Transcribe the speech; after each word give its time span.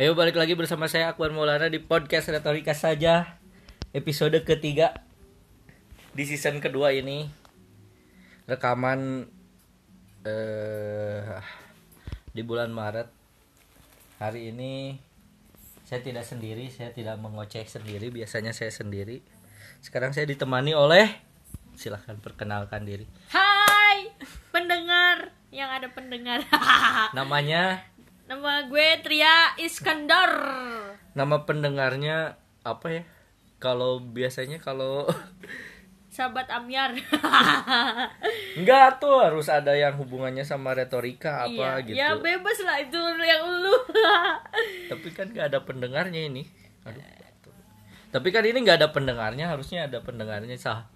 Ayo 0.00 0.16
balik 0.16 0.40
lagi 0.40 0.56
bersama 0.56 0.88
saya 0.88 1.12
Akbar 1.12 1.28
Maulana 1.28 1.68
di 1.68 1.76
podcast 1.76 2.32
Retorika 2.32 2.72
saja 2.72 3.36
episode 3.92 4.32
ketiga 4.48 4.96
di 6.16 6.24
season 6.24 6.56
kedua 6.56 6.96
ini. 6.96 7.28
Rekaman 8.48 9.28
eh 10.24 11.36
di 12.32 12.40
bulan 12.40 12.72
Maret. 12.72 13.12
Hari 14.24 14.48
ini 14.48 14.96
saya 15.84 16.00
tidak 16.00 16.24
sendiri 16.24 16.72
saya 16.72 16.96
tidak 16.96 17.20
mengoceh 17.20 17.68
sendiri 17.68 18.08
biasanya 18.08 18.56
saya 18.56 18.72
sendiri. 18.72 19.20
Sekarang 19.84 20.16
saya 20.16 20.24
ditemani 20.24 20.72
oleh 20.72 21.12
silahkan 21.76 22.16
perkenalkan 22.16 22.88
diri. 22.88 23.04
Hai 23.28 24.16
pendengar 24.48 25.36
yang 25.52 25.68
ada 25.68 25.92
pendengar. 25.92 26.40
Namanya 27.20 27.89
Nama 28.30 28.62
gue 28.70 28.88
Tria 29.02 29.58
Iskandar 29.58 30.30
nama 31.18 31.42
pendengarnya 31.42 32.38
apa 32.62 32.86
ya 32.94 33.02
kalau 33.58 33.98
biasanya 33.98 34.62
kalau 34.62 35.10
Sahabat 36.14 36.46
Amyar 36.46 36.94
Enggak 38.54 38.86
tuh 39.02 39.18
harus 39.18 39.50
ada 39.50 39.74
yang 39.74 39.98
hubungannya 39.98 40.46
sama 40.46 40.78
retorika 40.78 41.42
apa 41.50 41.82
iya. 41.82 41.82
gitu. 41.82 41.98
Ya 41.98 42.14
bebas 42.14 42.58
lah 42.62 42.78
itu 42.78 43.02
yang 43.18 43.42
lu 43.50 43.74
Tapi 44.94 45.08
kan 45.10 45.34
nggak 45.34 45.50
ada 45.50 45.66
pendengarnya 45.66 46.30
ini. 46.30 46.46
Aduh. 46.86 47.02
Tapi 48.14 48.30
kan 48.30 48.46
ini 48.46 48.62
nggak 48.62 48.78
ada 48.78 48.94
pendengarnya, 48.94 49.50
harusnya 49.50 49.90
ada 49.90 50.06
pendengarnya 50.06 50.54
sah. 50.54 50.86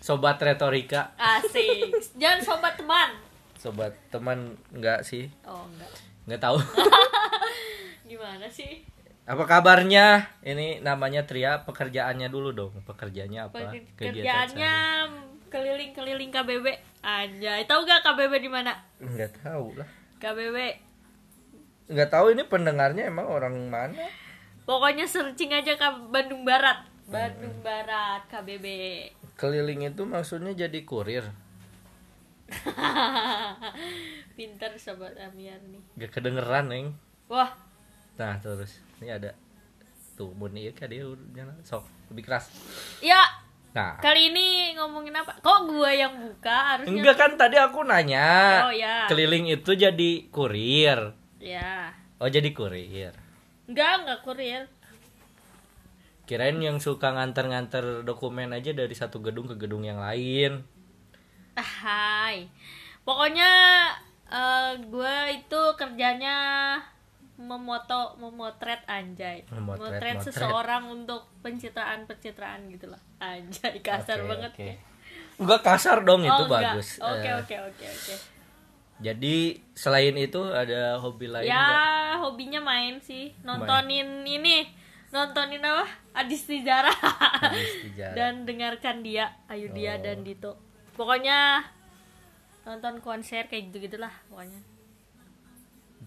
Sobat 0.00 0.40
retorika, 0.40 1.12
Asik 1.20 1.92
Jangan 2.16 2.40
sobat 2.40 2.80
teman 2.80 3.28
sobat 3.60 3.92
teman 4.08 4.56
nggak 4.72 5.04
sih? 5.04 5.28
Oh 5.44 5.68
enggak 5.68 6.09
Nggak 6.26 6.40
tahu. 6.42 6.58
Gimana 8.10 8.50
sih 8.50 8.82
apa 9.30 9.46
kabarnya? 9.46 10.26
Ini 10.42 10.82
namanya 10.82 11.22
Tria, 11.22 11.62
pekerjaannya 11.62 12.26
dulu 12.34 12.50
dong. 12.50 12.74
Pekerjaannya 12.82 13.46
apa? 13.46 13.70
Kegiatan 13.70 13.94
Kerjaannya 13.94 14.74
sehari. 15.06 15.46
keliling-keliling 15.50 16.30
KBB 16.34 16.66
Anjay 17.02 17.62
Tahu 17.62 17.86
gak 17.86 18.02
KBB 18.02 18.42
di 18.42 18.50
mana? 18.50 18.74
Nggak 18.98 19.38
tahu 19.38 19.78
lah. 19.78 19.86
KBB 20.18 20.56
Nggak 21.94 22.10
tahu 22.10 22.34
ini 22.34 22.42
pendengarnya 22.42 23.06
emang 23.06 23.30
orang 23.30 23.54
mana? 23.70 23.94
Pokoknya 24.66 25.06
searching 25.06 25.54
aja 25.54 25.78
ke 25.78 25.88
Bandung 26.10 26.42
Barat 26.42 26.82
Bandung 27.06 27.54
Barat 27.62 28.26
KBB 28.34 28.66
Keliling 29.38 29.86
itu 29.86 30.02
maksudnya 30.02 30.58
jadi 30.58 30.82
kurir. 30.82 31.30
Pinter 34.36 34.72
sobat 34.76 35.14
Amyar 35.16 35.60
nih 35.70 35.82
Gak 35.98 36.20
kedengeran, 36.20 36.70
Neng. 36.70 36.86
Wah 37.30 37.54
Nah 38.20 38.36
terus 38.42 38.82
ini 39.00 39.08
ada 39.08 39.32
tuh 40.20 40.36
ieu 40.36 40.72
kan 40.76 40.92
dia 40.92 41.08
udah 41.08 41.56
sok 41.64 41.88
lebih 42.12 42.28
keras. 42.28 42.52
Ya 43.00 43.24
Nah 43.70 43.96
kali 44.02 44.34
ini 44.34 44.74
ngomongin 44.74 45.14
apa? 45.14 45.38
Kok 45.40 45.70
gua 45.70 45.94
yang 45.94 46.18
buka 46.18 46.76
harusnya? 46.76 46.90
enggak 46.90 47.16
kan 47.16 47.32
tadi 47.38 47.56
aku 47.56 47.86
nanya. 47.86 48.66
Oh, 48.66 48.74
ya. 48.74 49.06
Keliling 49.06 49.46
itu 49.48 49.72
jadi 49.78 50.10
kurir. 50.28 51.14
Ya. 51.38 51.94
Oh 52.20 52.28
jadi 52.28 52.50
kurir. 52.52 53.14
Enggak, 53.70 54.04
enggak 54.04 54.20
kurir. 54.26 54.62
Kirain 56.26 56.58
yang 56.62 56.78
suka 56.82 57.14
nganter-nganter 57.14 58.06
dokumen 58.06 58.54
aja 58.54 58.70
dari 58.70 58.94
satu 58.94 59.22
gedung 59.22 59.46
ke 59.50 59.56
gedung 59.58 59.86
yang 59.86 60.02
lain. 60.02 60.62
Hai. 61.54 62.46
Pokoknya 63.02 63.50
eh 64.26 64.72
gua 64.86 65.26
itu 65.26 65.60
kerjanya 65.74 66.36
memoto, 67.36 68.14
memotret 68.16 68.84
anjay. 68.84 69.42
Memotret, 69.48 69.96
Memotret 69.96 70.16
motret. 70.16 70.26
seseorang 70.28 70.84
untuk 70.88 71.24
pencitraan-pencitraan 71.40 72.68
gitu 72.68 72.86
lah. 72.86 73.00
Anjay, 73.18 73.80
kasar 73.80 74.20
Oke, 74.20 74.28
banget. 74.28 74.52
oke. 74.52 74.70
Enggak 75.40 75.60
kasar 75.64 75.98
dong 76.02 76.20
itu 76.20 76.30
Oh, 76.30 76.44
enggak. 76.44 76.76
bagus. 76.76 76.88
Oke, 76.98 77.24
Eh, 77.24 77.34
oke, 77.34 77.56
oke, 77.66 77.86
oke. 77.86 78.14
Jadi 79.00 79.36
selain 79.72 80.12
itu 80.14 80.36
ada 80.44 81.00
hobi 81.00 81.24
lain 81.24 81.48
Ya, 81.48 81.56
nggak? 81.56 82.16
hobinya 82.20 82.60
main 82.60 83.00
sih. 83.00 83.32
Nontonin 83.40 84.20
ini. 84.20 84.68
Nontonin 85.08 85.64
apa? 85.64 85.88
Adis 86.14 86.44
Tijara. 86.44 86.92
Dan 88.12 88.44
dengarkan 88.44 89.00
dia 89.00 89.32
Ayu 89.48 89.72
dia 89.72 89.96
Oh. 89.96 90.04
dan 90.04 90.20
Dito 90.20 90.60
pokoknya 91.00 91.64
nonton 92.68 93.00
konser 93.00 93.48
kayak 93.48 93.72
gitu 93.72 93.88
gitulah 93.88 94.12
pokoknya. 94.28 94.60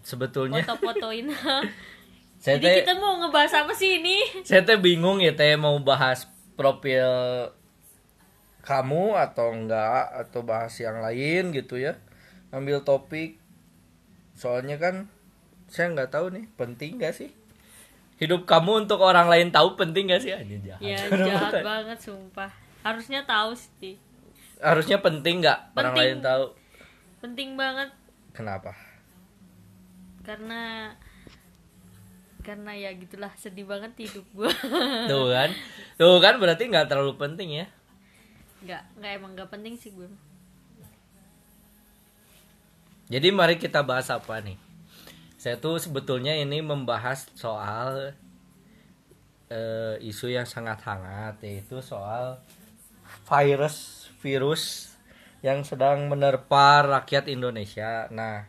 Sebetulnya 0.06 0.62
foto-fotoin. 0.62 1.34
Saya 2.44 2.60
jadi 2.62 2.68
teh 2.70 2.76
kita 2.86 3.02
mau 3.02 3.18
ngebahas 3.18 3.66
apa 3.66 3.74
sih 3.74 3.98
ini? 3.98 4.22
Saya 4.46 4.62
teh 4.62 4.78
bingung 4.78 5.18
ya 5.18 5.34
teh 5.34 5.58
mau 5.58 5.74
bahas 5.82 6.30
profil 6.54 7.10
kamu 8.62 9.18
atau 9.18 9.50
enggak 9.50 10.14
atau 10.14 10.46
bahas 10.46 10.78
yang 10.78 11.02
lain 11.02 11.50
gitu 11.50 11.82
ya. 11.82 11.98
Ambil 12.54 12.86
topik. 12.86 13.42
Soalnya 14.38 14.78
kan 14.78 15.10
saya 15.72 15.90
nggak 15.90 16.14
tahu 16.14 16.38
nih 16.38 16.46
penting 16.54 17.02
gak 17.02 17.18
sih? 17.18 17.34
Hidup 18.22 18.46
kamu 18.46 18.86
untuk 18.86 19.02
orang 19.02 19.26
lain 19.26 19.50
tahu 19.50 19.74
penting 19.74 20.12
gak 20.12 20.22
sih? 20.22 20.38
Aja 20.38 20.58
jahat. 20.62 20.82
Ya 20.86 21.00
jahat 21.10 21.54
banget 21.66 21.98
sumpah. 21.98 22.52
Harusnya 22.86 23.26
tahu 23.26 23.58
sih 23.58 23.98
harusnya 24.64 25.04
penting 25.04 25.44
nggak? 25.44 25.76
Orang 25.76 25.96
lain 26.00 26.24
tahu. 26.24 26.56
Penting 27.20 27.60
banget. 27.60 27.92
Kenapa? 28.32 28.72
Karena 30.24 30.96
karena 32.44 32.76
ya 32.76 32.92
gitulah 32.96 33.32
sedih 33.36 33.68
banget 33.68 33.92
hidup 34.08 34.26
gua. 34.36 34.52
Tuh 35.12 35.28
kan? 35.32 35.50
Tuh 36.00 36.18
kan 36.24 36.40
berarti 36.40 36.72
nggak 36.72 36.88
terlalu 36.88 37.20
penting 37.20 37.64
ya? 37.64 37.68
Nggak 38.64 38.84
nggak 39.00 39.12
emang 39.20 39.32
nggak 39.36 39.52
penting 39.52 39.76
sih 39.76 39.92
gue 39.92 40.08
Jadi 43.12 43.28
mari 43.36 43.60
kita 43.60 43.84
bahas 43.84 44.08
apa 44.08 44.40
nih? 44.40 44.56
Saya 45.36 45.60
tuh 45.60 45.76
sebetulnya 45.76 46.34
ini 46.40 46.64
membahas 46.64 47.28
soal 47.36 48.16
eh, 49.52 49.96
isu 50.00 50.32
yang 50.32 50.48
sangat 50.48 50.80
hangat 50.88 51.44
yaitu 51.44 51.84
soal 51.84 52.40
virus 53.28 54.03
virus 54.24 54.96
yang 55.44 55.68
sedang 55.68 56.08
menerpa 56.08 56.88
rakyat 56.88 57.28
Indonesia. 57.28 58.08
Nah, 58.08 58.48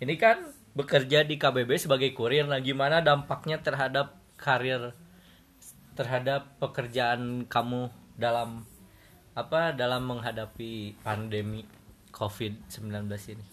ini 0.00 0.16
kan 0.16 0.40
bekerja 0.72 1.28
di 1.28 1.36
KBB 1.36 1.76
sebagai 1.76 2.16
kurir. 2.16 2.48
Nah, 2.48 2.64
gimana 2.64 3.04
dampaknya 3.04 3.60
terhadap 3.60 4.16
karir 4.40 4.96
terhadap 5.92 6.56
pekerjaan 6.56 7.44
kamu 7.44 7.92
dalam 8.16 8.64
apa 9.36 9.76
dalam 9.76 10.08
menghadapi 10.08 10.96
pandemi 11.04 11.68
COVID-19 12.16 12.88
ini? 13.36 13.46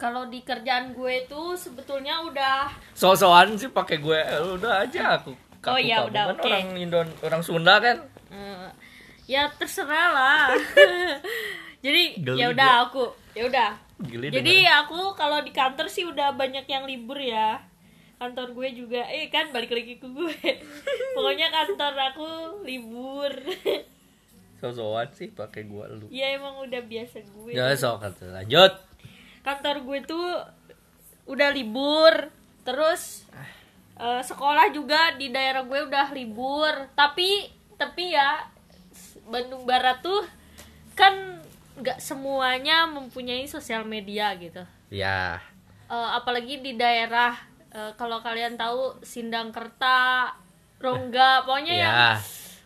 kalau 0.00 0.24
di 0.32 0.40
kerjaan 0.40 0.96
gue 0.96 1.28
tuh 1.28 1.52
sebetulnya 1.60 2.24
udah 2.24 2.72
so-soan 2.96 3.52
sih 3.60 3.68
pakai 3.68 4.00
gue 4.00 4.16
eh, 4.16 4.40
udah 4.56 4.88
aja 4.88 5.20
aku 5.20 5.36
Oh, 5.60 5.76
kaku 5.76 5.92
iya, 5.92 6.00
kamu 6.00 6.08
udah, 6.08 6.24
kan 6.24 6.36
oke. 6.40 6.48
orang 6.48 6.68
Indon 6.80 7.08
orang 7.20 7.42
Sunda 7.44 7.76
kan 7.84 7.96
Eh, 8.30 8.70
ya 9.26 9.50
terserah 9.58 10.08
lah. 10.14 10.46
Jadi 11.84 12.22
ya 12.24 12.50
udah 12.50 12.86
aku 12.88 13.10
ya 13.34 13.46
udah. 13.50 13.70
Jadi 14.08 14.64
aku 14.64 15.12
kalau 15.16 15.44
di 15.44 15.52
kantor 15.52 15.86
sih 15.90 16.08
udah 16.08 16.32
banyak 16.32 16.64
yang 16.70 16.84
libur 16.86 17.18
ya. 17.20 17.60
Kantor 18.20 18.52
gue 18.52 18.68
juga 18.76 19.00
eh 19.08 19.32
kan 19.32 19.48
balik 19.48 19.72
lagi 19.72 19.96
ke 19.96 20.06
gue. 20.08 20.36
Pokoknya 21.16 21.48
kantor 21.52 21.92
aku 22.12 22.28
libur. 22.64 23.32
So-soan 24.60 25.08
sih 25.16 25.32
pakai 25.32 25.64
gue 25.64 25.84
lu. 25.96 26.06
Ya 26.12 26.36
emang 26.36 26.60
udah 26.60 26.84
biasa 26.84 27.24
gue. 27.24 27.56
Ya 27.56 27.72
sok 27.72 28.04
atuh, 28.04 28.28
lanjut. 28.28 28.76
Kantor 29.40 29.76
gue 29.88 29.98
tuh 30.04 30.28
udah 31.24 31.48
libur. 31.48 32.28
Terus 32.60 33.24
eh, 33.96 34.20
sekolah 34.20 34.68
juga 34.68 35.16
di 35.16 35.32
daerah 35.32 35.64
gue 35.64 35.80
udah 35.80 36.12
libur. 36.12 36.92
Tapi 36.92 37.59
tapi 37.80 38.12
ya 38.12 38.44
Bandung 39.24 39.64
Barat 39.64 40.04
tuh 40.04 40.20
kan 40.92 41.40
nggak 41.80 41.96
semuanya 41.96 42.84
mempunyai 42.84 43.48
sosial 43.48 43.88
media 43.88 44.36
gitu. 44.36 44.60
Ya 44.92 45.40
Eh, 45.88 46.08
apalagi 46.14 46.60
di 46.60 46.76
daerah 46.76 47.34
eh, 47.72 47.90
kalau 47.96 48.20
kalian 48.20 48.54
tahu 48.54 49.00
Sindangkerta 49.00 50.30
Rongga 50.78 51.42
pokoknya 51.42 51.74
yang 51.74 51.94
ya 51.96 52.10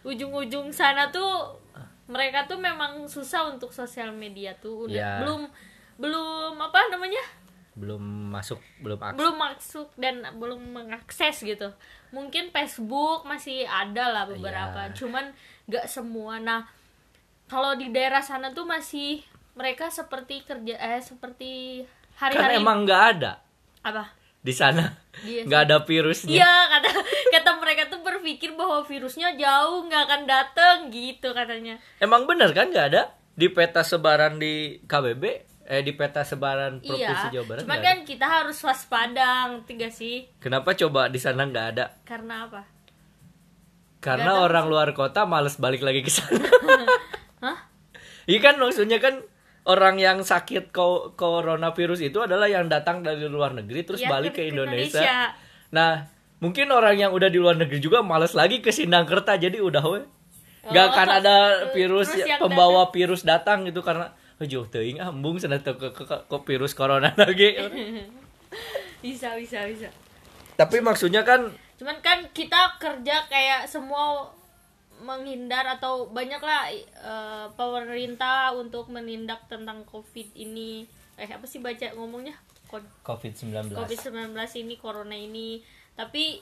ujung-ujung 0.04 0.68
sana 0.68 1.08
tuh 1.08 1.56
mereka 2.04 2.44
tuh 2.44 2.60
memang 2.60 3.08
susah 3.08 3.48
untuk 3.48 3.72
sosial 3.72 4.12
media 4.12 4.52
tuh. 4.60 4.84
Udah 4.84 4.92
Ya. 4.92 5.10
belum 5.24 5.48
belum 5.96 6.58
apa 6.58 6.92
namanya 6.92 7.22
belum 7.74 8.30
masuk 8.30 8.62
belum 8.78 8.98
akses 9.02 9.18
belum 9.18 9.36
masuk 9.36 9.88
dan 9.98 10.14
belum 10.38 10.60
mengakses 10.70 11.36
gitu. 11.42 11.74
Mungkin 12.14 12.54
Facebook 12.54 13.26
masih 13.26 13.66
ada 13.66 14.14
lah 14.14 14.24
beberapa 14.30 14.90
Iya. 14.90 14.94
cuman 14.94 15.34
nggak 15.66 15.86
semua. 15.90 16.38
Nah 16.38 16.70
kalau 17.50 17.74
di 17.74 17.90
daerah 17.90 18.22
sana 18.22 18.54
tuh 18.54 18.62
masih 18.62 19.26
mereka 19.54 19.90
seperti 19.90 20.46
kerja 20.46 20.74
eh 20.78 21.02
seperti 21.02 21.82
kan 22.14 22.30
hari-hari 22.30 22.62
emang 22.62 22.86
nggak 22.86 23.02
ada. 23.18 23.42
Apa? 23.82 24.14
Di 24.38 24.54
sana 24.54 24.94
nggak 25.26 25.60
ada 25.66 25.82
virusnya. 25.82 26.30
Iya 26.30 26.54
kata 26.78 26.90
kata 27.34 27.50
mereka 27.58 27.82
tuh 27.90 28.06
berpikir 28.06 28.54
bahwa 28.54 28.86
virusnya 28.86 29.34
jauh 29.34 29.82
nggak 29.90 30.02
akan 30.06 30.22
datang 30.30 30.76
gitu 30.94 31.34
katanya. 31.34 31.82
emang 31.98 32.22
bener 32.30 32.54
kan 32.54 32.70
nggak 32.70 32.86
ada? 32.94 33.02
Di 33.34 33.50
peta 33.50 33.82
sebaran 33.82 34.38
di 34.38 34.78
KBB 34.86 35.53
eh 35.64 35.80
di 35.80 35.92
peta 35.92 36.20
sebaran 36.20 36.78
provinsi 36.78 37.26
Iya. 37.26 37.32
Jawa 37.32 37.44
Barat 37.46 37.62
Cuman 37.64 37.80
kan 37.80 37.98
kita 38.02 38.26
harus 38.26 38.58
waspada, 38.60 39.48
gak 39.64 39.88
sih? 39.90 40.28
kenapa 40.36 40.72
coba 40.74 41.08
di 41.08 41.16
sana 41.16 41.42
nggak 41.42 41.66
ada 41.70 41.84
Karena 42.02 42.44
apa? 42.44 42.62
karena 43.98 44.36
orang 44.38 44.68
luar 44.68 44.92
kota 44.92 45.24
males 45.24 45.56
balik 45.56 45.80
lagi 45.80 46.00
ke 46.00 46.12
sana 46.12 46.36
Hah? 47.40 47.58
Iya 48.24 48.38
kan 48.38 48.56
maksudnya 48.56 48.96
kan 48.98 49.24
orang 49.64 49.96
yang 49.96 50.20
sakit 50.20 50.68
ko- 50.70 51.12
coronavirus 51.14 52.00
itu 52.02 52.20
adalah 52.20 52.44
yang 52.44 52.68
datang 52.68 53.00
dari 53.00 53.24
luar 53.24 53.52
negeri 53.52 53.80
terus 53.82 54.00
Iya, 54.00 54.08
balik 54.10 54.32
ke 54.34 54.44
Indonesia. 54.44 55.00
Indonesia. 55.00 55.32
Nah, 55.70 56.04
mungkin 56.38 56.68
orang 56.68 56.96
yang 56.98 57.10
udah 57.10 57.26
di 57.26 57.36
luar 57.36 57.56
negeri 57.56 57.80
juga 57.80 58.00
males 58.00 58.32
lagi 58.32 58.60
ke 58.60 58.68
Sindangkerta 58.68 59.36
jadi 59.36 59.56
udah 59.58 59.84
we. 59.86 60.00
Gak 60.66 60.80
Oh, 60.80 60.90
akan 60.90 61.08
ada 61.14 61.36
virus 61.72 62.12
yang 62.14 62.40
pembawa 62.40 62.88
virus 62.88 63.24
datang 63.24 63.64
gitu 63.64 63.80
karena 63.80 64.12
jauh 64.42 64.66
teuing 64.66 64.98
ah 64.98 65.14
embung 65.14 65.38
cenah 65.38 65.62
teu 65.62 65.78
ke, 65.78 65.94
ke, 65.94 66.02
ke- 66.02 66.24
ke 66.26 66.36
virus 66.42 66.74
corona 66.74 67.14
lagi. 67.20 67.54
Bisa 68.98 69.36
bisa 69.36 69.62
bisa. 69.70 69.88
Tapi 70.54 70.78
maksudnya 70.80 71.22
kan 71.22 71.50
Cuman 71.74 71.98
kan 71.98 72.22
kita 72.30 72.78
kerja 72.78 73.26
kayak 73.26 73.66
semua 73.66 74.30
menghindar 75.02 75.66
atau 75.66 76.06
banyaklah 76.06 76.70
eh, 76.70 77.46
pemerintah 77.58 78.54
untuk 78.54 78.86
menindak 78.88 79.42
tentang 79.50 79.82
covid 79.84 80.30
ini. 80.34 80.86
Eh 81.18 81.26
apa 81.26 81.44
sih 81.44 81.58
baca 81.58 81.90
ngomongnya? 81.98 82.34
Kon- 82.70 82.86
COVID-19. 83.02 83.74
COVID-19 83.74 84.34
ini, 84.56 84.74
corona 84.78 85.14
ini. 85.14 85.58
Tapi 85.98 86.38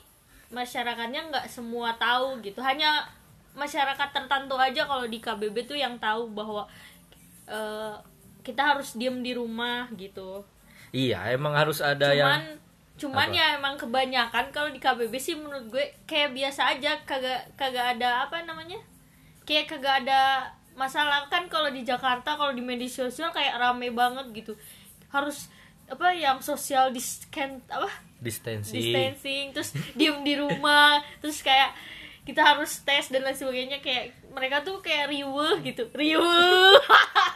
masyarakatnya 0.53 1.33
nggak 1.33 1.45
semua 1.49 1.97
tahu 1.97 2.39
gitu. 2.45 2.61
Hanya 2.61 3.09
masyarakat 3.53 4.09
tertentu 4.13 4.53
aja 4.57 4.85
kalau 4.85 5.05
di 5.05 5.17
KBB 5.17 5.65
tuh 5.65 5.77
yang 5.77 5.97
tahu 5.97 6.29
bahwa 6.29 6.69
eh, 7.47 7.95
kita 8.43 8.75
harus 8.75 8.95
diem 8.99 9.23
di 9.23 9.31
rumah 9.35 9.87
gitu. 9.95 10.43
Iya, 10.93 11.33
emang 11.33 11.57
harus 11.57 11.81
ada 11.81 12.13
cuman 12.13 12.15
yang 12.15 12.43
cuman 12.93 13.27
Apa? 13.33 13.37
ya 13.41 13.45
emang 13.57 13.73
kebanyakan 13.73 14.53
kalau 14.53 14.69
di 14.69 14.77
KBB 14.77 15.17
sih 15.17 15.33
menurut 15.33 15.65
gue 15.73 15.97
kayak 16.05 16.37
biasa 16.37 16.77
aja 16.77 17.01
kagak 17.09 17.49
kagak 17.57 17.97
ada 17.97 18.29
apa 18.29 18.43
namanya? 18.45 18.77
Kayak 19.43 19.75
kagak 19.75 20.05
ada 20.05 20.53
masalah 20.77 21.25
kan 21.27 21.49
kalau 21.49 21.73
di 21.73 21.81
Jakarta 21.81 22.37
kalau 22.37 22.53
di 22.53 22.61
media 22.61 22.89
sosial 22.89 23.33
kayak 23.33 23.57
rame 23.57 23.89
banget 23.89 24.29
gitu. 24.31 24.53
Harus 25.09 25.49
apa 25.89 26.13
yang 26.13 26.39
social 26.39 26.93
discan 26.93 27.59
apa? 27.67 27.89
distancing. 28.23 28.79
distancing 28.79 29.45
terus 29.51 29.69
diem 29.99 30.23
di 30.23 30.39
rumah 30.39 31.03
terus 31.19 31.43
kayak 31.43 31.75
kita 32.23 32.39
harus 32.39 32.79
tes 32.87 33.11
dan 33.11 33.27
lain 33.27 33.35
sebagainya 33.35 33.83
kayak 33.83 34.15
mereka 34.31 34.63
tuh 34.63 34.79
kayak 34.79 35.11
riuh 35.11 35.59
gitu. 35.59 35.91
Riuh. 35.91 36.79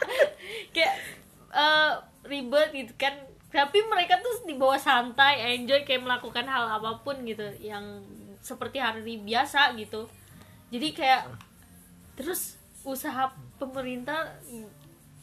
Kayak 0.74 0.94
eh, 1.52 1.92
ribet 2.24 2.72
gitu 2.72 2.92
kan. 2.96 3.12
Tapi 3.48 3.78
mereka 3.88 4.20
tuh 4.20 4.44
di 4.48 4.56
bawah 4.56 4.80
santai 4.80 5.56
enjoy 5.56 5.84
kayak 5.84 6.04
melakukan 6.04 6.44
hal 6.44 6.68
apa 6.68 7.00
pun 7.00 7.20
gitu 7.24 7.44
yang 7.60 8.04
seperti 8.40 8.80
hari 8.80 9.20
biasa 9.20 9.76
gitu. 9.76 10.08
Jadi 10.72 10.88
kayak 10.96 11.28
terus 12.16 12.56
usaha 12.84 13.32
pemerintah 13.60 14.36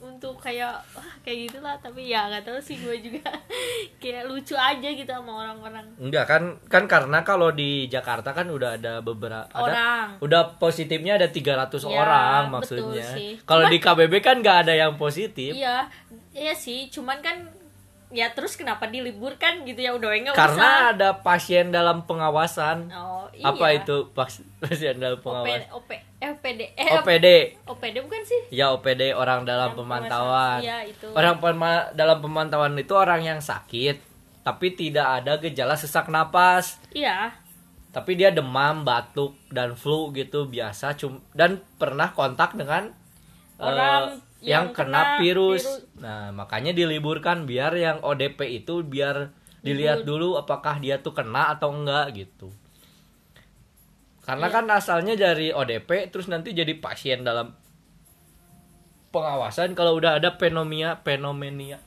untuk 0.06 0.38
kayak 0.38 0.78
wah 0.94 1.10
kayak 1.20 1.50
gitulah. 1.50 1.74
Tapi 1.82 2.06
ya 2.06 2.30
nggak 2.30 2.46
tahu 2.46 2.60
sih 2.62 2.78
gue 2.78 2.94
juga 3.02 3.26
kayak 4.02 4.30
lucu 4.30 4.54
aja 4.54 4.86
gitu 4.88 5.10
sama 5.10 5.44
orang-orang. 5.44 5.86
Enggak 5.98 6.26
kan 6.30 6.44
kan 6.70 6.86
karena 6.86 7.26
kalau 7.26 7.50
di 7.50 7.90
Jakarta 7.90 8.32
kan 8.32 8.46
udah 8.48 8.78
ada 8.78 9.02
beberapa 9.02 9.50
ada 9.50 9.66
Orang. 9.66 10.08
udah 10.22 10.42
positifnya 10.56 11.18
ada 11.18 11.28
300 11.28 11.82
Ya, 11.86 11.98
orang 11.98 12.44
maksudnya. 12.54 13.10
Kalau 13.44 13.66
di 13.66 13.78
KBB 13.82 14.14
kan 14.22 14.40
nggak 14.40 14.70
ada 14.70 14.74
yang 14.78 14.94
positif. 14.96 15.52
Iya 15.52 15.90
iya 16.32 16.54
sih. 16.54 16.88
Cuman 16.88 17.20
kan 17.20 17.65
ya 18.08 18.30
terus 18.32 18.54
kenapa 18.54 18.86
diliburkan 18.86 19.66
gitu 19.66 19.78
ya 19.78 19.92
udah 19.92 20.08
nggak 20.08 20.38
karena 20.38 20.62
usah 20.62 20.94
ada 20.94 21.10
pasien 21.20 21.70
dalam 21.70 22.06
pengawasan. 22.06 22.88
oh 22.90 23.26
iya 23.32 23.50
Apa 23.50 23.66
itu 23.74 24.10
pas- 24.14 24.46
pasien 24.62 24.96
dalam 24.96 25.18
OP, 25.18 25.26
pengawasan? 25.26 25.62
OP, 25.74 25.90
FPD 26.16 26.62
eh 26.74 26.88
OPD. 26.94 27.28
OPD 27.66 27.96
bukan 28.02 28.22
sih 28.24 28.42
Ya 28.50 28.70
OPD 28.72 29.12
orang 29.12 29.44
dalam 29.44 29.74
Dalam 29.74 29.78
pemantauan. 29.78 30.60
Iya, 30.62 30.86
itu. 30.86 31.08
Orang 31.12 31.38
pema- 31.38 31.90
dalam 31.92 32.22
pemantauan 32.22 32.74
itu 32.76 32.94
orang 32.94 33.22
yang 33.22 33.40
sakit 33.40 33.98
tapi 34.42 34.70
tidak 34.72 35.22
ada 35.22 35.42
gejala 35.42 35.74
sesak 35.74 36.06
napas. 36.08 36.78
iya 36.92 37.34
tapi 37.90 38.14
dia 38.14 38.28
demam, 38.28 38.84
batuk 38.84 39.40
dan 39.48 39.72
flu 39.74 40.12
gitu 40.12 40.46
biasa 40.46 40.94
cum 40.94 41.24
dan 41.32 41.64
pernah 41.80 42.12
kontak 42.12 42.52
dengan 42.54 42.92
Orang 43.56 44.20
eh, 44.20 44.25
yang, 44.44 44.70
yang 44.72 44.76
kena, 44.76 45.18
kena 45.18 45.22
virus. 45.24 45.64
virus. 45.64 46.00
Nah, 46.00 46.32
makanya 46.36 46.76
diliburkan 46.76 47.48
biar 47.48 47.72
yang 47.76 47.98
ODP 48.04 48.64
itu 48.64 48.84
biar 48.84 49.32
dilihat 49.66 50.06
dulu 50.06 50.38
apakah 50.38 50.78
dia 50.78 51.02
tuh 51.02 51.16
kena 51.16 51.56
atau 51.58 51.74
enggak 51.74 52.14
gitu. 52.14 52.54
Karena 54.22 54.50
kan 54.50 54.66
asalnya 54.70 55.14
dari 55.18 55.54
ODP 55.54 56.10
terus 56.14 56.30
nanti 56.30 56.54
jadi 56.54 56.74
pasien 56.78 57.22
dalam 57.26 57.54
pengawasan 59.10 59.74
kalau 59.78 59.96
udah 59.98 60.18
ada 60.20 60.36
fenomena 60.36 61.00
fenomenia. 61.02 61.80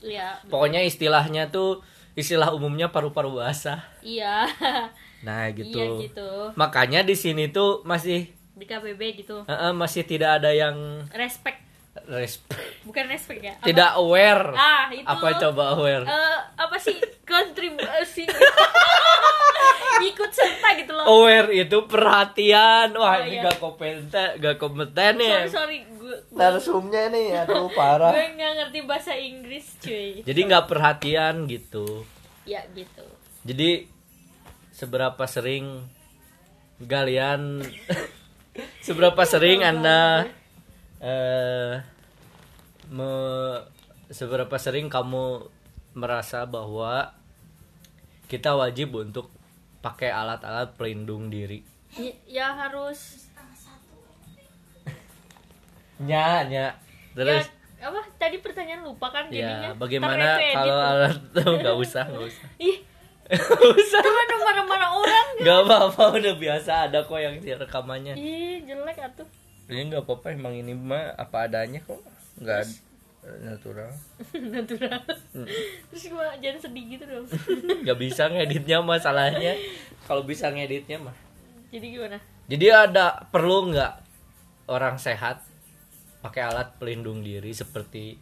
iya 0.00 0.38
Pokoknya 0.48 0.80
istilahnya 0.84 1.48
tuh 1.52 1.80
istilah 2.18 2.52
umumnya 2.52 2.90
paru-paru 2.90 3.38
basah. 3.38 3.84
iya 4.02 4.44
Nah, 5.26 5.52
gitu. 5.52 5.76
iya 5.76 6.08
gitu 6.08 6.30
Makanya 6.56 7.04
di 7.04 7.12
sini 7.12 7.52
tuh 7.52 7.84
masih 7.84 8.32
di 8.56 8.64
KBB 8.68 9.24
gitu 9.24 9.44
eh, 9.48 9.52
eh, 9.52 9.72
masih 9.72 10.04
tidak 10.04 10.40
ada 10.40 10.52
yang 10.52 11.04
respect 11.16 11.60
respect, 12.06 12.56
bukan 12.82 13.04
respect 13.06 13.40
ya 13.40 13.54
Apa? 13.54 13.66
tidak 13.66 13.90
aware. 13.94 14.44
ah 14.50 14.88
itu 14.88 15.04
Apa 15.04 15.28
coba 15.38 15.64
aware? 15.74 16.04
eh, 16.04 16.38
apa 16.54 16.76
sih 16.76 16.96
kontribusi 17.22 18.24
ikut 20.02 20.30
serta 20.30 20.68
gitu 20.74 20.92
loh 20.92 21.04
Aware 21.04 21.50
itu 21.52 21.78
perhatian. 21.84 22.94
Wah, 22.94 23.20
Oh, 23.20 23.22
ini 23.22 23.36
iya. 23.36 23.44
gak 23.44 23.58
kompeten, 23.58 24.28
gak 24.34 24.56
kompeten 24.56 25.14
ya. 25.18 25.44
sorry 25.44 25.50
sorry 25.50 25.78
gue 25.84 26.16
Narsumnya 26.32 27.06
nih, 27.06 27.36
aduh 27.38 27.68
parah. 27.70 28.10
gue 28.10 28.26
nggak 28.32 28.52
ngerti 28.56 28.78
bahasa 28.82 29.12
Inggris 29.12 29.76
cuy 29.78 30.22
Jadi 30.22 30.40
nggak 30.42 30.66
perhatian 30.66 31.44
gitu. 31.46 32.08
ya 32.42 32.64
gitu 32.70 33.04
Jadi 33.42 33.84
seberapa 34.70 35.20
sering 35.24 35.84
kalian 36.80 37.60
seberapa 38.86 39.20
sering 39.22 39.60
anda 39.60 40.24
eh 41.00 41.80
me- 42.88 43.64
seberapa 44.08 44.56
sering 44.56 44.86
kamu 44.86 45.48
merasa 45.92 46.44
bahwa 46.44 47.12
kita 48.26 48.54
wajib 48.54 48.94
untuk 48.94 49.28
pakai 49.80 50.08
alat-alat 50.08 50.76
pelindung 50.76 51.28
diri? 51.28 51.60
Ya, 51.90 52.12
ya 52.28 52.46
harus. 52.54 53.26
Nya 56.00 56.46
nya. 56.46 56.66
Terus? 57.12 57.48
Ya, 57.80 57.88
apa? 57.88 58.00
Tadi 58.16 58.36
pertanyaan 58.38 58.84
lupa 58.84 59.08
kan 59.08 59.26
ya 59.28 59.32
jadinya. 59.32 59.70
Bagaimana 59.74 60.36
Ntar 60.36 60.38
itu 60.38 60.54
kalau 60.54 60.78
alat 60.78 61.16
tuh? 61.34 61.50
Nggak 61.58 61.76
usah 61.76 62.02
nggak 62.06 62.24
usah. 62.28 62.46
Ih. 62.68 62.76
Usah. 63.56 64.00
Cuma 64.02 64.20
ada 64.20 64.36
marah-marah 64.36 64.90
orang 64.90 65.26
nggak 65.40 65.58
apa-apa 65.64 66.02
udah 66.18 66.34
biasa 66.36 66.70
ada 66.90 66.98
kok 67.00 67.16
yang 67.16 67.34
rekamannya. 67.40 68.14
Ih 68.14 68.60
jelek 68.66 68.98
atuh 69.00 69.26
ini 69.70 69.94
nggak 69.94 70.02
apa-apa 70.04 70.34
emang 70.34 70.54
ini 70.58 70.74
mah 70.74 71.14
apa 71.14 71.46
adanya 71.46 71.80
kok. 71.86 72.02
Nggak 72.42 72.58
ad- 72.66 72.88
natural. 73.44 73.90
Natural. 74.56 75.00
Terus 75.92 76.04
gue 76.08 76.26
jangan 76.40 76.60
sedih 76.60 76.84
gitu 76.96 77.04
dong. 77.04 77.26
Nggak 77.84 77.98
bisa 78.00 78.32
ngeditnya 78.32 78.80
masalahnya. 78.80 79.52
Kalau 80.08 80.24
bisa 80.24 80.48
ngeditnya 80.48 80.96
mah. 80.96 81.12
Jadi 81.68 81.86
gimana? 81.94 82.18
Jadi 82.48 82.66
ada 82.72 83.28
perlu 83.28 83.70
nggak 83.70 83.92
orang 84.72 84.96
sehat 84.96 85.44
pakai 86.24 86.48
alat 86.48 86.76
pelindung 86.80 87.22
diri 87.24 87.52
seperti 87.54 88.18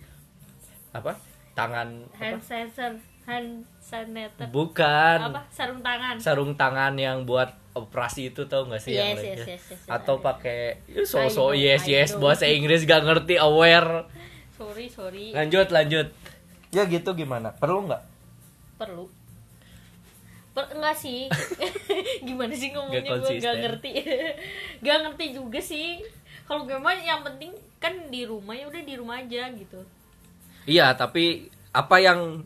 apa 0.95 1.19
tangan 1.59 2.07
hand 2.14 2.40
sanitizer 2.40 2.95
hand 3.26 3.67
sanitizer. 3.83 4.49
Bukan. 4.52 5.19
Apa? 5.33 5.43
Sarung 5.52 5.81
tangan. 5.85 6.14
Sarung 6.21 6.52
tangan 6.55 6.95
yang 6.97 7.25
buat 7.28 7.52
operasi 7.78 8.35
itu 8.35 8.44
tau 8.50 8.66
gak 8.66 8.82
sih 8.82 8.99
yang 8.99 9.14
Yes, 9.14 9.18
lainnya? 9.23 9.37
yes, 9.38 9.49
yes, 9.49 9.62
yes, 9.70 9.80
atau 9.87 10.18
pakai 10.18 10.82
ya, 10.90 11.02
so 11.06 11.18
so 11.30 11.44
yes 11.54 11.87
yes 11.87 12.18
bahasa 12.18 12.50
Inggris 12.50 12.82
gak 12.82 13.06
ngerti 13.06 13.38
aware. 13.38 14.06
Sorry 14.58 14.90
sorry. 14.90 15.30
Lanjut 15.30 15.70
lanjut. 15.70 16.11
Ya 16.75 16.85
gitu 16.85 17.14
gimana? 17.14 17.54
Perlu 17.54 17.87
nggak? 17.87 18.02
Perlu. 18.76 19.06
Per 20.52 20.64
enggak 20.75 20.97
sih. 20.99 21.30
Gimana 22.26 22.50
sih 22.50 22.75
ngomongnya? 22.75 23.14
Gue 23.23 23.38
gak 23.38 23.56
ngerti. 23.62 23.90
Gak 24.85 24.99
ngerti 25.06 25.25
juga 25.38 25.62
sih. 25.62 26.02
Kalau 26.50 26.66
gue 26.66 26.75
mah 26.75 26.99
yang 26.99 27.23
penting 27.23 27.54
kan 27.78 27.94
di 28.11 28.26
rumah 28.26 28.58
ya 28.58 28.66
udah 28.66 28.82
di 28.82 28.94
rumah 28.99 29.23
aja 29.23 29.47
gitu. 29.54 29.78
Iya, 30.66 30.99
tapi 30.99 31.47
apa 31.70 32.02
yang 32.02 32.42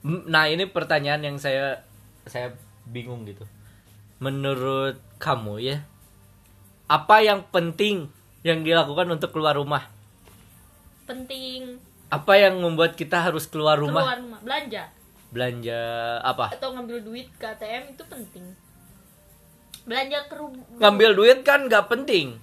Nah, 0.00 0.48
ini 0.48 0.64
pertanyaan 0.64 1.20
yang 1.20 1.36
saya 1.36 1.84
saya 2.24 2.56
bingung 2.88 3.28
gitu. 3.28 3.44
Menurut 4.20 5.00
kamu 5.16 5.54
ya, 5.58 5.78
apa 6.86 7.24
yang 7.24 7.40
penting 7.48 8.12
yang 8.44 8.60
dilakukan 8.60 9.08
untuk 9.08 9.32
keluar 9.32 9.56
rumah? 9.56 9.88
penting 11.10 11.74
Apa 12.06 12.38
yang 12.38 12.62
membuat 12.62 12.94
kita 12.94 13.18
harus 13.18 13.50
keluar 13.50 13.74
rumah? 13.74 14.02
keluar 14.06 14.18
rumah 14.22 14.40
belanja 14.42 14.82
Belanja 15.30 15.80
apa? 16.22 16.54
atau 16.54 16.70
ngambil 16.74 17.02
duit 17.02 17.26
ke 17.34 17.46
ATM 17.46 17.94
itu 17.94 18.02
penting 18.06 18.46
belanja 19.82 20.18
ke 20.30 20.34
rumah 20.38 20.62
Ngambil 20.78 21.10
duit 21.14 21.38
kan 21.42 21.66
nggak 21.66 21.90
penting. 21.90 22.38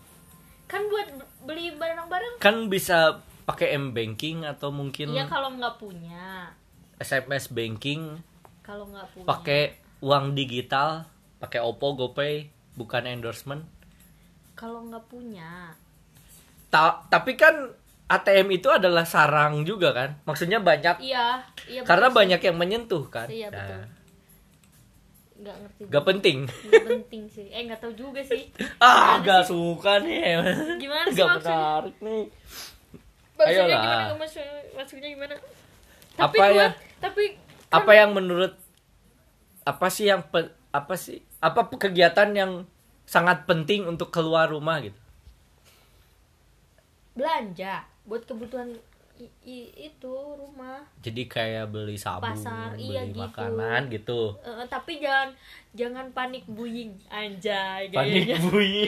kan 0.67 0.83
buat 0.91 1.07
beli 1.47 1.71
barang-barang 1.79 2.43
Kan 2.43 2.67
bisa 2.67 3.23
pakai 3.47 3.79
M 3.79 3.95
banking 3.95 4.43
atau 4.43 4.67
mungkin 4.67 5.15
iya 5.15 5.23
kalau 5.23 5.55
nggak 5.55 5.79
punya 5.79 6.51
SMS 6.99 7.47
banking, 7.53 8.19
kalau 8.65 8.89
nggak 8.91 9.07
punya 9.15 9.27
pakai 9.29 9.61
uang 10.01 10.33
digital, 10.33 11.05
pakai 11.37 11.59
Oppo, 11.59 11.93
GoPay, 11.93 12.47
bukan 12.73 13.03
endorsement. 13.05 13.63
kalau 14.53 14.81
nggak 14.83 15.05
punya 15.05 15.69
Ta- 16.67 17.05
tapi 17.05 17.33
kan 17.33 17.53
ATM 18.07 18.49
itu 18.53 18.67
adalah 18.67 19.03
sarang 19.03 19.61
juga 19.61 19.91
kan? 19.91 20.17
Maksudnya 20.23 20.57
banyak 20.59 20.97
iya 20.99 21.39
iya 21.65 21.81
karena 21.81 22.07
betul 22.07 22.17
banyak 22.17 22.41
yang 22.41 22.55
menyentuh 22.55 23.03
kan? 23.05 23.27
Iya, 23.27 23.47
betul. 23.47 23.77
Nah, 23.77 23.85
nggak 25.37 25.55
ngerti 25.55 25.81
Gak 25.87 26.05
penting. 26.05 26.37
nggak 26.47 26.85
penting 26.87 27.23
sih 27.27 27.45
eh 27.47 27.61
nggak 27.63 27.77
tahu 27.77 27.93
juga 27.93 28.17
sih 28.19 28.49
ah, 28.81 29.19
gak 29.19 29.45
suka 29.45 30.01
nih. 30.01 30.41
Gimana 30.75 31.05
sih 31.13 31.15
Gak 31.15 31.27
maksudnya? 31.29 31.53
menarik 31.53 31.95
nih. 31.99 32.23
maksudnya 33.35 33.61
Ayolah. 33.61 33.83
gimana 33.85 34.13
maksud, 34.17 34.45
maksudnya 34.73 35.09
gimana 35.11 35.33
Apa 36.17 36.23
tapi 36.25 36.37
gua- 36.39 36.55
ya? 36.57 36.69
tapi 36.97 37.23
Apa 37.69 37.91
yang 37.93 38.09
menurut 38.11 38.57
apa 39.63 39.87
sih 39.87 40.07
yang 40.07 40.25
pe- 40.25 40.49
apa 40.71 40.95
sih 40.95 41.21
apa 41.37 41.69
kegiatan 41.69 42.29
yang 42.31 42.51
sangat 43.03 43.45
penting 43.45 43.85
untuk 43.85 44.09
keluar 44.09 44.47
rumah 44.47 44.79
gitu? 44.79 44.97
belanja 47.13 47.81
buat 48.05 48.21
kebutuhan 48.23 48.77
i- 49.17 49.33
i- 49.43 49.73
itu 49.89 50.13
rumah 50.37 50.85
Jadi 51.01 51.25
kayak 51.25 51.73
beli 51.73 51.97
sabun, 51.97 52.29
Pasar, 52.29 52.77
beli 52.77 52.93
iya 52.93 53.01
gitu. 53.03 53.17
makanan 53.17 53.89
gitu. 53.89 54.37
Eh, 54.39 54.65
tapi 54.67 55.01
jangan 55.01 55.33
jangan 55.73 56.05
panik 56.11 56.45
buying 56.45 56.93
anjay 57.07 57.89
Panik 57.89 58.37
buying. 58.43 58.85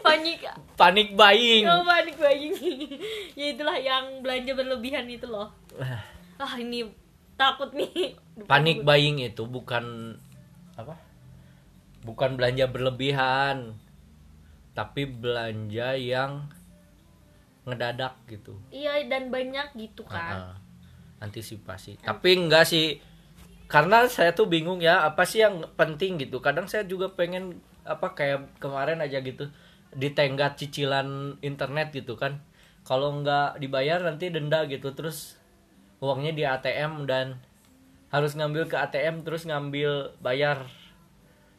panik 0.00 0.40
Panik 0.74 1.08
buying. 1.12 1.64
oh, 1.66 1.84
panik 1.84 2.16
buying 2.16 2.52
ya 3.38 3.46
itulah 3.46 3.76
yang 3.76 4.20
belanja 4.20 4.52
berlebihan 4.52 5.04
itu 5.06 5.24
loh 5.26 5.52
ah 6.34 6.54
ini 6.56 6.88
takut 7.36 7.68
nih 7.72 8.16
Panik 8.44 8.82
buying 8.82 9.20
itu 9.20 9.44
bukan 9.44 10.16
apa? 10.74 10.96
Bukan 12.04 12.36
belanja 12.36 12.68
berlebihan. 12.68 13.74
Tapi 14.76 15.08
belanja 15.08 15.96
yang 15.96 16.46
ngedadak 17.64 18.20
gitu. 18.28 18.60
iya 18.68 19.00
dan 19.08 19.32
banyak 19.32 19.72
gitu 19.72 20.04
kan 20.04 20.52
Ah, 20.52 20.56
antisipasi. 21.24 21.96
Tapi 22.04 22.36
enggak 22.36 22.68
sih. 22.68 23.00
Karena 23.64 24.04
saya 24.04 24.36
tuh 24.36 24.44
bingung 24.52 24.84
ya, 24.84 25.08
apa 25.08 25.24
sih 25.24 25.40
yang 25.40 25.64
penting 25.72 26.20
gitu. 26.20 26.44
Kadang 26.44 26.68
saya 26.68 26.84
juga 26.84 27.08
pengen 27.16 27.64
apa 27.88 28.12
kayak 28.12 28.60
kemarin 28.60 29.00
aja 29.00 29.24
gitu 29.24 29.48
ditenggat 29.96 30.60
cicilan 30.60 31.40
internet 31.40 31.88
gitu 31.96 32.20
kan. 32.20 32.44
Kalau 32.84 33.16
nggak 33.24 33.64
dibayar 33.64 34.04
nanti 34.04 34.28
denda 34.28 34.68
gitu 34.68 34.92
terus 34.92 35.40
uangnya 36.04 36.36
di 36.36 36.44
ATM 36.44 37.08
dan 37.08 37.40
harus 38.12 38.36
ngambil 38.36 38.68
ke 38.68 38.76
ATM 38.76 39.24
terus 39.24 39.48
ngambil 39.48 40.12
bayar 40.20 40.68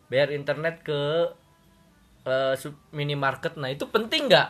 bayar 0.07 0.29
internet 0.29 0.81
ke 0.81 0.99
sub- 2.55 2.81
minimarket. 2.89 3.53
Nah, 3.55 3.69
itu 3.69 3.85
penting 3.85 4.25
nggak? 4.25 4.49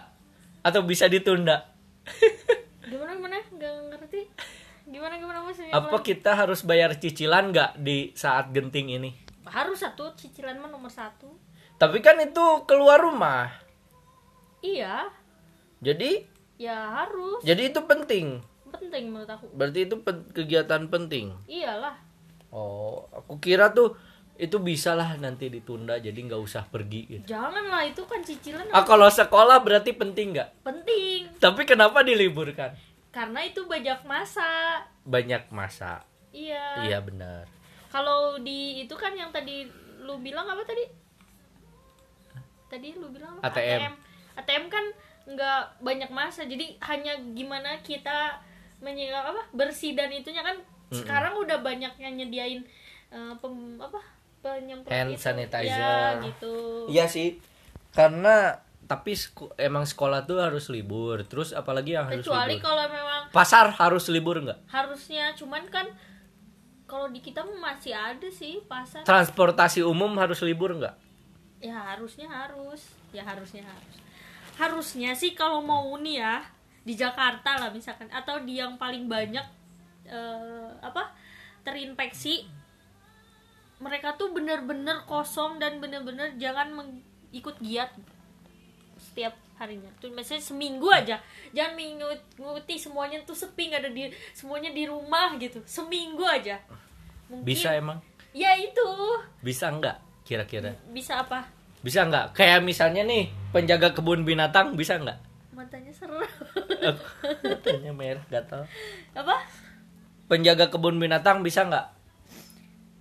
Atau 0.61 0.81
bisa 0.81 1.05
ditunda? 1.05 1.71
gimana 2.85 3.17
gimana 3.17 3.35
nggak 3.49 3.73
ngerti 3.89 4.21
gimana 4.85 5.17
gimana 5.17 5.41
maksudnya 5.41 5.73
Apa 5.73 5.97
kita 5.99 6.37
harus 6.37 6.61
bayar 6.61 6.93
cicilan 6.93 7.49
nggak 7.49 7.81
di 7.81 8.13
saat 8.13 8.53
genting 8.53 8.93
ini? 8.93 9.09
harus 9.43 9.77
satu 9.79 10.13
cicilan 10.13 10.57
mah 10.57 10.69
nomor 10.69 10.89
satu 10.89 11.29
Tapi 11.75 11.97
kan 11.99 12.17
itu 12.17 12.41
keluar 12.63 12.97
rumah. 12.97 13.49
iya 14.59 15.09
Jadi 15.79 16.25
ya 16.55 16.77
harus 16.95 17.41
jadi 17.41 17.69
itu 17.69 17.81
penting. 17.83 18.41
penting 18.69 19.09
menurut 19.09 19.29
aku 19.29 19.49
Berarti 19.49 19.79
itu 19.83 19.95
pen- 19.99 20.29
kegiatan 20.29 20.85
penting. 20.85 21.33
iyalah 21.45 21.97
Oh, 22.49 23.09
aku 23.11 23.37
kira 23.37 23.69
tuh 23.69 23.97
itu 24.35 24.57
bisa 24.57 24.91
lah 24.91 25.15
nanti 25.15 25.47
ditunda 25.47 25.95
jadi 25.95 26.13
nggak 26.13 26.37
usah 26.37 26.63
pergi 26.65 27.01
gitu. 27.09 27.25
janganlah 27.25 27.83
itu 27.83 28.03
kan 28.03 28.19
cicilan 28.19 28.67
Ah 28.69 28.83
kalau 28.83 29.07
sekolah 29.07 29.59
berarti 29.59 29.91
penting 29.91 30.35
nggak? 30.35 30.49
penting 30.61 31.31
Tapi 31.37 31.61
kenapa 31.63 32.01
diliburkan? 32.01 32.75
karena 33.09 33.39
itu 33.41 33.63
banyak 33.63 34.03
masa 34.03 34.43
Banyak 35.01 35.47
masa. 35.49 36.03
iya 36.29 36.83
Iya 36.83 36.99
benar. 36.99 37.47
kalau 37.87 38.35
di 38.37 38.81
itu 38.81 38.91
kan 38.93 39.11
yang 39.11 39.31
tadi 39.31 39.63
lu 39.99 40.19
bilang 40.19 40.43
apa 40.45 40.61
tadi 40.61 40.83
tadi 42.67 42.91
lu 42.93 43.07
bilang 43.09 43.39
apa? 43.39 43.47
ATM. 43.47 43.79
ATM 43.79 43.93
ATM 44.35 44.65
kan 44.67 44.85
nggak 45.25 45.61
banyak 45.79 46.11
masa 46.11 46.43
jadi 46.43 46.75
hanya 46.83 47.15
gimana 47.31 47.79
kita 47.81 48.37
menyingkap 48.77 49.25
apa 49.25 49.41
bersih 49.51 49.95
dan 49.95 50.11
itunya 50.11 50.43
kan 50.43 50.59
sekarang 50.91 51.33
udah 51.35 51.57
banyak 51.59 51.95
yang 51.95 52.13
nyediain 52.13 52.61
eh, 53.09 53.33
pem, 53.35 53.55
apa 53.79 53.97
penyemprot 54.45 54.87
Hand 54.87 55.11
itu. 55.11 55.19
sanitizer. 55.19 55.73
ya 55.73 56.21
gitu 56.21 56.53
Iya 56.87 57.05
sih. 57.07 57.41
Karena 57.89 58.53
tapi 58.85 59.11
seko- 59.13 59.49
emang 59.55 59.81
sekolah 59.83 60.23
tuh 60.23 60.37
harus 60.37 60.69
libur. 60.69 61.23
Terus 61.23 61.49
apalagi 61.51 61.93
yang 61.93 62.05
harus 62.05 62.21
kecuali 62.21 62.55
libur? 62.55 62.69
kalau 62.69 62.85
memang 62.87 63.21
Pasar 63.31 63.73
harus 63.73 64.05
libur 64.07 64.37
nggak? 64.39 64.69
harusnya 64.69 65.33
cuman 65.33 65.65
kan 65.67 65.89
kalau 66.85 67.09
di 67.09 67.17
kita 67.17 67.41
masih 67.41 67.91
ada 67.91 68.29
sih 68.29 68.61
pasar 68.63 69.01
Transportasi 69.01 69.81
umum 69.81 70.13
harus 70.15 70.37
libur 70.39 70.69
nggak? 70.71 70.93
ya 71.57 71.73
harusnya 71.73 72.29
harus 72.29 72.85
ya 73.09 73.25
harusnya 73.25 73.65
harus 73.65 73.97
harusnya 74.55 75.11
sih 75.11 75.33
kalau 75.33 75.59
mau 75.59 75.97
nih 75.97 76.21
ya 76.21 76.45
di 76.79 76.93
Jakarta 76.93 77.57
lah 77.57 77.73
misalkan 77.73 78.05
atau 78.07 78.37
di 78.39 78.55
yang 78.55 78.77
paling 78.77 79.09
banyak 79.09 79.41
eh, 80.05 80.69
apa 80.79 81.09
terinfeksi 81.59 82.45
mereka 83.77 84.15
tuh 84.15 84.31
bener-bener 84.31 85.03
kosong 85.03 85.59
dan 85.59 85.77
bener-bener 85.77 86.31
jangan 86.35 86.71
ikut 87.29 87.59
giat 87.59 87.91
setiap 88.95 89.35
harinya 89.55 89.87
tuh 89.99 90.11
misalnya 90.11 90.43
seminggu 90.43 90.87
aja 90.87 91.15
jangan 91.51 91.75
mengikuti 91.75 92.75
semuanya 92.75 93.23
tuh 93.23 93.35
sepi 93.35 93.71
nggak 93.71 93.81
ada 93.83 93.91
di 93.91 94.03
semuanya 94.31 94.71
di 94.71 94.83
rumah 94.83 95.35
gitu 95.35 95.63
seminggu 95.63 96.23
aja 96.23 96.59
mungkin 97.27 97.47
Bisa 97.47 97.71
emang? 97.71 97.99
ya 98.31 98.51
itu 98.55 98.87
Bisa 99.39 99.71
nggak? 99.71 99.97
Kira-kira? 100.23 100.75
bisa 100.91 101.21
apa 101.21 101.47
Bisa 101.79 102.01
nggak? 102.01 102.33
Kayak 102.33 102.65
misalnya 102.65 103.05
nih 103.05 103.29
penjaga 103.51 103.93
kebun 103.93 104.25
binatang 104.25 104.73
bisa 104.73 104.97
nggak? 104.97 105.19
matanya 105.55 105.91
serem 105.91 106.19
Matanya 107.41 107.91
merah 107.91 108.25
gatal. 108.27 108.67
apa 109.13 109.35
Penjaga 110.27 110.67
kebun 110.67 110.97
binatang 110.97 111.39
bisa 111.41 111.63
nggak? 111.63 111.87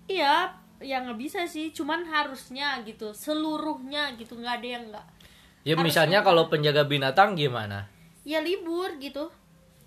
iya 0.06 0.52
ya 0.84 1.00
nggak 1.00 1.16
bisa 1.16 1.40
sih 1.44 1.70
cuman 1.70 2.04
harusnya 2.04 2.78
gitu 2.82 3.10
seluruhnya 3.10 4.12
gitu 4.14 4.36
nggak 4.36 4.60
ada 4.60 4.68
yang 4.70 4.84
nggak 4.88 5.06
Ya 5.64 5.74
misalnya 5.74 6.20
kalau 6.20 6.46
penjaga 6.46 6.84
binatang 6.84 7.32
gimana? 7.32 7.88
ya 8.22 8.38
libur 8.38 8.94
gitu 8.98 9.32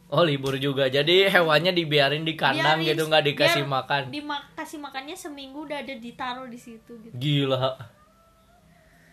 Oh 0.07 0.23
libur 0.23 0.55
juga. 0.55 0.87
Jadi 0.87 1.27
hewannya 1.27 1.69
dibiarin 1.69 2.23
di 2.23 2.33
kandang 2.33 2.79
Biarin- 2.79 2.87
gitu 2.89 3.03
nggak 3.05 3.25
dikasih 3.27 3.61
biar 3.61 3.75
makan. 3.75 4.01
dikasih 4.07 4.79
makannya 4.79 5.13
seminggu 5.13 5.67
udah 5.67 5.77
ada 5.77 5.91
ditaruh 5.93 6.47
di 6.47 6.55
situ 6.55 6.95
gitu 6.97 7.11
Gila. 7.13 7.75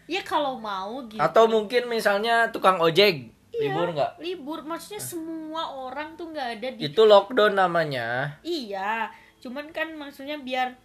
ya 0.06 0.22
kalau 0.22 0.54
mau 0.56 1.02
gitu 1.04 1.18
Atau 1.18 1.44
mungkin 1.46 1.84
misalnya 1.86 2.48
tukang 2.48 2.78
ojek 2.78 3.26
Iya, 3.50 3.70
libur 3.70 3.90
nggak? 3.90 4.12
libur 4.18 4.58
maksudnya 4.62 4.98
semua 4.98 5.62
orang 5.68 6.14
tuh 6.14 6.26
nggak 6.28 6.48
ada 6.54 6.68
di 6.72 6.80
Itu 6.84 7.04
lockdown 7.04 7.54
namanya. 7.56 8.38
iya 8.40 9.10
cuman 9.38 9.68
kan 9.68 9.92
maksudnya 9.92 10.38
biar 10.38 10.78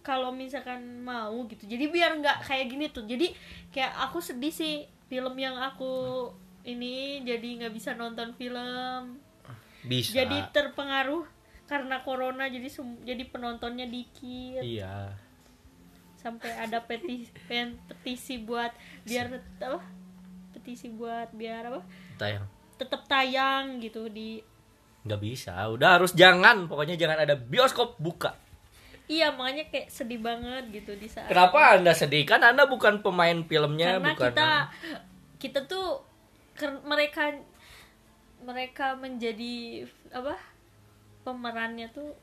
kalau 0.00 0.32
misalkan 0.32 1.04
mau 1.04 1.44
gitu. 1.48 1.68
Jadi 1.68 1.84
biar 1.92 2.16
nggak 2.20 2.48
kayak 2.48 2.66
gini 2.72 2.86
tuh. 2.88 3.04
Jadi 3.04 3.32
kayak 3.68 3.92
aku 4.08 4.18
sedih 4.24 4.52
sih 4.52 4.88
film 5.12 5.36
yang 5.36 5.56
aku 5.60 6.28
ini 6.64 7.20
jadi 7.24 7.64
nggak 7.64 7.72
bisa 7.72 7.96
nonton 7.96 8.32
film. 8.36 9.20
Bisa. 9.80 10.12
jadi 10.12 10.44
terpengaruh 10.52 11.24
karena 11.64 12.04
corona 12.04 12.44
jadi 12.52 12.68
jadi 13.04 13.24
penontonnya 13.28 13.88
dikit. 13.88 14.60
Iya. 14.60 15.16
sampai 16.20 16.52
ada 16.52 16.84
petisi 16.84 17.32
pen- 17.48 17.80
petisi 17.88 18.36
buat 18.36 18.68
biar 19.08 19.40
apa? 19.64 19.80
Petisi 20.52 20.92
buat 20.92 21.32
biar 21.32 21.72
apa? 21.72 21.80
Tayang. 22.20 22.44
tetap 22.76 23.04
tayang 23.08 23.80
gitu 23.80 24.08
di 24.12 24.40
nggak 25.08 25.20
bisa. 25.20 25.56
Udah 25.72 25.96
harus 25.96 26.12
jangan. 26.12 26.68
Pokoknya 26.68 27.00
jangan 27.00 27.24
ada 27.24 27.40
bioskop 27.40 27.96
buka 27.96 28.36
iya 29.10 29.34
makanya 29.34 29.66
kayak 29.68 29.90
sedih 29.90 30.22
banget 30.22 30.70
gitu 30.70 30.94
di 30.94 31.10
saat 31.10 31.26
kenapa 31.26 31.74
anda 31.74 31.90
sedih? 31.90 32.22
Kan 32.22 32.46
anda 32.46 32.70
bukan 32.70 33.02
pemain 33.02 33.42
filmnya 33.42 33.98
karena 33.98 34.06
bukan 34.14 34.30
kita 34.30 34.50
kita 35.42 35.60
tuh 35.66 35.98
mereka 36.86 37.34
mereka 38.40 38.94
menjadi 38.94 39.82
apa 40.14 40.38
pemerannya 41.20 41.90
tuh 41.90 42.14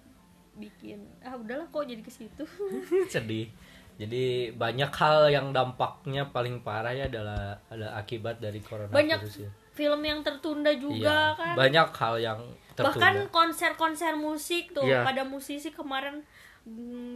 bikin 0.58 0.98
ah 1.22 1.36
udahlah 1.36 1.68
kok 1.68 1.84
jadi 1.84 2.00
ke 2.00 2.10
situ. 2.10 2.44
Sedih. 3.14 3.52
Jadi 3.98 4.54
banyak 4.54 4.94
hal 4.94 5.26
yang 5.28 5.50
dampaknya 5.52 6.30
paling 6.30 6.62
parah 6.62 6.94
ya 6.94 7.10
adalah 7.10 7.58
ada 7.66 7.98
akibat 7.98 8.38
dari 8.38 8.62
corona 8.62 8.94
banyak 8.94 9.26
ya. 9.26 9.50
film 9.74 10.02
yang 10.06 10.22
tertunda 10.22 10.70
juga 10.78 11.34
Iya, 11.34 11.34
kan. 11.34 11.54
banyak 11.58 11.88
hal 11.98 12.16
yang 12.22 12.40
tertunda. 12.78 12.94
Bahkan 12.94 13.16
konser-konser 13.34 14.14
musik 14.14 14.70
tuh 14.70 14.86
Iya. 14.86 15.02
pada 15.02 15.26
musisi 15.26 15.74
kemarin 15.74 16.22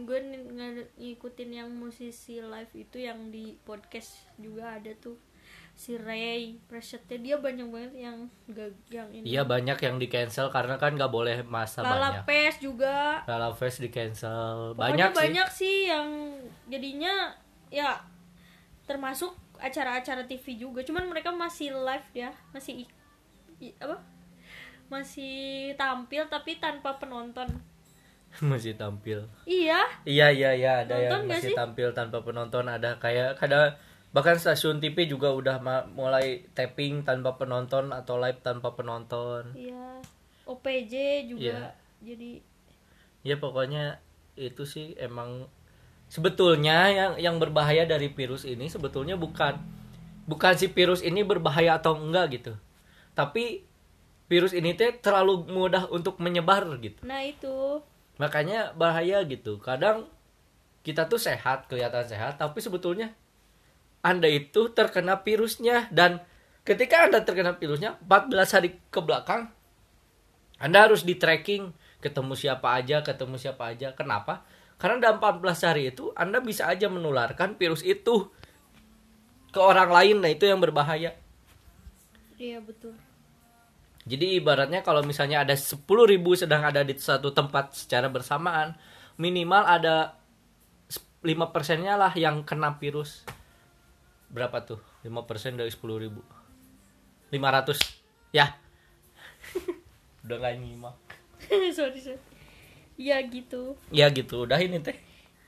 gue 0.02 0.18
ng- 0.18 0.48
ng- 0.50 0.90
ngikutin 0.96 1.50
yang 1.52 1.68
musisi 1.68 2.40
live 2.40 2.72
itu 2.74 2.96
yang 2.98 3.28
di 3.28 3.52
podcast 3.58 4.16
juga 4.36 4.74
ada 4.74 4.88
tuh. 4.96 5.20
Si 5.72 5.94
Ray 5.94 6.60
Presetnya 6.62 7.16
dia 7.16 7.36
banyak 7.36 7.64
banget 7.66 7.92
yang 7.98 8.16
gak 8.46 8.72
yang 8.88 9.08
ini. 9.10 9.24
Iya 9.26 9.42
banyak 9.42 9.76
yang 9.78 9.96
di 9.96 10.06
cancel 10.06 10.48
karena 10.48 10.76
kan 10.76 10.92
nggak 10.94 11.08
boleh 11.08 11.40
masa 11.42 11.80
Lala 11.80 11.92
banyak. 12.12 12.24
Pes 12.24 12.54
juga. 12.58 13.24
Lala 13.24 13.52
Fest 13.52 13.80
di 13.80 13.88
cancel 13.88 14.72
Pokoknya 14.72 15.08
banyak, 15.08 15.10
sih. 15.10 15.18
banyak 15.18 15.48
sih 15.50 15.76
yang 15.86 16.08
jadinya 16.66 17.32
ya 17.68 18.00
termasuk 18.82 19.32
acara-acara 19.56 20.24
TV 20.24 20.58
juga. 20.58 20.80
Cuman 20.82 21.06
mereka 21.06 21.30
masih 21.30 21.72
live 21.72 22.08
ya 22.14 22.30
masih 22.50 22.84
i- 22.84 22.92
i- 23.62 23.76
apa? 23.78 23.96
Masih 24.88 25.36
tampil 25.74 26.26
tapi 26.26 26.56
tanpa 26.56 26.96
penonton 26.96 27.48
masih 28.50 28.74
tampil. 28.78 29.28
Iya. 29.44 29.84
Iya 30.08 30.26
iya 30.32 30.50
iya 30.56 30.72
ada 30.86 30.96
Nonton 30.96 31.28
yang 31.28 31.36
masih 31.36 31.50
sih? 31.52 31.56
tampil 31.56 31.88
tanpa 31.92 32.24
penonton 32.24 32.64
ada 32.68 32.96
kayak 32.96 33.36
kada 33.36 33.76
bahkan 34.12 34.36
stasiun 34.36 34.80
TV 34.80 35.08
juga 35.08 35.32
udah 35.32 35.56
ma- 35.60 35.88
mulai 35.88 36.44
tapping 36.52 37.00
tanpa 37.04 37.36
penonton 37.36 37.92
atau 37.92 38.16
live 38.20 38.40
tanpa 38.40 38.72
penonton. 38.72 39.52
Iya. 39.52 40.00
OPJ 40.48 41.28
juga 41.30 41.76
jadi 42.02 42.42
ya 43.22 43.38
pokoknya 43.38 44.02
itu 44.34 44.66
sih 44.66 44.98
emang 44.98 45.46
sebetulnya 46.10 46.90
yang 46.90 47.12
yang 47.16 47.36
berbahaya 47.38 47.86
dari 47.86 48.10
virus 48.10 48.42
ini 48.44 48.66
sebetulnya 48.66 49.14
bukan 49.14 49.56
bukan 50.26 50.54
si 50.58 50.68
virus 50.68 51.00
ini 51.00 51.22
berbahaya 51.22 51.78
atau 51.78 51.94
enggak 51.96 52.42
gitu. 52.42 52.52
Tapi 53.14 53.64
virus 54.26 54.56
ini 54.56 54.72
teh 54.72 54.92
terlalu 54.98 55.46
mudah 55.46 55.88
untuk 55.92 56.16
menyebar 56.18 56.64
gitu. 56.80 57.04
Nah 57.04 57.20
itu 57.22 57.80
makanya 58.20 58.72
bahaya 58.76 59.24
gitu. 59.24 59.60
Kadang 59.62 60.08
kita 60.82 61.06
tuh 61.06 61.20
sehat 61.20 61.70
kelihatan 61.70 62.04
sehat 62.04 62.42
tapi 62.42 62.58
sebetulnya 62.58 63.14
anda 64.02 64.26
itu 64.26 64.72
terkena 64.74 65.22
virusnya. 65.22 65.88
Dan 65.94 66.20
ketika 66.66 67.06
anda 67.06 67.22
terkena 67.22 67.56
virusnya 67.56 67.96
14 68.04 68.54
hari 68.56 68.70
ke 68.90 69.00
belakang 69.00 69.48
anda 70.62 70.86
harus 70.86 71.02
di 71.02 71.18
tracking 71.18 71.74
ketemu 72.02 72.34
siapa 72.34 72.74
aja 72.74 73.02
ketemu 73.06 73.38
siapa 73.38 73.70
aja. 73.70 73.94
Kenapa? 73.94 74.42
Karena 74.78 74.98
dalam 74.98 75.22
14 75.22 75.68
hari 75.68 75.94
itu 75.94 76.10
anda 76.18 76.42
bisa 76.42 76.66
aja 76.66 76.90
menularkan 76.90 77.54
virus 77.54 77.86
itu 77.86 78.30
ke 79.54 79.60
orang 79.62 79.90
lain. 79.92 80.16
Nah 80.18 80.30
itu 80.32 80.48
yang 80.48 80.58
berbahaya. 80.58 81.14
Iya 82.42 82.58
betul 82.58 83.11
jadi 84.02 84.42
ibaratnya 84.42 84.82
kalau 84.82 85.06
misalnya 85.06 85.46
ada 85.46 85.54
10.000 85.54 85.86
sedang 86.34 86.66
ada 86.66 86.82
di 86.82 86.94
satu 86.98 87.30
tempat 87.30 87.70
secara 87.78 88.10
bersamaan, 88.10 88.74
minimal 89.14 89.62
ada 89.62 90.18
5 91.22 91.54
persennya 91.54 91.94
lah 91.94 92.10
yang 92.18 92.42
kena 92.42 92.74
virus. 92.82 93.22
Berapa 94.26 94.66
tuh? 94.66 94.82
5 95.06 95.22
persen 95.22 95.54
dari 95.54 95.70
10.000. 95.70 96.18
500. 97.30 98.34
Ya. 98.34 98.58
Udah 100.26 100.36
gak 100.42 100.58
nyimak. 100.58 100.98
sorry 101.76 101.98
sorry 101.98 102.20
iya 102.94 103.18
gitu 103.26 103.74
Ya 103.90 104.06
gitu, 104.14 104.46
udah 104.46 104.60
ini 104.62 104.78
teh. 104.78 104.94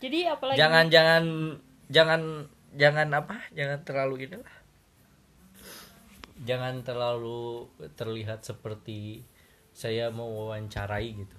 jadi 0.02 0.34
apalagi 0.34 0.58
Jangan 0.58 0.90
jangan 0.90 1.22
jangan 1.88 2.20
jangan 2.74 3.08
apa? 3.14 3.36
Jangan 3.54 3.78
terlalu 3.86 4.26
ini 4.26 4.36
lah. 4.42 4.54
Jangan 6.42 6.82
terlalu 6.82 7.70
terlihat 7.94 8.42
seperti 8.42 9.22
saya 9.70 10.10
mau 10.10 10.26
wawancarai 10.26 11.14
gitu. 11.14 11.38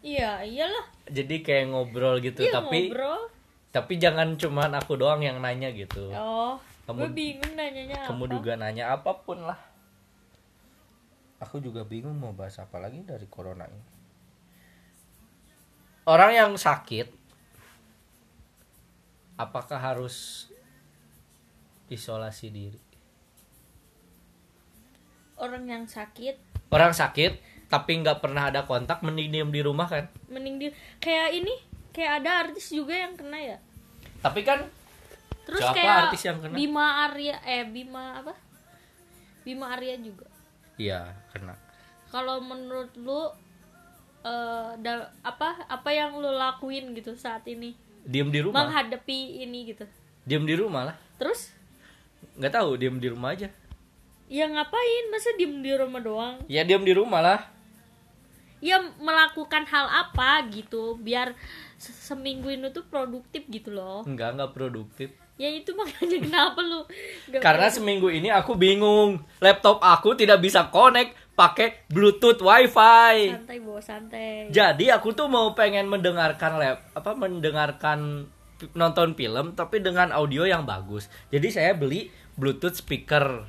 iya 0.00 0.40
iyalah. 0.40 0.88
Jadi 1.06 1.44
kayak 1.44 1.70
ngobrol 1.70 2.18
gitu 2.18 2.42
iya 2.42 2.52
tapi 2.56 2.88
ngobrol. 2.88 3.28
tapi 3.70 3.92
jangan 3.96 4.34
cuman 4.34 4.72
aku 4.74 4.96
doang 4.96 5.20
yang 5.20 5.38
nanya 5.38 5.68
gitu. 5.70 6.08
Oh 6.12 6.56
Kamu- 6.84 7.06
gue 7.06 7.10
bingung 7.12 7.54
nanyanya 7.54 8.02
kamu 8.04 8.24
apa? 8.26 8.32
juga 8.32 8.52
nanya 8.56 8.84
apa 8.90 9.12
pun 9.22 9.38
lah. 9.44 9.60
Aku 11.38 11.58
juga 11.58 11.84
bingung 11.84 12.16
mau 12.16 12.32
bahas 12.32 12.58
apa 12.58 12.76
lagi 12.78 13.00
dari 13.02 13.24
corona 13.26 13.68
ini. 13.68 13.84
Orang 16.02 16.34
yang 16.34 16.50
sakit 16.58 17.08
apakah 19.38 19.78
harus 19.78 20.48
isolasi 21.86 22.50
diri 22.50 22.80
orang 25.42 25.66
yang 25.66 25.84
sakit. 25.90 26.38
Orang 26.70 26.94
sakit 26.94 27.42
tapi 27.66 27.98
nggak 28.04 28.20
pernah 28.22 28.52
ada 28.52 28.62
kontak 28.68 29.02
mending 29.02 29.32
diem 29.32 29.50
di 29.50 29.60
rumah 29.64 29.90
kan? 29.90 30.06
Mending 30.30 30.56
dia 30.62 30.70
kayak 31.02 31.42
ini 31.42 31.54
kayak 31.90 32.22
ada 32.22 32.30
artis 32.48 32.70
juga 32.70 32.94
yang 32.94 33.18
kena 33.18 33.38
ya? 33.42 33.58
Tapi 34.22 34.40
kan 34.46 34.62
terus 35.42 35.58
Siapa 35.58 35.74
kayak 35.74 35.94
artis 36.06 36.22
yang 36.22 36.38
kena? 36.38 36.54
Bima 36.54 36.86
Arya 37.10 37.36
eh 37.42 37.66
Bima 37.66 38.22
apa? 38.22 38.32
Bima 39.42 39.74
Arya 39.74 39.98
juga. 39.98 40.30
Iya 40.78 41.10
kena. 41.34 41.58
Kalau 42.12 42.38
menurut 42.44 42.92
lu 42.94 43.32
da- 44.78 45.10
apa 45.26 45.66
apa 45.66 45.90
yang 45.90 46.14
lu 46.20 46.30
lakuin 46.30 46.94
gitu 46.94 47.18
saat 47.18 47.42
ini? 47.48 47.74
Diem 48.04 48.30
di 48.30 48.40
rumah? 48.44 48.68
Menghadapi 48.68 49.42
ini 49.42 49.74
gitu. 49.74 49.88
Diem 50.28 50.44
di 50.46 50.54
rumah 50.54 50.92
lah. 50.92 50.96
Terus? 51.18 51.56
Nggak 52.36 52.52
tahu 52.52 52.76
diem 52.78 53.00
di 53.00 53.08
rumah 53.10 53.32
aja 53.34 53.48
ya 54.32 54.48
ngapain 54.48 55.04
masa 55.08 55.28
diem 55.36 55.60
di 55.60 55.70
rumah 55.70 56.00
doang 56.00 56.36
ya 56.48 56.64
diem 56.64 56.80
di 56.80 56.96
rumah 56.96 57.20
lah 57.20 57.40
ya 58.58 58.78
melakukan 58.96 59.66
hal 59.66 59.86
apa 59.90 60.46
gitu 60.48 60.94
biar 60.96 61.34
se- 61.76 61.92
seminggu 61.92 62.48
ini 62.48 62.70
tuh 62.70 62.86
produktif 62.86 63.44
gitu 63.46 63.74
loh 63.74 64.00
Enggak, 64.02 64.32
enggak 64.32 64.52
produktif. 64.52 65.08
ya 65.34 65.50
itu 65.50 65.74
makanya 65.74 66.18
kenapa 66.24 66.60
lu 66.62 66.86
Karena 67.36 67.66
seminggu 67.66 68.06
ini 68.08 68.30
aku 68.30 68.54
bingung. 68.54 69.18
Laptop 69.36 69.82
aku 69.82 70.14
tidak 70.14 70.38
bisa 70.38 70.70
connect 70.70 71.18
pakai 71.34 71.82
Bluetooth 71.88 72.38
WiFi. 72.38 73.34
santai 73.34 73.58
bawa 73.58 73.80
santai 73.82 74.46
Jadi 74.48 74.88
aku 74.88 75.10
tuh 75.10 75.26
mau 75.26 75.50
pengen 75.52 75.90
mendengarkan 75.90 76.56
lab 76.56 76.78
apa 76.92 77.10
mendengarkan 77.12 78.30
nonton 78.72 79.12
film 79.12 79.52
tapi 79.52 79.82
dengan 79.82 80.14
audio 80.14 80.46
yang 80.46 80.62
bagus. 80.62 81.10
Jadi 81.28 81.48
saya 81.50 81.74
beli 81.74 82.06
Bluetooth 82.32 82.78
speaker. 82.78 83.42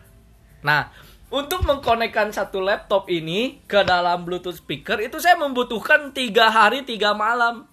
Nah, 0.63 0.89
untuk 1.34 1.67
mengkonekkan 1.67 2.32
satu 2.32 2.63
laptop 2.63 3.12
ini 3.12 3.60
ke 3.67 3.84
dalam 3.84 4.23
Bluetooth 4.23 4.58
speaker 4.58 5.02
itu 5.04 5.19
saya 5.19 5.36
membutuhkan 5.36 6.15
tiga 6.15 6.49
hari 6.49 6.88
tiga 6.88 7.12
malam. 7.12 7.67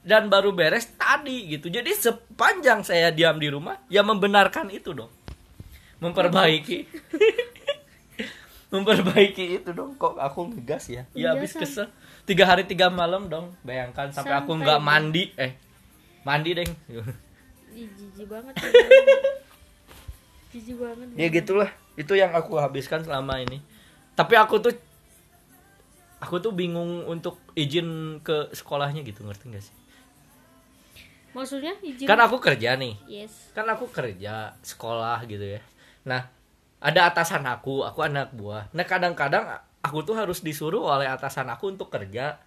Dan 0.00 0.32
baru 0.32 0.56
beres 0.56 0.88
tadi 0.96 1.44
gitu. 1.52 1.68
Jadi 1.68 1.92
sepanjang 1.92 2.80
saya 2.80 3.12
diam 3.12 3.36
di 3.36 3.52
rumah 3.52 3.76
ya 3.92 4.00
membenarkan 4.00 4.72
itu 4.72 4.96
dong. 4.96 5.12
Memperbaiki. 6.00 6.88
memperbaiki 8.72 9.60
itu 9.60 9.70
dong. 9.76 10.00
Kok 10.00 10.16
aku 10.16 10.56
ngegas 10.56 10.88
ya? 10.88 11.04
Iya, 11.12 11.32
ya 11.32 11.36
habis 11.36 11.52
kesel. 11.52 11.92
Tiga 12.24 12.48
hari 12.48 12.64
tiga 12.64 12.88
malam 12.88 13.28
dong. 13.28 13.52
Bayangkan 13.60 14.08
sampai 14.08 14.40
aku 14.40 14.56
Santai, 14.56 14.64
nggak 14.64 14.80
mandi. 14.80 15.24
Eh 15.36 15.52
mandi 16.24 16.50
deng. 16.56 16.72
Ih, 17.76 17.88
jijik 17.96 18.26
banget 18.28 18.54
jijik 20.50 20.76
banget 20.82 21.06
ya 21.14 21.28
gitulah. 21.30 21.70
Itu 21.94 22.18
yang 22.18 22.34
aku 22.34 22.58
habiskan 22.58 23.06
selama 23.06 23.38
ini. 23.38 23.62
Tapi 24.18 24.34
aku 24.34 24.58
tuh 24.58 24.74
aku 26.20 26.36
tuh 26.42 26.52
bingung 26.52 27.06
untuk 27.06 27.40
izin 27.56 28.20
ke 28.20 28.52
sekolahnya 28.52 29.00
gitu 29.06 29.24
ngerti 29.24 29.44
gak 29.54 29.64
sih? 29.64 29.74
Maksudnya 31.32 31.78
izin? 31.80 32.06
Kan 32.10 32.18
aku 32.18 32.42
kerja 32.42 32.74
nih. 32.74 32.98
Yes. 33.06 33.54
Kan 33.54 33.70
aku 33.70 33.86
kerja 33.88 34.58
sekolah 34.60 35.22
gitu 35.30 35.58
ya. 35.58 35.62
Nah 36.04 36.26
ada 36.82 37.06
atasan 37.06 37.46
aku 37.46 37.86
aku 37.86 38.02
anak 38.02 38.34
buah. 38.34 38.66
Nah 38.74 38.84
kadang-kadang 38.84 39.46
aku 39.80 40.02
tuh 40.02 40.18
harus 40.18 40.42
disuruh 40.42 40.82
oleh 40.82 41.06
atasan 41.06 41.46
aku 41.46 41.70
untuk 41.70 41.88
kerja. 41.88 42.42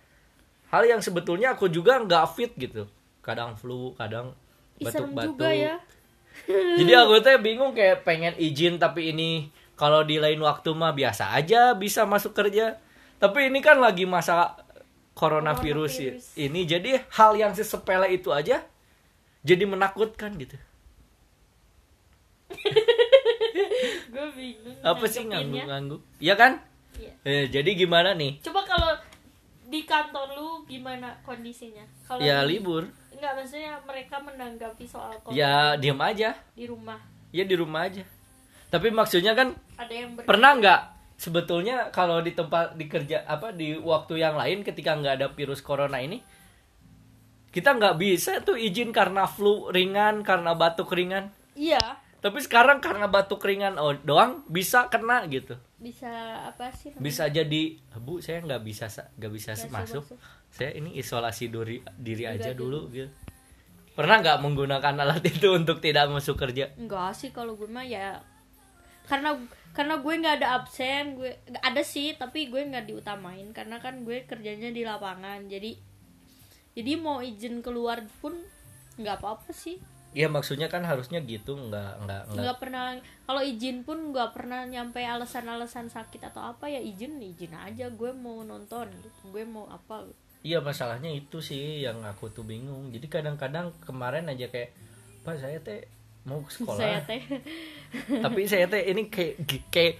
Hal 0.73 0.83
yang 0.89 0.99
sebetulnya 0.99 1.55
aku 1.55 1.71
juga 1.71 2.01
nggak 2.03 2.25
fit 2.35 2.51
gitu. 2.59 2.89
Kadang 3.23 3.55
flu 3.55 3.95
kadang 3.95 4.35
batuk-batuk. 4.81 5.39
juga 5.39 5.49
ya 5.53 5.75
jadi 6.49 6.91
aku 6.99 7.19
tuh 7.19 7.39
bingung 7.39 7.71
kayak 7.71 8.03
pengen 8.03 8.33
izin 8.35 8.75
tapi 8.75 9.09
ini 9.09 9.47
kalau 9.73 10.01
di 10.01 10.17
lain 10.17 10.37
waktu 10.37 10.69
mah 10.71 10.91
biasa 10.91 11.31
aja 11.31 11.73
bisa 11.73 12.03
masuk 12.03 12.31
kerja. 12.31 12.77
Tapi 13.17 13.47
ini 13.47 13.59
kan 13.59 13.79
lagi 13.79 14.03
masa 14.03 14.59
coronavirus, 15.13 15.93
ya- 15.95 16.13
Coronavirus. 16.13 16.35
ini 16.35 16.59
jadi 16.63 16.91
hal 17.09 17.31
yang 17.33 17.51
sesepele 17.51 18.11
itu 18.11 18.29
aja 18.29 18.65
jadi 19.41 19.63
menakutkan 19.63 20.35
gitu. 20.35 20.57
Gue 24.13 24.27
bingung 24.35 24.77
apa 24.81 25.05
sih 25.05 25.23
ngangguk-ngangguk? 25.23 26.01
Ya 26.19 26.35
kan? 26.35 26.61
Iya. 26.93 27.13
Eh, 27.23 27.45
jadi 27.47 27.69
gimana 27.73 28.13
nih? 28.13 28.37
Coba 28.41 28.61
di 29.73 29.81
kantor 29.89 30.37
lu 30.37 30.49
gimana 30.69 31.17
kondisinya? 31.25 31.81
Kalau 32.05 32.21
ya 32.21 32.45
di- 32.45 32.61
libur. 32.61 32.85
Enggak 33.09 33.41
maksudnya 33.41 33.81
mereka 33.81 34.21
menanggapi 34.21 34.85
soal 34.85 35.17
corona 35.25 35.33
ya 35.33 35.73
diam 35.81 35.97
aja. 35.97 36.37
Di 36.53 36.69
rumah. 36.69 37.01
Ya 37.33 37.41
di 37.41 37.57
rumah 37.57 37.89
aja. 37.89 38.05
Tapi 38.69 38.93
maksudnya 38.93 39.33
kan 39.33 39.57
ada 39.73 39.89
yang 39.89 40.13
ber 40.13 40.29
pernah 40.29 40.53
nggak 40.53 40.81
sebetulnya 41.17 41.89
kalau 41.89 42.21
di 42.21 42.37
tempat 42.37 42.77
di 42.77 42.85
kerja 42.85 43.25
apa 43.25 43.49
di 43.49 43.73
waktu 43.81 44.21
yang 44.21 44.37
lain 44.37 44.61
ketika 44.61 44.93
nggak 44.93 45.15
ada 45.17 45.27
virus 45.33 45.65
corona 45.65 45.97
ini 45.97 46.21
kita 47.53 47.73
nggak 47.73 47.97
bisa 48.01 48.41
tuh 48.41 48.57
izin 48.57 48.89
karena 48.89 49.25
flu 49.25 49.73
ringan 49.73 50.21
karena 50.21 50.53
batuk 50.53 50.93
ringan? 50.93 51.33
Iya. 51.57 51.81
Tapi 52.21 52.39
sekarang 52.41 52.81
karena 52.81 53.09
batuk 53.09 53.41
ringan 53.41 53.77
oh, 53.81 53.93
doang 54.05 54.45
bisa 54.45 54.89
kena 54.93 55.25
gitu 55.29 55.57
bisa 55.83 56.09
apa 56.47 56.71
sih 56.71 56.89
namanya? 56.89 57.03
bisa 57.03 57.23
jadi 57.27 57.61
bu 57.99 58.17
saya 58.17 58.39
nggak 58.39 58.63
bisa 58.63 58.87
sa- 58.87 59.11
nggak 59.13 59.31
bisa 59.31 59.51
masuk 59.67 60.01
masuk. 60.01 60.17
saya 60.47 60.71
ini 60.73 60.95
isolasi 60.95 61.47
diri 61.47 61.77
diri 61.93 62.23
Enggak 62.23 62.39
aja 62.39 62.51
dulu. 62.55 62.87
dulu 62.87 62.95
gitu 62.95 63.09
pernah 63.93 64.17
nggak 64.17 64.39
menggunakan 64.39 64.95
alat 64.97 65.21
itu 65.23 65.51
untuk 65.51 65.77
tidak 65.77 66.09
masuk 66.09 66.33
kerja 66.33 66.71
enggak 66.73 67.11
sih 67.13 67.29
kalau 67.29 67.53
gue 67.53 67.67
mah 67.67 67.83
ya 67.83 68.17
karena 69.05 69.35
karena 69.69 69.99
gue 69.99 70.13
nggak 70.15 70.35
ada 70.39 70.47
absen 70.57 71.13
gue 71.13 71.29
ada 71.59 71.81
sih 71.83 72.15
tapi 72.15 72.47
gue 72.47 72.63
nggak 72.63 72.87
diutamain 72.87 73.51
karena 73.51 73.77
kan 73.77 74.01
gue 74.01 74.23
kerjanya 74.23 74.69
di 74.69 74.81
lapangan 74.81 75.45
jadi 75.45 75.75
jadi 76.73 76.97
mau 76.97 77.19
izin 77.19 77.61
keluar 77.61 78.01
pun 78.17 78.33
nggak 78.95 79.19
apa-apa 79.19 79.51
sih 79.51 79.77
ya 80.13 80.29
maksudnya 80.29 80.69
kan 80.69 80.85
harusnya 80.85 81.19
gitu 81.25 81.57
nggak 81.57 82.05
nggak 82.05 82.21
nggak 82.29 82.43
nggak 82.45 82.57
pernah 82.61 82.97
kalau 83.25 83.41
izin 83.41 83.81
pun 83.81 84.13
nggak 84.13 84.29
pernah 84.33 84.61
nyampe 84.69 85.01
alasan-alasan 85.01 85.89
sakit 85.89 86.29
atau 86.29 86.53
apa 86.53 86.69
ya 86.69 86.77
izin 86.77 87.17
izin 87.17 87.57
aja 87.57 87.89
gue 87.89 88.11
mau 88.13 88.45
nonton 88.45 88.89
gitu 88.93 89.33
gue 89.33 89.43
mau 89.43 89.65
apa 89.67 90.05
gitu. 90.05 90.23
Iya 90.43 90.59
masalahnya 90.59 91.07
itu 91.07 91.39
sih 91.39 91.87
yang 91.87 92.03
aku 92.03 92.27
tuh 92.27 92.43
bingung. 92.43 92.91
Jadi 92.91 93.07
kadang-kadang 93.07 93.71
kemarin 93.79 94.27
aja 94.27 94.51
kayak 94.51 94.75
Pak 95.23 95.39
saya 95.39 95.55
teh 95.63 95.87
mau 96.27 96.43
ke 96.43 96.51
sekolah. 96.51 96.79
saya 96.83 96.99
teh 97.07 97.23
Tapi 98.27 98.41
saya 98.43 98.67
teh 98.67 98.91
ini 98.91 99.07
kayak 99.07 99.39
kayak 99.71 99.95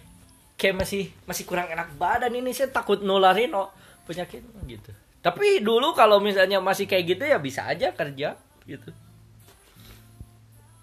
kayak 0.60 0.76
masih 0.84 1.08
masih 1.23 1.47
kurang 1.47 1.71
enak 1.71 1.95
badan 1.95 2.36
ini 2.36 2.52
saya 2.52 2.67
takut 2.76 2.99
nularin 2.99 3.56
oh 3.56 3.71
penyakit 4.04 4.43
gitu. 4.67 4.91
Tapi 5.23 5.63
dulu 5.63 5.95
kalau 5.95 6.19
misalnya 6.19 6.60
masih 6.60 6.91
kayak 6.91 7.15
gitu 7.15 7.23
ya 7.23 7.39
bisa 7.39 7.63
aja 7.63 7.95
kerja 7.95 8.36
gitu. 8.67 8.91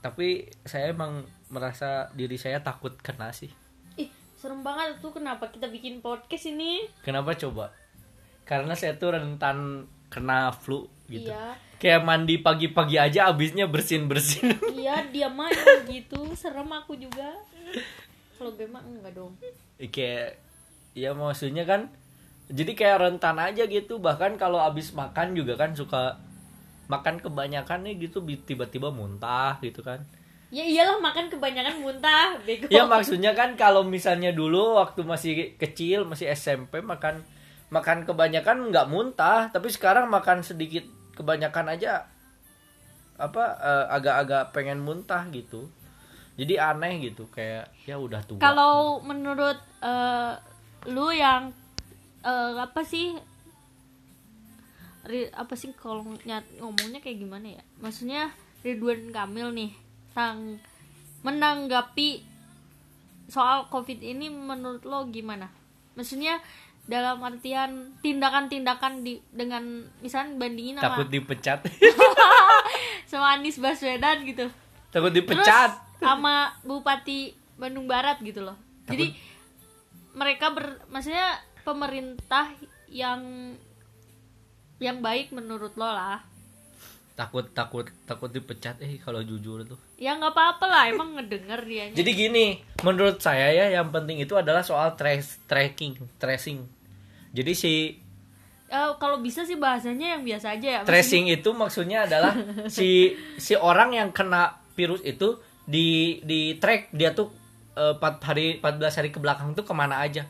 Tapi 0.01 0.49
saya 0.65 0.93
emang 0.93 1.23
merasa 1.53 2.09
diri 2.17 2.41
saya 2.41 2.65
takut 2.65 2.97
kena 3.01 3.33
sih. 3.37 3.53
ih 4.01 4.09
serem 4.37 4.65
banget 4.65 5.01
tuh 5.05 5.13
kenapa 5.13 5.53
kita 5.53 5.69
bikin 5.69 6.01
podcast 6.01 6.49
ini 6.49 6.89
Kenapa 7.05 7.37
coba? 7.37 7.73
Karena 8.49 8.73
saya 8.73 8.97
tuh 8.97 9.13
rentan 9.13 9.85
kena 10.09 10.51
flu 10.57 10.89
gitu. 11.07 11.31
iya 11.31 11.55
Kayak 11.81 12.05
mandi 12.05 12.37
pagi-pagi 12.41 13.01
aja 13.01 13.29
abisnya 13.33 13.65
bersin-bersin. 13.69 14.53
iya 14.81 15.05
dia 15.09 15.29
mah 15.29 15.49
gitu 15.89 16.33
serem 16.37 16.69
aku 16.69 16.97
juga 16.97 17.37
kalau 18.41 18.57
gue 18.57 18.65
mah 18.65 18.81
enggak 18.81 19.13
dong 19.13 19.37
kayak 19.77 20.41
ya 20.97 21.13
maksudnya 21.13 21.69
kan 21.69 21.93
jadi 22.49 22.73
kayak 22.73 22.99
rentan 23.05 23.37
aja 23.37 23.69
gitu 23.69 24.01
bahkan 24.01 24.41
kalau 24.41 24.57
abis 24.65 24.97
makan 24.97 25.37
juga 25.37 25.61
kan 25.61 25.77
suka 25.77 26.17
makan 26.91 27.23
kebanyakan 27.23 27.87
nih 27.87 28.11
gitu 28.11 28.19
tiba-tiba 28.43 28.91
muntah 28.91 29.63
gitu 29.63 29.87
kan. 29.87 30.03
Ya 30.51 30.67
iyalah 30.67 30.99
makan 30.99 31.31
kebanyakan 31.31 31.79
muntah 31.79 32.35
bego. 32.43 32.67
Ya 32.67 32.83
maksudnya 32.83 33.39
kan 33.39 33.55
kalau 33.55 33.87
misalnya 33.87 34.35
dulu 34.35 34.75
waktu 34.83 35.07
masih 35.07 35.55
kecil 35.55 36.03
masih 36.11 36.27
SMP 36.35 36.83
makan 36.83 37.23
makan 37.71 38.03
kebanyakan 38.03 38.75
nggak 38.75 38.91
muntah 38.91 39.47
tapi 39.55 39.71
sekarang 39.71 40.11
makan 40.11 40.43
sedikit 40.43 40.83
kebanyakan 41.15 41.79
aja 41.79 42.11
apa 43.15 43.45
eh, 43.63 43.87
agak-agak 43.95 44.51
pengen 44.51 44.83
muntah 44.83 45.23
gitu. 45.31 45.71
Jadi 46.35 46.59
aneh 46.59 46.99
gitu 46.99 47.31
kayak 47.31 47.71
ya 47.87 47.95
udah 48.03 48.19
tua. 48.27 48.43
Kalau 48.43 48.99
menurut 49.07 49.63
eh, 49.79 50.35
lu 50.91 51.15
yang 51.15 51.55
eh, 52.27 52.53
apa 52.59 52.83
sih 52.83 53.15
apa 55.09 55.55
sih 55.57 55.73
kalau 55.73 56.05
ngomongnya 56.61 57.01
kayak 57.01 57.19
gimana 57.25 57.57
ya? 57.57 57.63
Maksudnya 57.81 58.31
Ridwan 58.61 59.11
Kamil 59.11 59.49
nih 59.57 59.71
sang 60.13 60.61
menanggapi 61.25 62.25
soal 63.31 63.71
covid 63.73 64.03
ini 64.03 64.29
menurut 64.29 64.85
lo 64.85 65.09
gimana? 65.09 65.49
Maksudnya 65.97 66.43
dalam 66.91 67.23
artian 67.23 67.95
tindakan-tindakan 68.03 69.07
di 69.07 69.23
dengan 69.31 69.87
misalnya 70.03 70.37
bandingin 70.37 70.77
sama 70.81 70.85
takut 70.99 71.09
dipecat. 71.09 71.59
sama 73.11 73.39
Anies 73.39 73.63
Baswedan 73.63 74.27
gitu. 74.27 74.51
Takut 74.91 75.15
terus 75.15 75.23
dipecat. 75.23 75.71
sama 76.03 76.57
Bupati 76.67 77.37
Bandung 77.55 77.87
Barat 77.87 78.19
gitu 78.21 78.43
loh. 78.43 78.59
Takut- 78.85 78.97
jadi 78.97 79.07
mereka 80.19 80.51
ber 80.51 80.83
maksudnya 80.91 81.39
pemerintah 81.63 82.51
yang 82.91 83.55
yang 84.81 85.05
baik 85.05 85.31
menurut 85.31 85.77
lo 85.77 85.87
lah. 85.87 86.25
Takut 87.15 87.53
takut 87.53 87.85
takut 88.09 88.33
dipecat 88.33 88.81
eh 88.81 88.97
kalau 88.99 89.21
jujur 89.21 89.63
tuh. 89.69 89.77
Ya 90.01 90.17
nggak 90.17 90.33
apa-apa 90.33 90.65
lah 90.65 90.83
emang 90.89 91.21
ngedenger 91.21 91.61
dia 91.69 91.85
jadi 91.93 92.11
gini 92.17 92.65
menurut 92.81 93.21
saya 93.21 93.53
ya 93.53 93.69
yang 93.69 93.93
penting 93.93 94.25
itu 94.25 94.33
adalah 94.33 94.65
soal 94.65 94.97
trace 94.97 95.37
tracking 95.45 96.01
tracing. 96.17 96.65
Jadi 97.31 97.53
si 97.53 97.75
Eh, 98.71 98.93
kalau 99.03 99.19
bisa 99.19 99.43
sih 99.43 99.59
bahasanya 99.59 100.15
yang 100.15 100.23
biasa 100.23 100.55
aja 100.55 100.69
ya 100.79 100.81
tracing 100.87 101.27
itu 101.27 101.51
maksudnya 101.51 102.07
adalah 102.07 102.39
si 102.71 103.19
si 103.35 103.59
orang 103.59 103.99
yang 103.99 104.15
kena 104.15 104.63
virus 104.79 105.03
itu 105.03 105.43
di 105.67 106.23
di 106.23 106.55
track 106.55 106.95
dia 106.95 107.11
tuh 107.11 107.35
eh, 107.75 107.99
4 107.99 108.23
hari 108.23 108.63
14 108.63 108.99
hari 109.03 109.11
ke 109.11 109.19
belakang 109.19 109.59
tuh 109.59 109.67
ke 109.67 109.75
mana 109.75 109.99
aja 109.99 110.23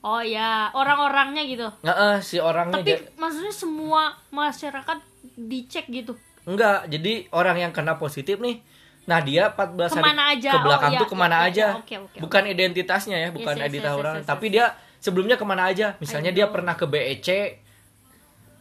oh 0.00 0.20
ya 0.20 0.70
orang-orangnya 0.72 1.42
gitu. 1.44 1.66
Nggak 1.80 1.96
eh, 1.98 2.18
si 2.20 2.36
orangnya 2.38 2.78
tapi 2.78 2.92
ja- 2.94 3.04
maksudnya 3.14 3.50
semua 3.50 4.02
masyarakat 4.30 4.98
dicek 5.36 5.86
gitu? 5.88 6.14
Enggak 6.42 6.88
jadi 6.88 7.28
orang 7.30 7.56
yang 7.58 7.72
kena 7.72 7.94
positif 7.94 8.38
nih 8.38 8.62
nah 9.04 9.24
dia 9.24 9.48
14 9.48 9.72
hari 9.88 9.88
Ke 9.88 10.04
mana 10.04 10.22
aja? 10.36 10.50
ke 10.52 10.58
belakang 10.60 10.90
Oh, 10.90 10.92
iya, 10.92 11.00
tuh 11.00 11.08
ke 11.08 11.16
mana 11.16 11.36
iya, 11.38 11.48
aja. 11.48 11.66
iya, 11.72 11.80
oke, 11.80 11.94
oke, 12.04 12.16
bukan 12.20 12.42
identitasnya 12.44 13.16
ya 13.16 13.28
bukan 13.32 13.54
yes, 13.56 13.60
identitas 13.64 13.88
yes, 13.88 14.00
orang 14.04 14.14
yes, 14.14 14.20
yes, 14.20 14.28
tapi 14.28 14.46
dia 14.52 14.64
sebelumnya 15.00 15.36
ke 15.40 15.46
mana 15.48 15.62
aja? 15.64 15.96
Misalnya 15.96 16.28
dia 16.28 16.44
pernah 16.48 16.76
ke 16.76 16.84
BEC 16.84 17.28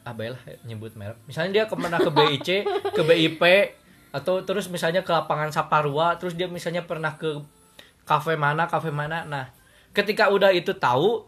ah 0.03 0.15
baiklah 0.15 0.39
nyebut 0.63 0.95
merek. 0.95 1.19
Misalnya 1.27 1.51
dia 1.51 1.63
ke 1.67 1.75
mana 1.75 1.99
ke 1.99 2.07
BIC 2.07 2.49
ke 2.95 3.01
BIP 3.03 3.43
atau 4.15 4.39
terus 4.39 4.71
misalnya 4.71 5.03
ke 5.03 5.11
lapangan 5.11 5.51
Saparua 5.51 6.15
terus 6.15 6.31
dia 6.31 6.47
misalnya 6.47 6.87
pernah 6.87 7.19
ke 7.19 7.43
kafe 8.07 8.39
mana 8.39 8.71
kafe 8.71 8.87
mana. 8.87 9.27
Nah 9.27 9.51
ketika 9.91 10.29
udah 10.31 10.51
itu 10.55 10.75
tahu 10.75 11.27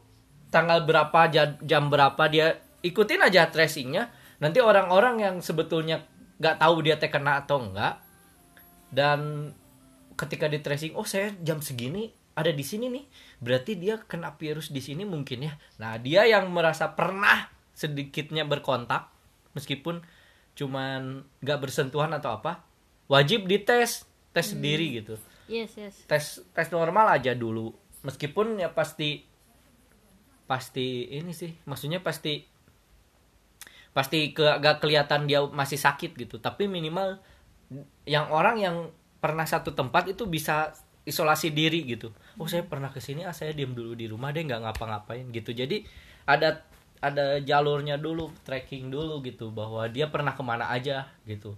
tanggal 0.50 0.84
berapa 0.84 1.30
ja- 1.30 1.60
jam 1.62 1.88
berapa 1.88 2.20
dia 2.32 2.58
ikutin 2.82 3.22
aja 3.22 3.50
tracingnya 3.52 4.10
nanti 4.40 4.64
orang-orang 4.64 5.22
yang 5.22 5.36
sebetulnya 5.44 6.08
nggak 6.40 6.58
tahu 6.58 6.76
dia 6.82 6.96
teh 6.96 7.12
kena 7.12 7.44
atau 7.44 7.60
enggak 7.60 8.00
dan 8.90 9.52
ketika 10.16 10.52
di 10.52 10.60
tracing 10.60 10.96
oh 10.96 11.06
saya 11.06 11.32
jam 11.44 11.64
segini 11.64 12.12
ada 12.40 12.56
di 12.56 12.64
sini 12.64 12.88
nih 12.88 13.06
berarti 13.44 13.76
dia 13.76 14.00
kena 14.00 14.36
virus 14.40 14.72
di 14.72 14.80
sini 14.80 15.04
mungkin 15.04 15.44
ya. 15.44 15.54
Nah 15.84 16.00
dia 16.00 16.24
yang 16.24 16.48
merasa 16.52 16.96
pernah 16.96 17.52
sedikitnya 17.76 18.48
berkontak 18.48 19.12
meskipun 19.56 20.00
cuman 20.56 21.24
nggak 21.44 21.60
bersentuhan 21.60 22.12
atau 22.16 22.40
apa 22.40 22.64
wajib 23.12 23.48
dites 23.48 24.08
tes 24.32 24.46
sendiri 24.48 25.04
gitu. 25.04 25.16
Yes 25.52 25.76
yes. 25.76 25.96
Tes 26.08 26.44
tes 26.56 26.68
normal 26.72 27.12
aja 27.12 27.36
dulu 27.36 27.76
meskipun 28.06 28.60
ya 28.60 28.72
pasti 28.72 29.28
pasti 30.50 31.06
ini 31.14 31.30
sih 31.30 31.54
maksudnya 31.70 32.02
pasti 32.02 32.42
pasti 33.94 34.34
ke 34.34 34.46
agak 34.46 34.82
kelihatan 34.82 35.26
dia 35.26 35.44
masih 35.46 35.78
sakit 35.78 36.16
gitu. 36.16 36.38
Tapi 36.38 36.70
minimal 36.70 37.20
yang 38.06 38.30
orang 38.34 38.58
yang 38.62 38.76
pernah 39.20 39.46
satu 39.46 39.76
tempat 39.76 40.10
itu 40.10 40.26
bisa 40.30 40.74
isolasi 41.06 41.52
diri 41.52 41.84
gitu. 41.86 42.14
Oh 42.38 42.46
saya 42.46 42.66
pernah 42.66 42.94
ke 42.94 43.02
sini 43.02 43.26
ah 43.26 43.34
saya 43.34 43.52
diam 43.52 43.74
dulu 43.74 43.98
di 43.98 44.06
rumah 44.06 44.30
deh 44.30 44.46
nggak 44.46 44.62
ngapa-ngapain 44.62 45.26
gitu. 45.34 45.52
Jadi 45.54 45.84
ada 46.30 46.64
ada 47.00 47.40
jalurnya 47.42 47.96
dulu 47.96 48.30
tracking 48.44 48.92
dulu 48.92 49.24
gitu 49.26 49.50
bahwa 49.50 49.88
dia 49.90 50.12
pernah 50.12 50.38
ke 50.38 50.44
mana 50.46 50.70
aja 50.70 51.10
gitu. 51.26 51.58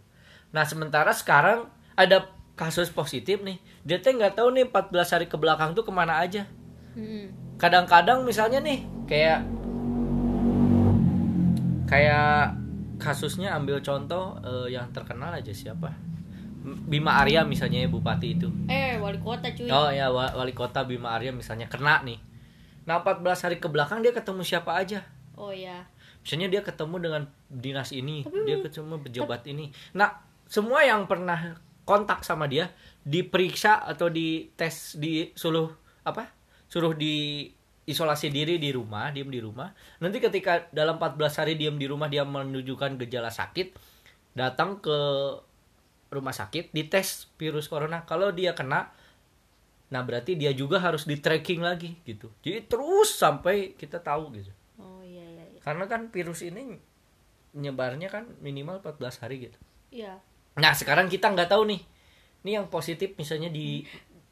Nah 0.55 0.63
sementara 0.63 1.11
sekarang 1.11 1.67
ada 1.95 2.31
kasus 2.61 2.93
positif 2.93 3.41
nih 3.41 3.57
dia 3.81 3.97
teh 3.97 4.13
nggak 4.13 4.37
tahu 4.37 4.53
nih 4.53 4.69
14 4.69 4.93
hari 5.17 5.25
ke 5.25 5.33
belakang 5.33 5.73
tuh 5.73 5.81
ke 5.81 5.89
mana 5.89 6.21
aja. 6.21 6.45
Hmm. 6.93 7.33
kadang-kadang 7.57 8.21
misalnya 8.21 8.59
nih 8.59 8.83
kayak 9.07 9.41
kayak 11.87 12.53
kasusnya 13.01 13.55
ambil 13.57 13.81
contoh 13.81 14.37
eh, 14.43 14.75
yang 14.75 14.85
terkenal 14.93 15.33
aja 15.33 15.49
siapa? 15.49 15.89
Bima 16.61 17.17
Arya 17.17 17.41
misalnya 17.41 17.81
ya 17.81 17.89
bupati 17.89 18.37
itu. 18.37 18.45
Eh 18.69 19.01
wali 19.01 19.17
kota 19.17 19.49
cuy. 19.49 19.65
Oh 19.65 19.89
ya 19.89 20.13
wa- 20.13 20.29
wali 20.37 20.53
kota 20.53 20.85
Bima 20.85 21.17
Arya 21.17 21.33
misalnya 21.33 21.65
kena 21.65 22.05
nih. 22.05 22.21
Nah 22.85 23.01
14 23.01 23.25
hari 23.49 23.57
ke 23.57 23.65
belakang 23.65 24.05
dia 24.05 24.13
ketemu 24.13 24.45
siapa 24.45 24.77
aja? 24.77 25.01
Oh 25.33 25.49
ya. 25.49 25.89
Misalnya 26.21 26.53
dia 26.53 26.61
ketemu 26.61 26.95
dengan 27.01 27.23
dinas 27.49 27.89
ini 27.89 28.21
Tapi 28.21 28.45
dia 28.45 28.61
ketemu 28.61 29.01
pejabat 29.01 29.41
ini. 29.49 29.73
Nah 29.97 30.21
semua 30.45 30.85
yang 30.85 31.09
pernah 31.09 31.57
kontak 31.83 32.21
sama 32.21 32.45
dia 32.45 32.69
diperiksa 33.01 33.81
atau 33.81 34.07
dites 34.07 34.97
di 34.97 35.33
suruh 35.33 35.69
apa? 36.05 36.29
Suruh 36.71 36.95
di 36.95 37.47
isolasi 37.89 38.29
diri 38.29 38.61
di 38.61 38.69
rumah 38.71 39.09
diem 39.09 39.27
di 39.27 39.41
rumah. 39.41 39.73
Nanti 39.99 40.21
ketika 40.21 40.69
dalam 40.69 41.01
14 41.01 41.39
hari 41.41 41.53
diem 41.57 41.75
di 41.75 41.89
rumah 41.89 42.07
dia 42.07 42.23
menunjukkan 42.23 43.01
gejala 43.05 43.33
sakit 43.33 43.73
datang 44.37 44.79
ke 44.79 44.97
rumah 46.13 46.35
sakit 46.35 46.71
dites 46.71 47.27
virus 47.35 47.67
corona. 47.67 48.05
Kalau 48.05 48.29
dia 48.31 48.53
kena 48.55 48.93
nah 49.91 50.07
berarti 50.07 50.39
dia 50.39 50.55
juga 50.55 50.79
harus 50.79 51.03
di 51.03 51.19
tracking 51.19 51.59
lagi 51.59 51.99
gitu. 52.07 52.31
Jadi 52.39 52.63
terus 52.63 53.11
sampai 53.11 53.75
kita 53.75 53.99
tahu 53.99 54.31
gitu. 54.39 54.51
Oh 54.79 55.03
iya 55.03 55.25
iya 55.27 55.45
iya. 55.51 55.59
Karena 55.59 55.83
kan 55.91 56.07
virus 56.07 56.47
ini 56.47 56.79
nyebarnya 57.51 58.07
kan 58.07 58.31
minimal 58.39 58.79
14 58.79 59.27
hari 59.27 59.51
gitu. 59.51 59.59
iya 59.91 60.23
Nah 60.57 60.73
sekarang 60.75 61.07
kita 61.07 61.31
nggak 61.31 61.51
tahu 61.51 61.69
nih, 61.69 61.81
nih 62.43 62.53
yang 62.59 62.67
positif 62.67 63.15
misalnya 63.15 63.47
di 63.47 63.87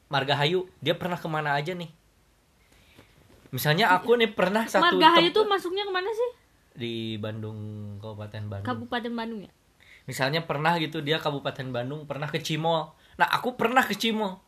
Margahayu 0.10 0.68
dia 0.82 0.98
pernah 0.98 1.16
ke 1.16 1.28
mana 1.30 1.56
aja 1.56 1.72
nih? 1.78 1.92
Misalnya 3.54 3.94
aku 3.94 4.18
nih 4.18 4.34
pernah 4.34 4.66
satu 4.68 4.98
Margahayu 4.98 5.32
tuh 5.32 5.46
masuknya 5.48 5.86
ke 5.86 5.94
mana 5.94 6.10
sih 6.12 6.32
di 6.80 6.94
Bandung 7.20 7.58
Kabupaten 8.00 8.44
Bandung. 8.46 8.68
Kabupaten 8.68 9.14
Bandung 9.16 9.42
ya 9.48 9.52
misalnya 10.10 10.42
pernah 10.42 10.74
gitu 10.82 11.06
dia 11.06 11.22
Kabupaten 11.22 11.70
Bandung 11.70 12.10
pernah 12.10 12.26
ke 12.26 12.42
Cimol. 12.42 12.90
Nah 13.22 13.30
aku 13.30 13.54
pernah 13.54 13.86
ke 13.86 13.94
Cimol. 13.94 14.42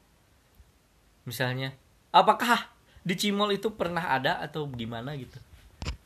Misalnya, 1.30 1.78
apakah 2.10 2.66
di 3.06 3.14
Cimol 3.14 3.54
itu 3.54 3.78
pernah 3.78 4.10
ada 4.10 4.42
atau 4.42 4.66
gimana 4.74 5.14
gitu? 5.14 5.38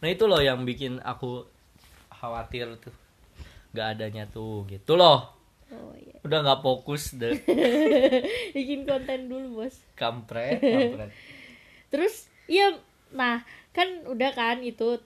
Nah 0.03 0.11
itu 0.11 0.27
loh 0.27 0.43
yang 0.43 0.67
bikin 0.67 0.99
aku 0.99 1.47
khawatir 2.11 2.67
tuh, 2.83 2.91
gak 3.71 3.95
adanya 3.95 4.27
tuh 4.27 4.67
gitu 4.67 4.99
loh. 4.99 5.34
Oh 5.73 5.93
iya. 5.97 6.17
Udah 6.21 6.45
nggak 6.45 6.61
fokus 6.61 7.17
deh, 7.17 7.37
bikin 8.55 8.85
konten 8.85 9.31
dulu 9.31 9.61
bos. 9.63 9.77
Kampret, 9.97 10.61
kampret. 10.73 11.09
terus 11.89 12.27
iya 12.45 12.75
nah 13.13 13.41
kan 13.73 14.05
udah 14.05 14.31
kan 14.35 14.61
itu. 14.61 15.01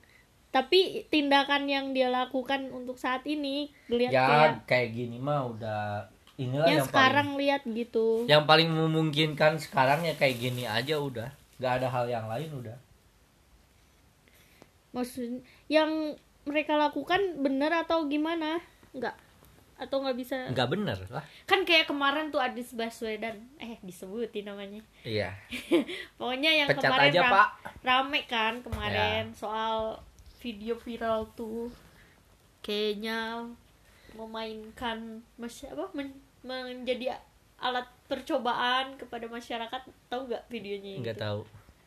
Tapi 0.49 1.05
tindakan 1.13 1.69
yang 1.69 1.93
dia 1.93 2.09
lakukan 2.09 2.73
untuk 2.73 2.97
saat 2.97 3.21
ini 3.29 3.69
lihat 3.85 4.09
Ya 4.09 4.25
kayak 4.25 4.53
kayak 4.65 4.89
gini 4.97 5.21
mah 5.21 5.45
udah 5.45 6.09
inilah 6.41 6.65
yang, 6.65 6.81
yang, 6.81 6.87
sekarang 6.89 7.27
paling 7.37 7.41
lihat 7.45 7.61
gitu. 7.69 8.25
Yang 8.25 8.43
paling 8.49 8.69
memungkinkan 8.73 9.61
sekarang 9.61 10.01
ya 10.09 10.17
kayak 10.17 10.41
gini 10.41 10.65
aja 10.65 10.97
udah, 10.97 11.29
nggak 11.61 11.73
ada 11.83 11.87
hal 11.93 12.05
yang 12.09 12.25
lain 12.25 12.49
udah. 12.65 12.77
maksud 14.89 15.45
yang 15.69 16.17
mereka 16.49 16.73
lakukan 16.73 17.21
benar 17.45 17.85
atau 17.85 18.09
gimana? 18.09 18.57
Nggak 18.89 19.13
atau 19.79 19.97
nggak 19.97 20.13
bisa 20.13 20.35
Nggak 20.47 20.69
bener 20.69 20.97
lah. 21.07 21.23
kan 21.43 21.63
kayak 21.63 21.87
kemarin 21.87 22.27
tuh 22.27 22.37
Adis 22.37 22.71
Baswedan 22.71 23.31
eh 23.55 23.79
disebutin 23.79 24.43
namanya 24.45 24.83
Iya. 25.01 25.31
pokoknya 26.19 26.51
yang 26.53 26.67
Pecat 26.67 26.83
kemarin 26.85 27.09
aja 27.09 27.21
ram- 27.21 27.33
pak. 27.33 27.49
rame 27.81 28.19
kan 28.25 28.53
kemarin 28.59 29.23
Ya. 29.25 29.33
soal 29.33 29.95
video 30.37 30.75
viral 30.75 31.23
tuh 31.33 31.71
kayaknya 32.59 33.47
memainkan 34.13 34.99
masya 35.35 35.71
apa 35.71 35.87
men- 35.93 36.19
menjadi 36.41 37.15
alat 37.57 37.87
percobaan 38.05 38.95
kepada 38.95 39.27
masyarakat 39.27 39.79
tahu 40.07 40.21
nggak 40.25 40.43
videonya 40.47 40.95
Nggak 40.97 41.15
itu? 41.15 41.23
tahu. 41.23 41.41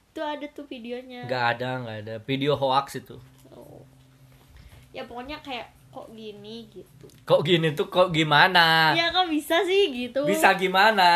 itu 0.09 0.20
ada 0.20 0.46
tuh 0.46 0.66
videonya 0.66 1.24
Nggak 1.24 1.44
ada, 1.50 1.70
nggak 1.78 1.98
ada. 2.02 2.14
Video 2.22 2.52
hoax 2.52 2.96
itu. 2.98 3.16
Oh. 3.48 3.81
ya 4.90 5.02
pokoknya 5.02 5.40
kayak 5.40 5.72
kok 5.92 6.09
gini 6.11 6.66
gitu 6.66 7.07
Kok 7.22 7.40
gini 7.42 7.68
tuh 7.72 7.87
kok 7.87 8.09
gimana? 8.11 8.90
ya 8.92 9.09
kok 9.09 9.28
bisa 9.28 9.61
sih 9.62 9.92
gitu. 9.92 10.24
Bisa 10.24 10.57
gimana? 10.57 11.07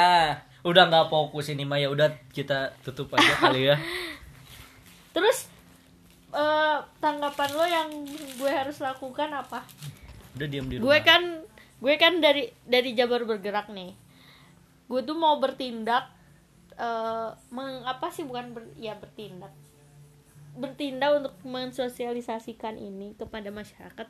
Udah 0.61 0.85
nggak 0.85 1.09
fokus 1.09 1.49
ini 1.49 1.65
mah 1.65 1.77
ya 1.77 1.89
udah 1.89 2.07
kita 2.31 2.77
tutup 2.81 3.11
aja 3.13 3.33
kali 3.41 3.67
ya. 3.67 3.77
terus 5.17 5.49
eh, 6.29 6.77
tanggapan 6.99 7.51
lo 7.51 7.65
yang 7.65 7.89
gue 8.37 8.53
harus 8.53 8.77
lakukan 8.79 9.33
apa 9.33 9.65
Udah 10.37 10.45
diam 10.45 10.69
di 10.69 10.77
rumah. 10.77 10.85
gue 10.87 10.99
kan 11.03 11.23
gue 11.77 11.95
kan 11.97 12.21
dari 12.21 12.45
dari 12.63 12.93
Jabar 12.93 13.25
bergerak 13.25 13.69
nih 13.69 13.97
gue 14.87 15.01
tuh 15.03 15.17
mau 15.17 15.41
bertindak 15.41 16.13
eh 16.77 17.29
meng, 17.49 17.81
apa 17.83 18.13
sih 18.13 18.23
bukan 18.23 18.53
ber, 18.53 18.69
ya 18.77 18.93
bertindak 18.95 19.49
bertindak 20.53 21.11
untuk 21.17 21.35
mensosialisasikan 21.43 22.77
ini 22.77 23.13
kepada 23.13 23.49
masyarakat 23.49 24.09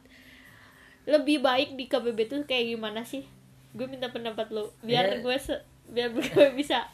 lebih 1.06 1.38
baik 1.38 1.74
di 1.74 1.86
KBB 1.86 2.18
tuh 2.26 2.38
kayak 2.42 2.74
gimana 2.74 3.02
sih? 3.02 3.22
Gue 3.72 3.86
minta 3.86 4.10
pendapat 4.10 4.50
lo. 4.50 4.74
Biar 4.80 5.06
Ya. 5.08 5.18
gue 5.20 5.36
se- 5.36 5.62
biar 5.86 6.10
gue 6.16 6.26
bisa 6.52 6.86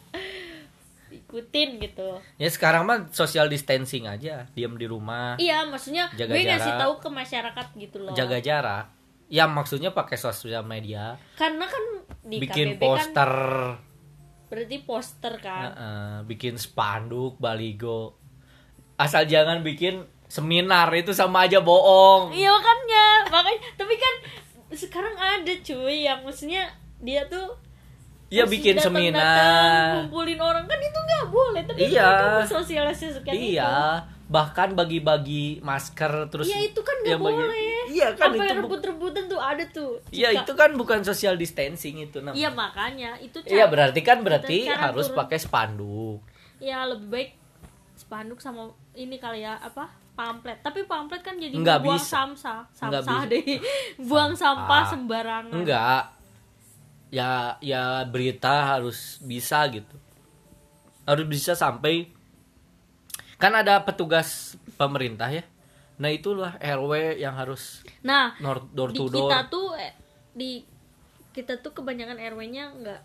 ikutin 1.09 1.77
gitu. 1.79 2.21
Ya 2.37 2.49
sekarang 2.49 2.85
mah 2.85 3.09
social 3.11 3.47
distancing 3.47 4.05
aja, 4.07 4.49
diam 4.53 4.75
di 4.75 4.85
rumah, 4.85 5.37
iya 5.37 5.61
maksudnya 5.63 6.09
Jaga 6.13 6.33
gue 6.33 6.41
ngasih 6.43 6.73
tahu 6.79 6.93
ke 6.99 7.09
masyarakat 7.11 7.67
gitu 7.77 7.97
loh. 8.01 8.13
Jaga 8.13 8.41
jarak. 8.41 8.87
Ya 9.29 9.49
maksudnya 9.49 9.93
pakai 9.93 10.17
sosial 10.17 10.61
media, 10.63 11.17
karena 11.37 11.65
kan 11.65 11.85
di 12.23 12.37
bikin 12.37 12.77
KBB 12.77 12.81
kan 12.81 12.85
poster, 12.85 13.33
berarti 14.49 14.77
poster 14.85 15.35
kan. 15.41 15.63
Heeh, 15.67 16.13
bikin 16.29 16.55
spanduk, 16.57 17.37
baligo. 17.37 18.17
Asal 18.97 19.25
jangan 19.25 19.65
bikin 19.65 20.05
seminar 20.33 20.89
itu 20.95 21.13
sama 21.13 21.45
aja 21.45 21.61
bohong. 21.61 22.33
iya 22.33 22.49
makanya 22.51 23.07
makanya 23.29 23.61
tapi 23.75 23.95
kan 23.95 24.15
sekarang 24.73 25.13
ada 25.15 25.53
cuy 25.59 26.03
yang 26.03 26.21
maksudnya 26.23 26.65
dia 26.99 27.21
tuh 27.27 27.53
Iya 28.27 28.49
bikin 28.49 28.73
datang-datang, 28.75 29.13
seminar. 29.13 29.89
ngumpulin 30.01 30.41
orang 30.41 30.65
kan 30.65 30.81
itu 30.81 30.99
nggak 30.99 31.25
boleh 31.29 31.61
tapi 31.63 31.79
Iya. 31.87 32.09
mereka 32.09 32.49
sosialisasikan 32.51 33.29
itu 33.29 33.45
Iya, 33.53 34.01
bahkan 34.27 34.73
bagi-bagi 34.73 35.61
masker 35.61 36.33
terus 36.33 36.49
iya 36.49 36.65
itu 36.65 36.81
kan 36.81 36.97
nggak 36.97 37.13
yang 37.13 37.21
bagi- 37.21 37.37
boleh 37.39 37.61
Iya 37.93 38.09
kan 38.17 38.33
apa 38.33 38.41
itu 38.41 38.55
rebut-rebutan 38.57 39.25
tuh 39.27 39.37
ada 39.37 39.65
tuh 39.69 40.01
Iya 40.09 40.33
itu 40.35 40.53
kan 40.55 40.73
bukan 40.73 41.05
social 41.05 41.37
distancing 41.37 42.01
itu 42.01 42.25
namanya. 42.25 42.41
iya 42.41 42.49
makanya 42.51 43.11
itu 43.21 43.37
Iya 43.45 43.69
berarti 43.69 44.01
kan 44.01 44.25
berarti 44.25 44.65
harus 44.65 45.07
turun. 45.07 45.19
pakai 45.19 45.37
spanduk. 45.37 46.25
ya 46.57 46.89
lebih 46.89 47.09
baik 47.11 47.31
spanduk 47.95 48.41
sama 48.41 48.65
ini 48.95 49.19
kali 49.19 49.45
ya 49.45 49.61
apa 49.61 49.93
pamflet 50.23 50.59
tapi 50.63 50.87
pamflet 50.87 51.19
kan 51.21 51.35
jadi 51.35 51.51
Nggak 51.53 51.79
buang 51.83 51.99
bisa. 51.99 52.23
samsa 52.31 52.55
samsa 52.71 53.27
deh 53.27 53.43
buang 54.09 54.33
sampah 54.33 54.83
sembarangan 54.87 55.51
Enggak. 55.53 56.03
Ya 57.11 57.59
ya 57.59 58.07
berita 58.07 58.73
harus 58.73 59.19
bisa 59.21 59.67
gitu. 59.69 59.97
Harus 61.03 61.27
bisa 61.27 61.53
sampai 61.53 62.09
kan 63.37 63.53
ada 63.53 63.83
petugas 63.83 64.55
pemerintah 64.75 65.27
ya. 65.27 65.45
Nah 65.99 66.09
itulah 66.09 66.57
RW 66.57 67.19
yang 67.19 67.35
harus 67.35 67.83
nah 68.01 68.33
door, 68.39 68.65
door 68.71 68.91
di 68.91 68.97
to 68.97 69.05
door. 69.07 69.29
kita 69.29 69.39
tuh 69.51 69.69
eh, 69.77 69.93
di 70.33 70.63
kita 71.33 71.59
tuh 71.59 71.73
kebanyakan 71.73 72.17
RW-nya 72.23 72.65
nggak 72.77 73.01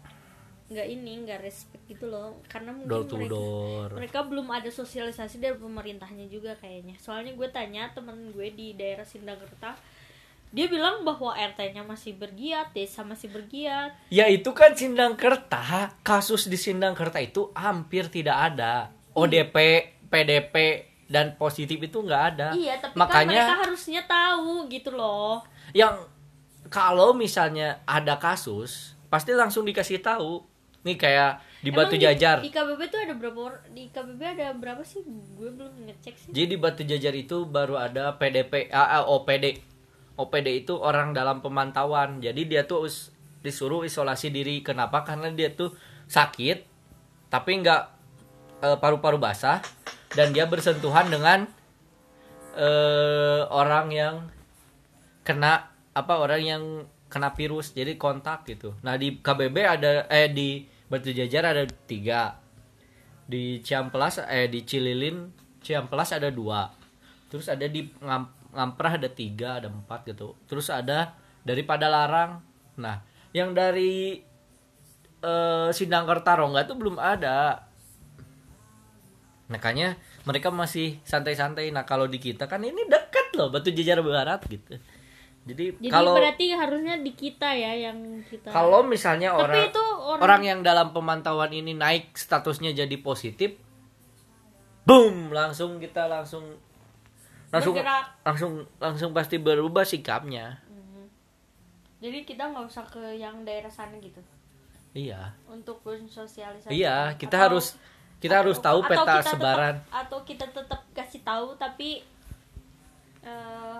nggak 0.68 0.88
ini 0.88 1.24
nggak 1.24 1.40
respect 1.48 1.84
gitu 1.88 2.12
loh 2.12 2.44
karena 2.52 2.76
mungkin 2.76 2.92
door 2.92 3.08
mereka 3.08 3.32
door. 3.32 3.90
mereka 3.96 4.20
belum 4.28 4.48
ada 4.52 4.68
sosialisasi 4.68 5.40
dari 5.40 5.56
pemerintahnya 5.56 6.28
juga 6.28 6.60
kayaknya 6.60 7.00
soalnya 7.00 7.32
gue 7.32 7.48
tanya 7.48 7.88
temen 7.96 8.36
gue 8.36 8.52
di 8.52 8.76
daerah 8.76 9.08
Sindangkerta 9.08 9.80
dia 10.52 10.68
bilang 10.68 11.04
bahwa 11.08 11.36
RT-nya 11.36 11.84
masih 11.84 12.16
bergiat 12.16 12.72
desa 12.72 13.04
masih 13.04 13.28
bergiat 13.28 13.92
Ya 14.08 14.32
itu 14.32 14.56
kan 14.56 14.72
Sindangkerta, 14.80 15.92
kasus 16.08 16.48
di 16.48 16.56
Sindangkerta 16.56 17.20
itu 17.20 17.52
hampir 17.52 18.08
tidak 18.08 18.56
ada. 18.56 18.96
ODP, 19.12 19.56
PDP 20.08 20.88
dan 21.12 21.36
positif 21.36 21.76
itu 21.84 22.00
nggak 22.00 22.24
ada. 22.32 22.48
iya 22.56 22.80
tapi 22.80 22.96
kan 22.96 23.00
Makanya 23.04 23.44
mereka 23.44 23.60
harusnya 23.68 24.02
tahu 24.08 24.72
gitu 24.72 24.96
loh 24.96 25.44
yang 25.76 26.00
kalau 26.72 27.12
misalnya 27.12 27.84
ada 27.84 28.16
kasus 28.16 28.96
pasti 29.08 29.32
langsung 29.36 29.64
dikasih 29.64 30.04
tahu. 30.04 30.44
Nih 30.86 30.96
kayak 30.96 31.42
di 31.58 31.74
Batu 31.74 31.98
Emang 31.98 32.14
Jajar. 32.14 32.38
di, 32.40 32.54
KBB 32.54 32.82
tuh 32.88 33.00
ada 33.02 33.14
berapa 33.18 33.60
di 33.74 33.90
KBB 33.90 34.22
ada 34.38 34.54
berapa 34.54 34.82
sih 34.86 35.02
gue 35.06 35.50
belum 35.50 35.90
ngecek 35.90 36.14
sih 36.16 36.30
Jadi 36.30 36.48
di 36.54 36.58
Batu 36.58 36.86
Jajar 36.86 37.14
itu 37.18 37.50
baru 37.50 37.82
ada 37.82 38.14
PDP, 38.16 38.70
ah, 38.70 39.02
OPD. 39.04 39.58
OPD 40.18 40.66
itu 40.66 40.74
orang 40.78 41.14
dalam 41.14 41.42
pemantauan. 41.42 42.22
Jadi 42.22 42.46
dia 42.50 42.66
tuh 42.66 42.86
us- 42.86 43.14
disuruh 43.42 43.86
isolasi 43.86 44.30
diri. 44.30 44.62
Kenapa? 44.62 45.06
Karena 45.06 45.30
dia 45.30 45.54
tuh 45.54 45.74
sakit, 46.10 46.66
tapi 47.30 47.52
nggak 47.62 47.82
eh, 48.66 48.78
paru-paru 48.82 49.22
basah 49.22 49.62
dan 50.14 50.34
dia 50.34 50.50
bersentuhan 50.50 51.10
dengan 51.10 51.46
eh 52.58 53.42
orang 53.54 53.94
yang 53.94 54.16
kena 55.22 55.70
apa 55.94 56.14
orang 56.18 56.42
yang 56.42 56.64
kena 57.18 57.34
virus 57.34 57.74
jadi 57.74 57.98
kontak 57.98 58.46
gitu. 58.46 58.78
Nah 58.86 58.94
di 58.94 59.18
KBB 59.18 59.58
ada 59.66 60.06
eh 60.06 60.30
di 60.30 60.62
Batu 60.86 61.10
Jajar 61.10 61.50
ada 61.50 61.66
tiga. 61.90 62.38
Di 63.26 63.58
Ciamplas 63.66 64.22
eh 64.30 64.46
di 64.46 64.62
Cililin 64.62 65.34
Ciamplas 65.66 66.14
ada 66.14 66.30
dua. 66.30 66.70
Terus 67.34 67.50
ada 67.50 67.66
di 67.66 67.90
Ngam- 67.98 68.54
Ngamprah 68.54 69.02
ada 69.02 69.10
tiga 69.10 69.58
ada 69.58 69.74
empat 69.74 70.06
gitu. 70.06 70.38
Terus 70.46 70.70
ada 70.70 71.18
dari 71.42 71.66
Padalarang. 71.66 72.38
Nah 72.78 73.02
yang 73.34 73.58
dari 73.58 74.22
eh 75.26 75.70
Sindang 75.74 76.06
Kertarongga 76.06 76.70
tuh 76.70 76.78
belum 76.78 77.02
ada. 77.02 77.66
Makanya 79.50 79.98
mereka 80.22 80.54
masih 80.54 81.02
santai-santai. 81.02 81.74
Nah 81.74 81.82
kalau 81.82 82.06
di 82.06 82.22
kita 82.22 82.46
kan 82.46 82.62
ini 82.62 82.86
dekat 82.86 83.34
loh 83.34 83.50
Batu 83.50 83.74
Jajar 83.74 84.06
Barat 84.06 84.46
gitu 84.46 84.78
jadi, 85.48 85.66
Jadi 85.74 85.88
kalau 85.88 86.14
berarti 86.14 86.46
harusnya 86.52 86.96
di 86.98 87.12
kita 87.12 87.50
ya 87.50 87.72
yang 87.82 87.98
kita. 88.22 88.52
kalau 88.52 88.84
misalnya 88.84 89.32
Tapi 89.32 89.42
orang 89.42 89.58
itu 89.66 89.84
orang, 89.98 90.20
orang 90.20 90.42
yang 90.44 90.60
dalam 90.62 90.92
pemantauan 90.92 91.50
ini 91.50 91.72
naik 91.72 92.12
statusnya 92.14 92.76
jadi 92.76 92.96
positif 92.98 93.56
boom 94.84 95.32
langsung 95.32 95.78
kita 95.78 96.06
langsung 96.06 96.44
langsung 97.48 97.74
Bergerak. 97.74 98.06
langsung 98.22 98.52
langsung 98.78 99.10
pasti 99.12 99.38
berubah 99.38 99.84
sikapnya 99.84 100.60
Jadi 101.98 102.22
kita 102.24 102.46
nggak 102.46 102.68
usah 102.68 102.86
ke 102.86 103.02
yang 103.16 103.42
daerah 103.42 103.68
sana 103.68 103.98
gitu 103.98 104.22
iya 104.94 105.34
untuk 105.46 105.80
bersosialisasi. 105.82 106.70
iya 106.70 107.16
kita 107.16 107.34
Atau- 107.34 107.46
harus 107.50 107.66
kita 108.18 108.36
harus 108.38 108.58
tahu 108.58 108.80
atau 108.80 108.90
peta 108.92 109.14
kita 109.16 109.30
sebaran 109.30 109.76
Tetap, 109.78 109.94
atau 109.98 110.20
kita 110.22 110.46
tetap 110.48 110.82
kasih 110.92 111.22
tahu 111.22 111.54
tapi 111.56 112.02
eh 113.22 113.80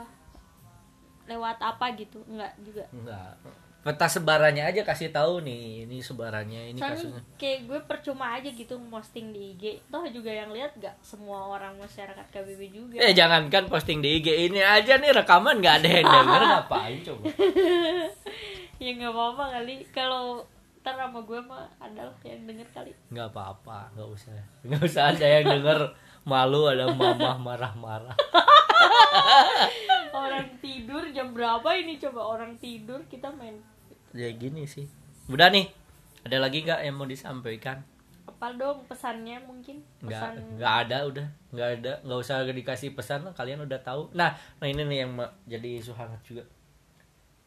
lewat 1.28 1.58
apa 1.60 1.94
gitu? 1.94 2.24
Enggak 2.26 2.56
juga. 2.64 2.84
enggak 2.90 3.36
peta 3.88 4.04
sebarannya 4.04 4.68
aja 4.68 4.84
kasih 4.84 5.16
tahu 5.16 5.40
nih 5.48 5.88
ini 5.88 6.04
sebarannya 6.04 6.76
ini 6.76 6.80
Soalnya 6.82 7.00
kasusnya 7.08 7.22
kayak 7.40 7.60
gue 7.72 7.80
percuma 7.88 8.36
aja 8.36 8.52
gitu 8.52 8.76
posting 8.92 9.32
di 9.32 9.56
IG. 9.56 9.80
Toh 9.88 10.04
juga 10.12 10.28
yang 10.28 10.52
lihat 10.52 10.76
gak 10.76 10.92
semua 11.00 11.56
orang 11.56 11.80
masyarakat 11.80 12.28
KBB 12.28 12.62
juga. 12.68 13.00
eh 13.00 13.16
jangankan 13.16 13.72
posting 13.72 14.04
di 14.04 14.20
IG 14.20 14.52
ini 14.52 14.60
aja 14.60 15.00
nih 15.00 15.16
rekaman 15.16 15.64
nggak 15.64 15.76
ada 15.80 15.90
yang 16.04 16.04
denger 16.04 16.42
ngapain 16.52 17.00
coba 17.00 17.24
ya 18.84 18.90
nggak 18.92 19.14
apa-apa 19.16 19.44
kali 19.56 19.76
kalau 19.96 20.44
ntar 20.84 20.96
sama 21.00 21.20
gue 21.24 21.40
mah 21.48 21.68
adalah 21.80 22.16
yang 22.28 22.44
denger 22.44 22.68
kali. 22.76 22.92
nggak 23.12 23.28
apa-apa 23.32 23.92
nggak 23.96 24.08
usah 24.08 24.36
nggak 24.68 24.82
usah 24.84 25.04
ada 25.16 25.26
yang 25.26 25.46
denger 25.48 25.80
malu 26.28 26.68
ada 26.68 26.92
mamah 26.92 27.40
marah-marah. 27.40 28.12
Orang 30.12 30.60
tidur 30.60 31.08
jam 31.16 31.32
berapa 31.32 31.64
ini? 31.80 31.96
Coba 31.96 32.36
orang 32.36 32.60
tidur 32.60 33.00
kita 33.08 33.32
main. 33.32 33.64
Ya 34.12 34.28
gini 34.36 34.68
sih. 34.68 34.92
Udah 35.32 35.48
nih 35.48 35.72
ada 36.28 36.44
lagi 36.44 36.68
nggak 36.68 36.84
yang 36.84 37.00
mau 37.00 37.08
disampaikan? 37.08 37.80
Apa 38.28 38.52
dong 38.60 38.84
pesannya 38.92 39.40
mungkin? 39.48 39.80
Nggak 40.04 40.20
pesan 40.20 40.60
nggak 40.60 40.76
ada 40.84 40.98
udah. 41.08 41.28
Nggak 41.56 41.70
ada 41.80 42.04
nggak 42.04 42.20
usah 42.20 42.44
dikasih 42.44 42.92
pesan 42.92 43.24
lah 43.24 43.32
kalian 43.32 43.64
udah 43.64 43.80
tahu. 43.80 44.12
Nah 44.12 44.36
nah 44.60 44.68
ini 44.68 44.84
nih 44.84 45.08
yang 45.08 45.16
jadi 45.48 45.80
isu 45.80 45.96
hangat 45.96 46.20
juga. 46.28 46.44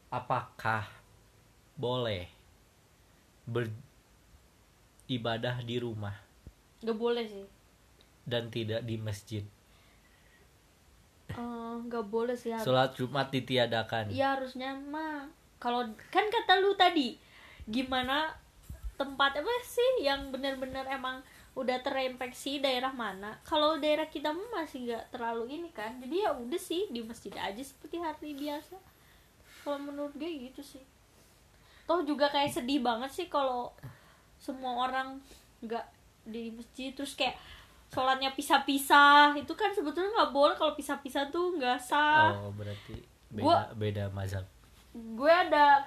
Apakah 0.09 0.88
boleh 1.77 2.33
beribadah 3.45 3.77
di 5.61 5.77
rumah? 5.77 6.16
Nggak 6.81 6.97
boleh 6.97 7.29
sih 7.29 7.60
dan 8.31 8.49
tidak 8.49 8.87
di 8.87 8.97
masjid. 8.97 9.43
Eh, 11.35 11.75
nggak 11.87 12.07
boleh 12.11 12.35
sih 12.35 12.51
harus 12.51 12.66
sholat 12.66 12.90
jumat 12.99 13.31
ditiadakan. 13.31 14.11
Ya 14.11 14.35
harusnya 14.35 14.75
mah. 14.75 15.31
Kalau 15.61 15.87
kan 16.09 16.25
kata 16.27 16.59
lu 16.59 16.75
tadi 16.75 17.21
gimana 17.69 18.35
tempat 18.97 19.38
apa 19.38 19.53
sih 19.62 20.05
yang 20.05 20.33
benar-benar 20.35 20.88
emang 20.90 21.21
udah 21.55 21.79
terinfeksi 21.85 22.59
daerah 22.59 22.90
mana? 22.90 23.38
Kalau 23.47 23.79
daerah 23.79 24.09
kita 24.11 24.35
masih 24.51 24.90
nggak 24.90 25.14
terlalu 25.14 25.61
ini 25.61 25.71
kan. 25.71 26.01
Jadi 26.03 26.27
ya 26.27 26.35
udah 26.35 26.61
sih 26.61 26.90
di 26.90 27.05
masjid 27.05 27.33
aja 27.38 27.62
seperti 27.62 28.01
hari 28.03 28.35
biasa. 28.35 28.77
Kalau 29.62 29.79
menurut 29.79 30.14
gue 30.16 30.31
gitu 30.51 30.62
sih. 30.64 30.83
Toh 31.87 32.03
juga 32.07 32.31
kayak 32.31 32.55
sedih 32.55 32.81
banget 32.83 33.11
sih 33.12 33.27
kalau 33.27 33.71
semua 34.40 34.88
orang 34.88 35.21
nggak 35.62 35.87
di 36.27 36.51
masjid. 36.55 36.90
Terus 36.97 37.14
kayak 37.14 37.37
sholatnya 37.90 38.31
pisah-pisah. 38.33 39.35
Itu 39.35 39.53
kan 39.53 39.70
sebetulnya 39.70 40.11
nggak 40.14 40.33
boleh 40.33 40.55
kalau 40.55 40.72
pisah-pisah 40.72 41.29
tuh 41.29 41.59
nggak 41.59 41.79
sah. 41.79 42.33
Oh 42.33 42.55
berarti 42.55 42.96
beda 43.29 43.42
Gua- 43.42 43.70
beda 43.74 44.05
mazhab. 44.11 44.46
Gue 44.90 45.31
ada 45.31 45.87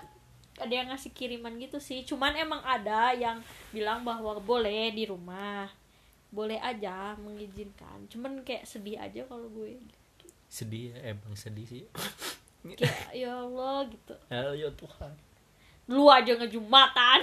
ada 0.53 0.69
yang 0.69 0.87
ngasih 0.87 1.11
kiriman 1.11 1.55
gitu 1.57 1.79
sih. 1.79 2.03
Cuman 2.03 2.35
emang 2.35 2.61
ada 2.61 3.11
yang 3.11 3.41
bilang 3.71 4.03
bahwa 4.03 4.37
boleh 4.37 4.91
di 4.91 5.03
rumah. 5.03 5.67
Boleh 6.29 6.57
aja 6.57 7.13
mengizinkan. 7.17 8.05
Cuman 8.07 8.41
kayak 8.41 8.65
sedih 8.65 8.97
aja 8.97 9.21
kalau 9.25 9.47
gue. 9.49 9.77
Sedih 10.47 10.93
ya, 10.93 11.13
emang 11.13 11.33
sedih 11.33 11.65
sih. 11.65 11.83
Kayak 12.63 13.11
ya 13.11 13.31
Allah 13.37 13.85
gitu. 13.87 14.15
Ya, 14.31 14.49
ya 14.55 14.69
Tuhan 14.73 15.13
lu 15.83 16.07
aja 16.07 16.31
ngejumatan. 16.39 17.19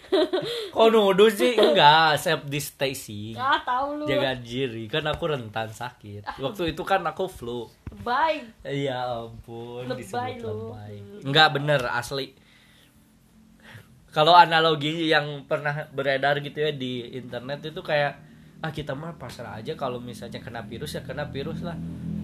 Kok 0.76 0.88
nuduh 0.92 1.32
sih? 1.32 1.56
Enggak 1.56 2.20
self 2.20 2.44
distancing. 2.44 3.32
Ah 3.40 3.56
tahu 3.64 4.00
lu. 4.00 4.04
Jaga 4.04 4.36
diri 4.36 4.84
kan 4.84 5.00
aku 5.08 5.32
rentan 5.32 5.72
sakit. 5.72 6.28
Waktu 6.36 6.76
itu 6.76 6.82
kan 6.84 7.00
aku 7.08 7.24
flu. 7.24 7.64
Bye 8.04 8.44
iya 8.68 9.00
ampun 9.08 9.88
Lebay 9.88 10.36
lu. 10.44 10.76
enggak 11.24 11.56
bener 11.56 11.80
asli. 11.88 12.36
Kalau 14.12 14.36
analogi 14.36 15.08
yang 15.08 15.44
pernah 15.48 15.88
beredar 15.92 16.40
gitu 16.40 16.56
ya 16.60 16.72
di 16.72 17.04
internet 17.16 17.64
itu 17.72 17.80
kayak 17.80 18.16
ah 18.64 18.72
kita 18.72 18.96
mah 18.96 19.16
pasrah 19.20 19.60
aja 19.60 19.76
kalau 19.76 20.00
misalnya 20.00 20.40
kena 20.40 20.64
virus 20.64 20.96
ya 20.96 21.04
kena 21.04 21.28
virus 21.28 21.60
lah 21.60 21.76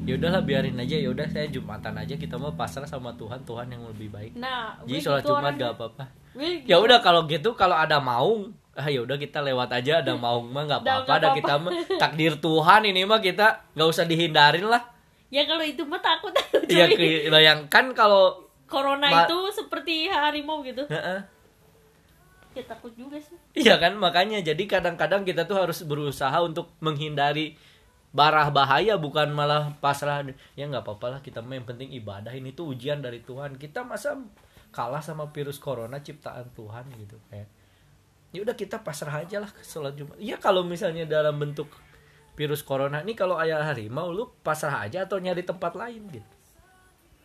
ya 0.03 0.15
udahlah 0.19 0.43
biarin 0.43 0.77
aja. 0.79 0.97
Ya 0.99 1.09
udah 1.11 1.27
saya 1.31 1.47
jumatan 1.49 1.95
aja. 1.99 2.15
Kita 2.19 2.37
mah 2.39 2.55
pasrah 2.55 2.87
sama 2.87 3.15
Tuhan 3.15 3.43
Tuhan 3.47 3.67
yang 3.71 3.83
lebih 3.87 4.11
baik. 4.11 4.33
Nah 4.35 4.79
jadi 4.87 5.01
sholat 5.01 5.23
gitu 5.23 5.31
jumat 5.35 5.53
gak 5.59 5.73
apa-apa. 5.79 6.05
Gue 6.33 6.65
ya 6.65 6.77
gitu. 6.79 6.85
udah 6.89 6.99
kalau 7.05 7.21
gitu 7.29 7.51
kalau 7.55 7.77
ada 7.77 8.01
maung 8.01 8.57
ah 8.73 8.89
ya 8.89 9.05
udah 9.05 9.17
kita 9.21 9.45
lewat 9.45 9.69
aja. 9.71 10.01
Ada 10.01 10.17
maung 10.17 10.49
mah 10.51 10.65
nggak 10.67 10.81
apa-apa. 10.83 11.13
ada 11.13 11.29
kita 11.37 11.55
mah 11.61 11.73
takdir 12.01 12.35
Tuhan 12.41 12.83
ini 12.89 13.05
mah 13.05 13.21
kita 13.21 13.69
nggak 13.77 13.89
usah 13.89 14.05
dihindarin 14.09 14.67
lah. 14.67 14.83
Ya 15.33 15.49
kalau 15.49 15.65
itu 15.65 15.85
mah 15.85 16.01
takut. 16.01 16.33
Ya 16.73 16.89
bayangkan 17.29 17.93
kalau 17.93 18.49
corona 18.65 19.13
Ma- 19.13 19.29
itu 19.29 19.39
seperti 19.53 20.09
harimau 20.09 20.65
gitu. 20.65 20.89
Heeh. 20.89 21.21
ya 22.53 22.65
takut 22.69 22.93
juga 22.97 23.17
sih. 23.17 23.37
Iya 23.57 23.81
kan? 23.81 23.97
Makanya 23.97 24.45
jadi 24.45 24.61
kadang-kadang 24.69 25.25
kita 25.25 25.49
tuh 25.49 25.57
harus 25.57 25.85
berusaha 25.89 26.37
untuk 26.45 26.69
menghindari 26.85 27.57
barah 28.13 28.53
bahaya 28.53 28.95
bukan 29.01 29.33
malah 29.33 29.73
pasrah. 29.81 30.23
Ya 30.55 30.69
nggak 30.69 30.85
apa-apa 30.85 31.19
lah 31.19 31.21
kita 31.25 31.41
yang 31.41 31.65
penting 31.65 31.91
ibadah. 31.97 32.31
Ini 32.31 32.53
tuh 32.53 32.77
ujian 32.77 33.01
dari 33.01 33.25
Tuhan. 33.25 33.57
Kita 33.57 33.83
masa 33.83 34.21
kalah 34.73 35.01
sama 35.01 35.33
virus 35.33 35.57
corona 35.59 36.01
ciptaan 36.01 36.53
Tuhan 36.53 36.85
gitu 37.01 37.17
kayak. 37.33 37.49
Ya 38.33 38.41
udah 38.41 38.57
kita 38.57 38.81
pasrah 38.81 39.25
aja 39.25 39.41
lah 39.41 39.51
ke 39.51 39.61
sholat 39.65 39.97
Jumat. 39.97 40.17
Iya 40.17 40.41
kalau 40.41 40.65
misalnya 40.65 41.05
dalam 41.05 41.37
bentuk 41.37 41.69
virus 42.33 42.65
corona 42.65 43.05
ini 43.05 43.13
kalau 43.13 43.37
ayah 43.37 43.61
harimau 43.61 44.09
lu 44.09 44.25
pasrah 44.41 44.89
aja 44.89 45.05
atau 45.05 45.21
nyari 45.21 45.45
tempat 45.45 45.77
lain 45.77 46.09
gitu? 46.09 46.33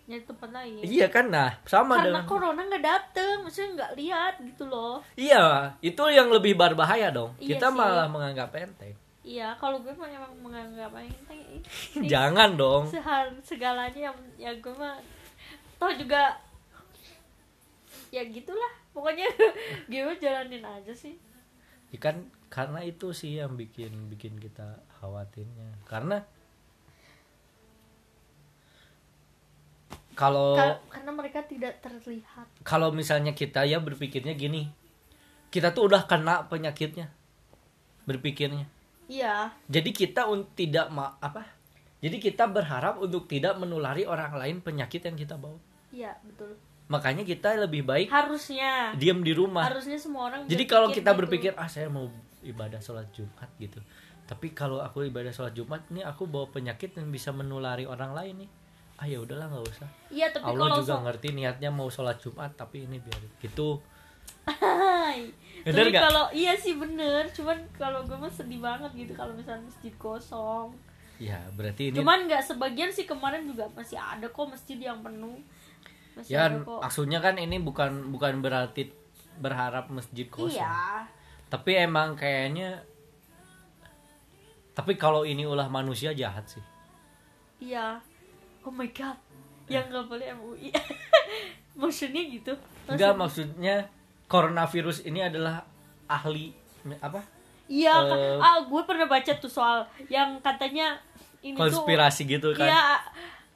Nyari 0.07 0.23
tempat 0.27 0.49
lain? 0.51 0.83
Iya 0.83 1.07
kan? 1.07 1.31
Nah 1.31 1.63
sama 1.63 1.99
karena 1.99 2.23
dengan 2.23 2.25
corona 2.27 2.59
nggak 2.63 2.83
dateng 2.83 3.35
maksudnya 3.47 3.69
nggak 3.75 3.91
lihat 3.95 4.33
gitu 4.43 4.63
loh. 4.67 4.99
Iya 5.15 5.75
itu 5.79 6.03
yang 6.11 6.27
lebih 6.27 6.59
berbahaya 6.59 7.07
dong. 7.11 7.39
Iya 7.39 7.55
kita 7.55 7.71
sih. 7.71 7.75
malah 7.79 8.07
menganggap 8.11 8.51
enteng 8.55 9.06
iya 9.27 9.51
kalau 9.59 9.83
gue 9.83 9.91
mah 9.91 10.07
emang 10.07 10.31
menganggap 10.39 10.95
enteng 10.95 11.41
ini 11.43 11.59
jangan 12.13 12.55
dong 12.55 12.87
sehal 12.87 13.27
segalanya 13.43 14.07
yang 14.07 14.17
ya 14.39 14.51
gue 14.55 14.71
mah 14.71 14.95
toh 15.75 15.91
juga 15.91 16.39
ya 18.07 18.23
gitulah 18.23 18.71
pokoknya 18.95 19.27
gue 19.91 20.15
jalanin 20.17 20.63
aja 20.63 20.95
sih 20.95 21.19
Ya 21.87 21.99
kan 22.03 22.27
karena 22.51 22.83
itu 22.83 23.15
sih 23.15 23.39
yang 23.39 23.55
bikin 23.55 24.11
bikin 24.11 24.35
kita 24.43 24.83
khawatirnya. 24.99 25.71
Karena 25.87 26.19
kalau 30.17 30.57
Ka- 30.57 30.81
karena 30.91 31.11
mereka 31.15 31.45
tidak 31.45 31.79
terlihat 31.79 32.47
kalau 32.65 32.89
misalnya 32.91 33.31
kita 33.31 33.63
ya 33.63 33.79
berpikirnya 33.79 34.35
gini. 34.35 34.67
Kita 35.47 35.71
tuh 35.71 35.87
udah 35.87 36.03
kena 36.11 36.43
penyakitnya. 36.51 37.07
Berpikirnya. 38.03 38.67
Iya 39.07 39.51
Jadi 39.65 39.89
kita 39.89 40.25
un- 40.25 40.47
tidak 40.51 40.87
ma 40.87 41.15
apa? 41.17 41.43
Jadi 41.97 42.19
kita 42.19 42.45
berharap 42.45 42.99
untuk 42.99 43.25
tidak 43.25 43.55
menulari 43.55 44.03
orang 44.03 44.31
lain 44.31 44.57
penyakit 44.59 45.01
yang 45.01 45.15
kita 45.15 45.33
bawa. 45.33 45.57
iya 45.89 46.13
betul 46.21 46.53
Makanya 46.87 47.23
kita 47.23 47.51
lebih 47.57 47.83
baik 47.83 48.07
harusnya 48.07 48.93
diam 48.93 49.19
di 49.19 49.31
rumah. 49.31 49.65
harusnya 49.65 49.97
semua 49.97 50.29
orang 50.29 50.45
Jadi 50.45 50.63
kalau 50.63 50.87
kita 50.87 51.09
gitu. 51.09 51.19
berpikir 51.19 51.51
ah 51.53 51.65
saya 51.65 51.87
mau 51.87 52.07
ibadah 52.39 52.77
sholat 52.77 53.11
Jumat 53.11 53.49
gitu, 53.57 53.81
tapi 54.23 54.51
kalau 54.51 54.79
aku 54.79 55.03
ibadah 55.03 55.31
sholat 55.31 55.51
jumat 55.51 55.83
nih 55.89 55.99
aku 56.01 56.23
bawa 56.23 56.47
penyakit 56.47 56.91
yang 56.93 57.07
bisa 57.09 57.31
menulari 57.31 57.83
orang 57.83 58.11
lain 58.11 58.35
nih 58.39 58.49
ah 58.95 59.05
ya 59.05 59.19
udahlah 59.19 59.45
nggak 59.45 59.65
usah 59.67 59.89
iya 60.09 60.31
tapi 60.31 60.47
Allah 60.47 60.67
kalau 60.67 60.79
juga 60.79 60.93
so- 60.93 61.03
ngerti 61.03 61.27
niatnya 61.29 61.69
mau 61.69 61.87
sholat 61.87 62.17
jumat 62.17 62.51
tapi 62.53 62.83
ini 62.83 62.97
biar 62.97 63.19
gitu. 63.37 63.83
Bener 65.67 65.83
Tapi 65.83 65.99
kalau 65.99 66.25
iya 66.31 66.55
sih 66.55 66.73
bener, 66.73 67.27
cuman 67.29 67.59
kalau 67.73 67.99
gue 68.01 68.15
mah 68.15 68.29
sedih 68.29 68.57
banget 68.57 68.87
gitu 68.95 69.11
kalau 69.13 69.33
misalnya 69.33 69.63
masjid 69.63 69.91
kosong. 69.93 70.71
ya 71.17 71.35
berarti 71.51 71.89
ini 71.89 71.97
Cuman 71.97 72.23
nggak 72.23 72.39
sebagian 72.41 72.87
sih 72.87 73.03
kemarin 73.03 73.43
juga 73.43 73.67
masih 73.69 73.97
ada 73.97 74.23
kok 74.25 74.47
masjid 74.47 74.77
yang 74.77 75.01
penuh. 75.01 75.35
Masih 76.13 76.31
ya 76.31 76.47
ada 76.47 76.61
kok. 76.61 76.79
maksudnya 76.79 77.19
kan 77.19 77.35
ini 77.35 77.57
bukan 77.57 77.91
bukan 78.07 78.39
berarti 78.39 78.93
berharap 79.35 79.89
masjid 79.89 80.25
kosong 80.25 80.57
Iya. 80.57 81.03
tapi 81.47 81.75
emang 81.75 82.13
kayaknya 82.13 82.81
tapi 84.73 84.93
kalau 84.93 85.21
ini 85.23 85.43
ulah 85.43 85.67
manusia 85.67 86.09
jahat 86.11 86.45
sih 86.47 86.63
Iya. 87.59 87.97
Oh 88.61 88.69
my 88.69 88.85
god. 88.87 89.17
Yang 89.65 89.85
nggak 89.89 90.05
boleh 90.07 90.27
MUI. 90.31 90.69
Maksudnya 91.75 92.21
gitu. 92.23 92.53
enggak 92.85 93.13
Maksud- 93.15 93.49
maksudnya 93.49 93.75
coronavirus 94.27 95.03
ini 95.03 95.19
adalah 95.21 95.63
ahli 96.05 96.51
apa 96.99 97.23
Iya, 97.67 97.91
kan- 97.91 98.15
eh, 98.15 98.39
ah 98.39 98.57
gue 98.61 98.81
pernah 98.81 99.03
baca 99.05 99.31
tuh 99.33 99.49
soal 99.49 99.83
yang 100.07 100.39
katanya 100.39 100.95
ini 101.41 101.51
konspirasi 101.53 102.23
tuh 102.23 102.29
gitu 102.29 102.49
kan 102.53 102.63
Iya, 102.65 102.83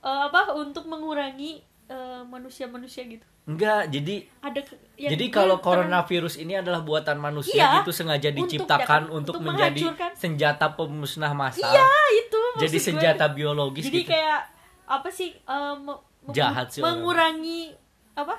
eh, 0.02 0.22
apa 0.26 0.52
untuk 0.54 0.84
mengurangi 0.86 1.64
eh, 1.86 2.22
manusia-manusia 2.22 3.04
gitu. 3.06 3.24
enggak 3.42 3.88
jadi 3.88 4.16
Ada 4.40 4.62
yang 4.96 5.12
Jadi 5.12 5.26
gue 5.26 5.34
kalau 5.34 5.58
coronavirus 5.60 6.38
ini 6.38 6.54
adalah 6.54 6.80
buatan 6.80 7.18
manusia 7.18 7.58
Iya, 7.58 7.72
gitu 7.78 7.92
sengaja 7.94 8.30
untuk, 8.30 8.38
diciptakan 8.46 8.80
ya 8.80 8.86
kan, 8.86 9.04
untuk, 9.10 9.34
untuk 9.34 9.48
menjadi 9.50 9.82
senjata 10.14 10.72
pemusnah 10.72 11.34
massal. 11.34 11.66
Iya, 11.66 11.88
itu 12.18 12.42
Jadi 12.60 12.78
gue. 12.78 12.86
senjata 12.86 13.26
biologis 13.28 13.84
Jadi 13.84 14.04
gitu. 14.04 14.12
kayak 14.12 14.42
apa 14.86 15.10
sih 15.10 15.34
me- 15.78 16.04
Jahat 16.30 16.68
sih 16.70 16.80
orang. 16.80 17.00
mengurangi 17.00 17.74
apa? 18.14 18.36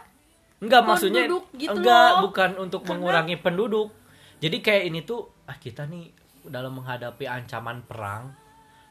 Enggak 0.63 0.81
maksudnya 0.87 1.27
penduduk 1.27 1.45
gitu 1.59 1.75
enggak 1.75 2.09
loh. 2.09 2.21
bukan 2.25 2.51
untuk 2.57 2.81
Karena- 2.81 2.93
mengurangi 2.95 3.37
penduduk. 3.37 3.89
Jadi 4.39 4.57
kayak 4.59 4.85
ini 4.87 5.01
tuh 5.03 5.21
ah 5.45 5.57
kita 5.57 5.85
nih 5.85 6.07
dalam 6.47 6.79
menghadapi 6.79 7.27
ancaman 7.27 7.83
perang 7.83 8.31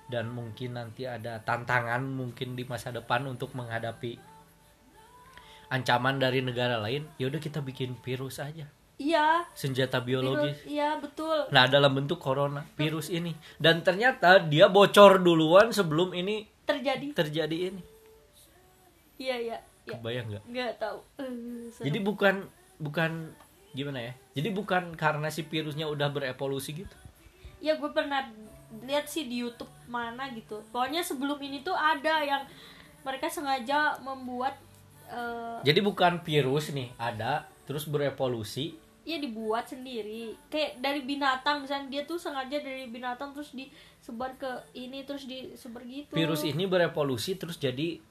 dan 0.08 0.28
mungkin 0.28 0.76
nanti 0.76 1.08
ada 1.08 1.40
tantangan 1.40 2.04
mungkin 2.04 2.54
di 2.54 2.64
masa 2.64 2.92
depan 2.92 3.24
untuk 3.26 3.56
menghadapi 3.56 4.20
ancaman 5.70 6.20
dari 6.20 6.44
negara 6.44 6.76
lain. 6.78 7.08
Ya 7.16 7.28
udah 7.28 7.40
kita 7.40 7.64
bikin 7.64 7.96
virus 7.98 8.38
aja. 8.38 8.68
Iya. 8.96 9.48
Senjata 9.56 9.98
biologis. 9.98 10.62
virus- 10.62 10.68
Iya, 10.68 11.00
betul. 11.00 11.50
Nah, 11.50 11.66
dalam 11.66 11.90
bentuk 11.92 12.20
corona 12.20 12.68
virus 12.76 13.10
ini 13.10 13.34
dan 13.58 13.82
ternyata 13.82 14.38
dia 14.38 14.68
bocor 14.68 15.18
duluan 15.18 15.74
sebelum 15.74 16.14
ini 16.14 16.46
Terjadi. 16.64 17.16
terjadi 17.16 17.58
ini. 17.72 17.82
Iya, 19.18 19.38
iya. 19.40 19.58
Iya. 19.82 19.92
Kebayang 19.98 20.26
nggak? 20.30 20.44
Nggak 20.46 20.72
tahu. 20.78 21.00
Serem. 21.72 21.86
Jadi 21.90 22.00
bukan 22.00 22.36
bukan 22.78 23.12
gimana 23.72 24.00
ya? 24.02 24.14
Jadi 24.34 24.50
bukan 24.52 24.84
karena 24.94 25.28
si 25.28 25.42
virusnya 25.44 25.88
udah 25.88 26.08
berevolusi 26.10 26.84
gitu. 26.84 26.96
ya 27.60 27.78
gue 27.78 27.94
pernah 27.94 28.26
lihat 28.82 29.06
sih 29.06 29.30
di 29.30 29.46
YouTube 29.46 29.70
mana 29.86 30.34
gitu 30.34 30.66
pokoknya 30.74 31.06
sebelum 31.06 31.38
ini 31.38 31.62
tuh 31.62 31.78
ada 31.78 32.26
yang 32.26 32.42
mereka 33.06 33.30
sengaja 33.30 34.02
membuat 34.02 34.58
eh 35.06 35.62
Jadi 35.62 35.80
bukan 35.80 36.26
virus 36.26 36.74
nih 36.74 36.90
ada 36.98 37.46
terus 37.64 37.86
berevolusi. 37.86 38.74
ya 39.02 39.18
dibuat 39.18 39.70
sendiri 39.70 40.34
kayak 40.50 40.82
dari 40.82 41.06
binatang 41.06 41.62
misalnya 41.62 41.90
dia 41.90 42.02
tuh 42.06 42.18
sengaja 42.18 42.62
dari 42.62 42.90
binatang 42.90 43.30
terus 43.34 43.54
disebar 43.54 44.34
ke 44.38 44.50
ini 44.74 45.06
terus 45.06 45.26
disebar 45.26 45.86
gitu 45.86 46.14
Virus 46.14 46.42
ini 46.42 46.66
berevolusi 46.66 47.34
terus 47.34 47.58
jadi 47.58 48.02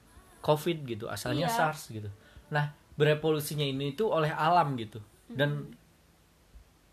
COVID 0.41 0.77
gitu. 0.85 1.05
Asalnya 1.07 1.47
Iya. 1.47 1.55
SARS 1.55 1.89
gitu. 1.89 2.09
Nah, 2.51 2.73
berevolusinya 2.97 3.63
ini 3.63 3.93
tuh 3.93 4.11
oleh 4.11 4.29
alam 4.29 4.75
gitu. 4.75 4.99
Dan 5.25 5.71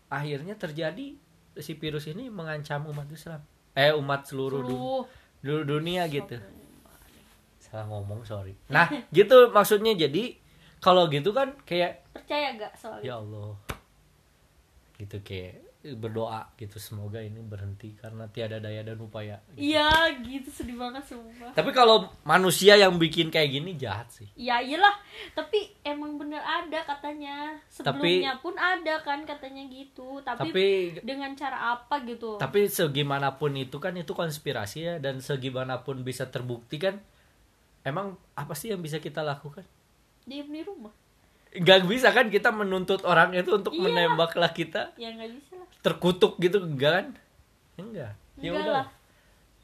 akhirnya 0.07 0.55
terjadi 0.55 1.13
si 1.59 1.71
virus 1.75 2.07
ini 2.07 2.31
mengancam 2.31 2.87
umat 2.87 3.09
Islam. 3.11 3.41
Eh 3.75 3.91
umat 3.93 4.25
seluruh 4.25 4.63
dunia. 4.63 4.73
Seluruh. 4.73 5.03
Dulu 5.39 5.61
dunia 5.67 6.03
gitu. 6.07 6.35
Salah 7.59 7.85
ngomong, 7.87 8.23
sorry. 8.23 8.55
Nah, 8.71 8.87
gitu 9.17 9.51
maksudnya 9.51 9.93
jadi 9.93 10.35
kalau 10.79 11.11
gitu 11.11 11.35
kan 11.35 11.53
kayak 11.67 12.07
percaya 12.15 12.55
gak 12.55 12.73
soal 12.79 13.03
ya 13.03 13.19
Allah. 13.19 13.53
Gitu 14.95 15.19
kayak 15.21 15.68
berdoa 15.79 16.43
gitu 16.59 16.75
semoga 16.75 17.23
ini 17.23 17.39
berhenti 17.39 17.95
karena 17.95 18.27
tiada 18.27 18.59
daya 18.59 18.83
dan 18.83 18.99
upaya. 18.99 19.39
gitu. 19.55 19.71
iya 19.71 20.11
gitu 20.19 20.51
sedih 20.51 20.75
banget 20.75 21.07
sumpah 21.07 21.55
Tapi 21.55 21.71
kalau 21.71 22.11
manusia 22.27 22.75
yang 22.75 22.99
bikin 22.99 23.31
kayak 23.31 23.47
gini 23.47 23.79
jahat 23.79 24.11
sih. 24.11 24.27
ya 24.35 24.59
iyalah 24.59 24.91
tapi 25.31 25.71
emang 25.87 26.19
bener 26.19 26.43
ada 26.43 26.83
katanya 26.83 27.55
sebelumnya 27.71 28.35
pun 28.43 28.59
ada 28.59 28.99
kan 29.07 29.23
katanya 29.23 29.63
gitu 29.71 30.19
tapi, 30.19 30.51
Tapi 30.51 30.65
dengan 30.99 31.31
cara 31.39 31.79
apa 31.79 32.03
gitu 32.03 32.35
tapi 32.35 32.67
segimanapun 32.67 33.55
itu 33.55 33.79
kan 33.79 33.95
itu 33.95 34.11
konspirasi 34.11 34.77
ya 34.83 34.93
dan 34.99 35.23
segimanapun 35.23 36.03
bisa 36.03 36.27
terbukti 36.27 36.75
kan 36.75 36.99
emang 37.87 38.19
apa 38.35 38.51
sih 38.51 38.75
yang 38.75 38.83
bisa 38.83 38.99
kita 38.99 39.23
lakukan? 39.23 39.63
diem 40.27 40.51
di 40.51 40.61
rumah 40.61 40.91
Gak 41.51 41.81
bisa 41.83 42.09
kan 42.09 42.27
kita 42.27 42.49
menuntut 42.49 43.01
orang 43.03 43.33
itu 43.33 43.49
untuk 43.51 43.73
Iya. 43.73 43.81
menembaklah 43.83 44.51
kita 44.51 44.93
ya 44.95 45.09
nggak 45.09 45.29
bisa 45.33 45.53
lah 45.55 45.67
terkutuk 45.79 46.37
gitu 46.37 46.59
enggak 46.59 46.91
kan? 46.93 47.07
Enggak. 47.75 48.13
Ya 48.35 48.49
Enggak 48.49 48.61
udah. 48.61 48.75
lah. 48.75 48.87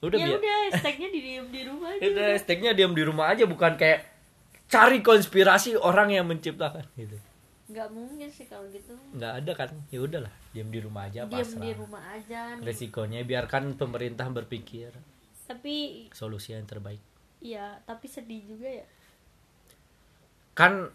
Udah 0.01 0.17
ya 0.17 0.25
biar. 0.27 0.38
udah 0.38 0.55
hashtagnya 0.67 1.07
di 1.07 1.19
diem 1.21 1.47
di 1.47 1.61
rumah 1.63 1.89
aja 1.91 2.01
Udah 2.03 2.25
hashtagnya 2.31 2.71
diam 2.73 2.91
di 2.91 3.03
rumah 3.03 3.25
aja 3.27 3.43
bukan 3.43 3.73
kayak 3.75 3.99
cari 4.65 4.99
konspirasi 4.99 5.75
orang 5.75 6.09
yang 6.11 6.25
menciptakan 6.25 6.86
gitu. 6.95 7.17
nggak 7.65 7.89
mungkin 7.89 8.29
sih 8.29 8.45
kalau 8.45 8.65
gitu 8.67 8.93
Enggak 9.11 9.33
ada 9.36 9.51
kan? 9.55 9.69
Ya 9.88 9.99
udahlah, 9.99 10.33
diam 10.51 10.67
di 10.67 10.79
rumah 10.79 11.05
aja 11.05 11.25
pasrah. 11.25 11.57
di 11.59 11.71
rumah 11.71 12.03
aja 12.07 12.41
nih. 12.55 12.63
Resikonya 12.63 13.21
biarkan 13.21 13.73
pemerintah 13.73 14.25
berpikir 14.27 14.89
tapi 15.43 16.05
solusi 16.09 16.51
yang 16.51 16.63
terbaik. 16.63 16.97
ya 17.39 17.77
tapi 17.83 18.05
sedih 18.07 18.41
juga 18.43 18.69
ya 18.71 18.86
Kan 20.53 20.89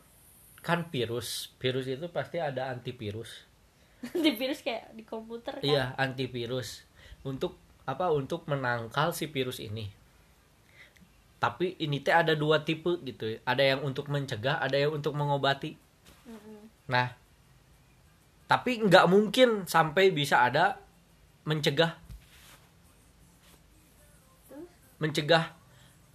kan 0.61 0.89
virus, 0.93 1.53
virus 1.57 1.89
itu 1.89 2.07
pasti 2.13 2.37
ada 2.37 2.69
antivirus. 2.69 3.49
di 4.25 4.33
virus 4.33 4.65
kayak 4.65 4.97
di 4.97 5.05
komputer 5.05 5.61
kan 5.61 5.65
Iya, 5.65 5.93
antivirus. 5.97 6.85
Untuk 7.25 7.57
apa? 7.85 8.09
Untuk 8.13 8.49
menangkal 8.49 9.13
si 9.13 9.29
virus 9.29 9.61
ini. 9.61 9.89
Tapi 11.41 11.77
ini 11.81 12.05
teh 12.05 12.13
ada 12.13 12.37
dua 12.37 12.65
tipe 12.65 13.01
gitu. 13.05 13.37
ya. 13.37 13.39
Ada 13.49 13.77
yang 13.77 13.81
untuk 13.85 14.13
mencegah, 14.13 14.61
ada 14.61 14.77
yang 14.77 14.93
untuk 14.93 15.17
mengobati. 15.17 15.77
Mm-mm. 16.29 16.61
Nah, 16.89 17.17
tapi 18.45 18.85
nggak 18.85 19.07
mungkin 19.09 19.65
sampai 19.65 20.13
bisa 20.13 20.45
ada 20.45 20.77
mencegah, 21.49 21.97
terus 24.49 24.69
mencegah. 25.01 25.57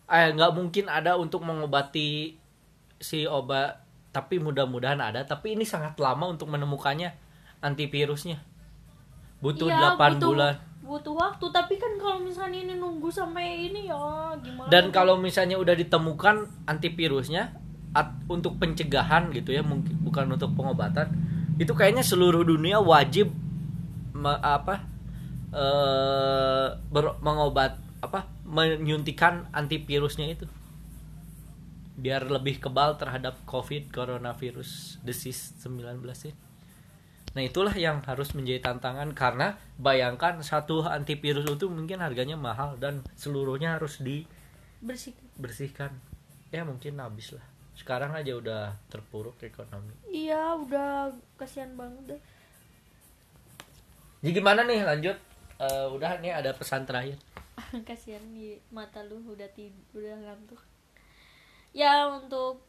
Eh, 0.06 0.30
nggak 0.38 0.54
mungkin 0.54 0.86
ada 0.86 1.18
untuk 1.18 1.42
mengobati 1.42 2.38
si 3.02 3.26
obat. 3.26 3.85
Tapi 4.16 4.40
mudah-mudahan 4.40 4.96
ada. 4.98 5.20
Tapi 5.22 5.60
ini 5.60 5.68
sangat 5.68 6.00
lama 6.00 6.32
untuk 6.32 6.48
menemukannya 6.48 7.12
antivirusnya. 7.60 8.40
Butuh 9.44 9.68
Iya, 9.68 10.00
8 10.00 10.16
butuh- 10.16 10.32
bulan. 10.32 10.56
butuh 10.80 11.18
waktu 11.18 11.46
tapi 11.50 11.76
kan 11.76 11.98
kalau 11.98 12.22
misalnya 12.22 12.62
ini 12.62 12.78
nunggu 12.78 13.10
sampai 13.10 13.68
ini 13.68 13.90
ya 13.90 13.98
gimana 14.38 14.70
Dan 14.70 14.94
kalau 14.94 15.18
misalnya 15.18 15.58
udah 15.58 15.74
ditemukan 15.74 16.46
antivirusnya 16.64 17.58
at- 17.92 18.14
untuk 18.30 18.56
pencegahan 18.56 19.34
gitu 19.34 19.50
ya, 19.50 19.66
mungkin 19.66 19.98
bukan 20.00 20.30
untuk 20.30 20.54
pengobatan, 20.54 21.10
itu 21.58 21.74
kayaknya 21.74 22.06
seluruh 22.06 22.46
dunia 22.46 22.78
wajib 22.78 23.34
me- 24.14 24.38
apa 24.40 24.86
eh 25.52 26.68
ber- 26.86 27.18
mengobat 27.20 27.76
apa 28.00 28.30
menyuntikan 28.46 29.50
antivirusnya 29.52 30.30
itu 30.30 30.46
biar 31.96 32.28
lebih 32.28 32.60
kebal 32.60 33.00
terhadap 33.00 33.40
COVID 33.48 33.88
coronavirus 33.92 35.00
disease 35.02 35.56
19 35.64 36.04
ini. 36.28 36.36
Nah 37.36 37.44
itulah 37.44 37.76
yang 37.76 38.00
harus 38.08 38.32
menjadi 38.32 38.64
tantangan 38.72 39.12
karena 39.12 39.60
bayangkan 39.76 40.40
satu 40.40 40.88
antivirus 40.88 41.44
itu 41.52 41.68
mungkin 41.68 42.00
harganya 42.00 42.40
mahal 42.40 42.80
dan 42.80 43.04
seluruhnya 43.20 43.76
harus 43.76 44.00
bersih 44.80 45.12
dibersihkan. 45.36 45.92
Ya 46.52 46.64
mungkin 46.64 46.96
habis 47.04 47.36
lah. 47.36 47.44
Sekarang 47.76 48.16
aja 48.16 48.32
udah 48.40 48.80
terpuruk 48.88 49.36
ekonomi. 49.44 49.92
iya 50.08 50.56
udah 50.56 51.12
kasihan 51.36 51.76
banget 51.76 52.16
deh 52.16 52.22
Jadi 54.24 54.32
gimana 54.32 54.64
nih 54.64 54.80
lanjut? 54.88 55.18
Eh, 55.60 55.88
udah 55.92 56.24
nih 56.24 56.32
ada 56.40 56.56
pesan 56.56 56.88
terakhir. 56.88 57.20
kasihan 57.88 58.24
di 58.32 58.56
mata 58.72 59.04
lu 59.04 59.20
udah 59.28 59.48
tid 59.52 59.76
udah 59.92 60.16
ngantuk 60.24 60.60
ya 61.76 62.08
untuk 62.08 62.64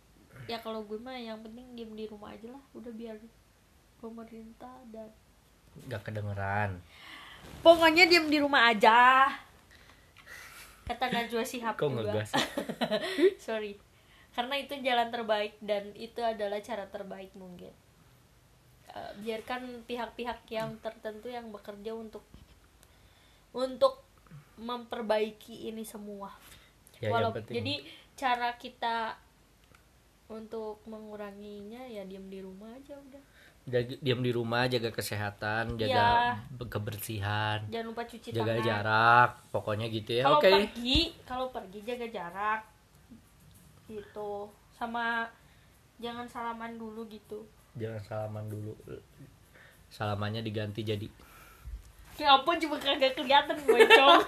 ya 0.50 0.58
kalau 0.58 0.82
gue 0.82 0.98
mah 0.98 1.14
yang 1.14 1.38
penting 1.46 1.78
diem 1.78 1.92
di 1.94 2.04
rumah 2.10 2.34
aja 2.34 2.50
lah. 2.50 2.62
Udah 2.74 2.90
biar 2.90 3.14
pemerintah 4.02 4.74
dan 4.90 5.08
Gak 5.86 6.08
kedengeran. 6.08 6.80
pokoknya 7.62 8.10
diem 8.10 8.26
di 8.26 8.42
rumah 8.42 8.74
aja. 8.74 9.30
Kata 10.86 11.10
Najwa 11.10 11.42
Shihab 11.46 11.78
Kok 11.78 11.90
juga. 11.94 12.22
sorry. 13.46 13.78
Karena 14.34 14.54
itu 14.58 14.74
jalan 14.82 15.08
terbaik 15.08 15.58
dan 15.62 15.90
itu 15.96 16.20
adalah 16.22 16.58
cara 16.62 16.86
terbaik 16.90 17.34
mungkin. 17.38 17.72
Eh, 18.94 19.12
biarkan 19.22 19.82
pihak-pihak 19.84 20.46
yang 20.48 20.78
tertentu 20.80 21.28
yang 21.28 21.50
bekerja 21.50 21.92
untuk 21.92 22.22
untuk 23.52 24.04
memperbaiki 24.56 25.68
ini 25.68 25.84
semua. 25.84 26.32
Ya, 27.00 27.12
Walau 27.12 27.32
jadi 27.44 27.84
cara 28.16 28.56
kita 28.56 29.14
untuk 30.26 30.82
menguranginya 30.90 31.86
ya 31.86 32.02
diem 32.02 32.26
di 32.26 32.40
rumah 32.42 32.72
aja 32.74 32.98
udah. 32.98 33.22
Jaga, 33.66 33.98
diam 33.98 34.22
di 34.22 34.30
rumah 34.30 34.70
jaga 34.70 34.94
kesehatan 34.94 35.74
jaga 35.74 36.38
be- 36.54 36.70
kebersihan 36.70 37.66
jangan 37.66 37.90
lupa 37.90 38.06
cuci 38.06 38.30
jaga 38.30 38.54
tangan. 38.54 38.62
jarak 38.62 39.30
pokoknya 39.50 39.86
gitu 39.90 40.10
ya. 40.22 40.22
Kalau 40.22 40.38
oke. 40.38 40.50
pergi 40.54 41.00
kalau 41.26 41.46
pergi 41.50 41.78
jaga 41.82 42.06
jarak 42.06 42.60
gitu. 43.90 44.46
Sama 44.70 45.26
jangan 45.98 46.30
salaman 46.30 46.78
dulu 46.78 47.10
gitu. 47.10 47.42
Jangan 47.74 48.00
salaman 48.06 48.46
dulu. 48.46 48.70
Salamannya 49.90 50.46
diganti 50.46 50.86
jadi. 50.86 51.10
Ya 52.16 52.38
ampun 52.38 52.56
cuma 52.62 52.78
kagak 52.80 53.12
kelihatan 53.12 53.60
bocong 53.66 54.24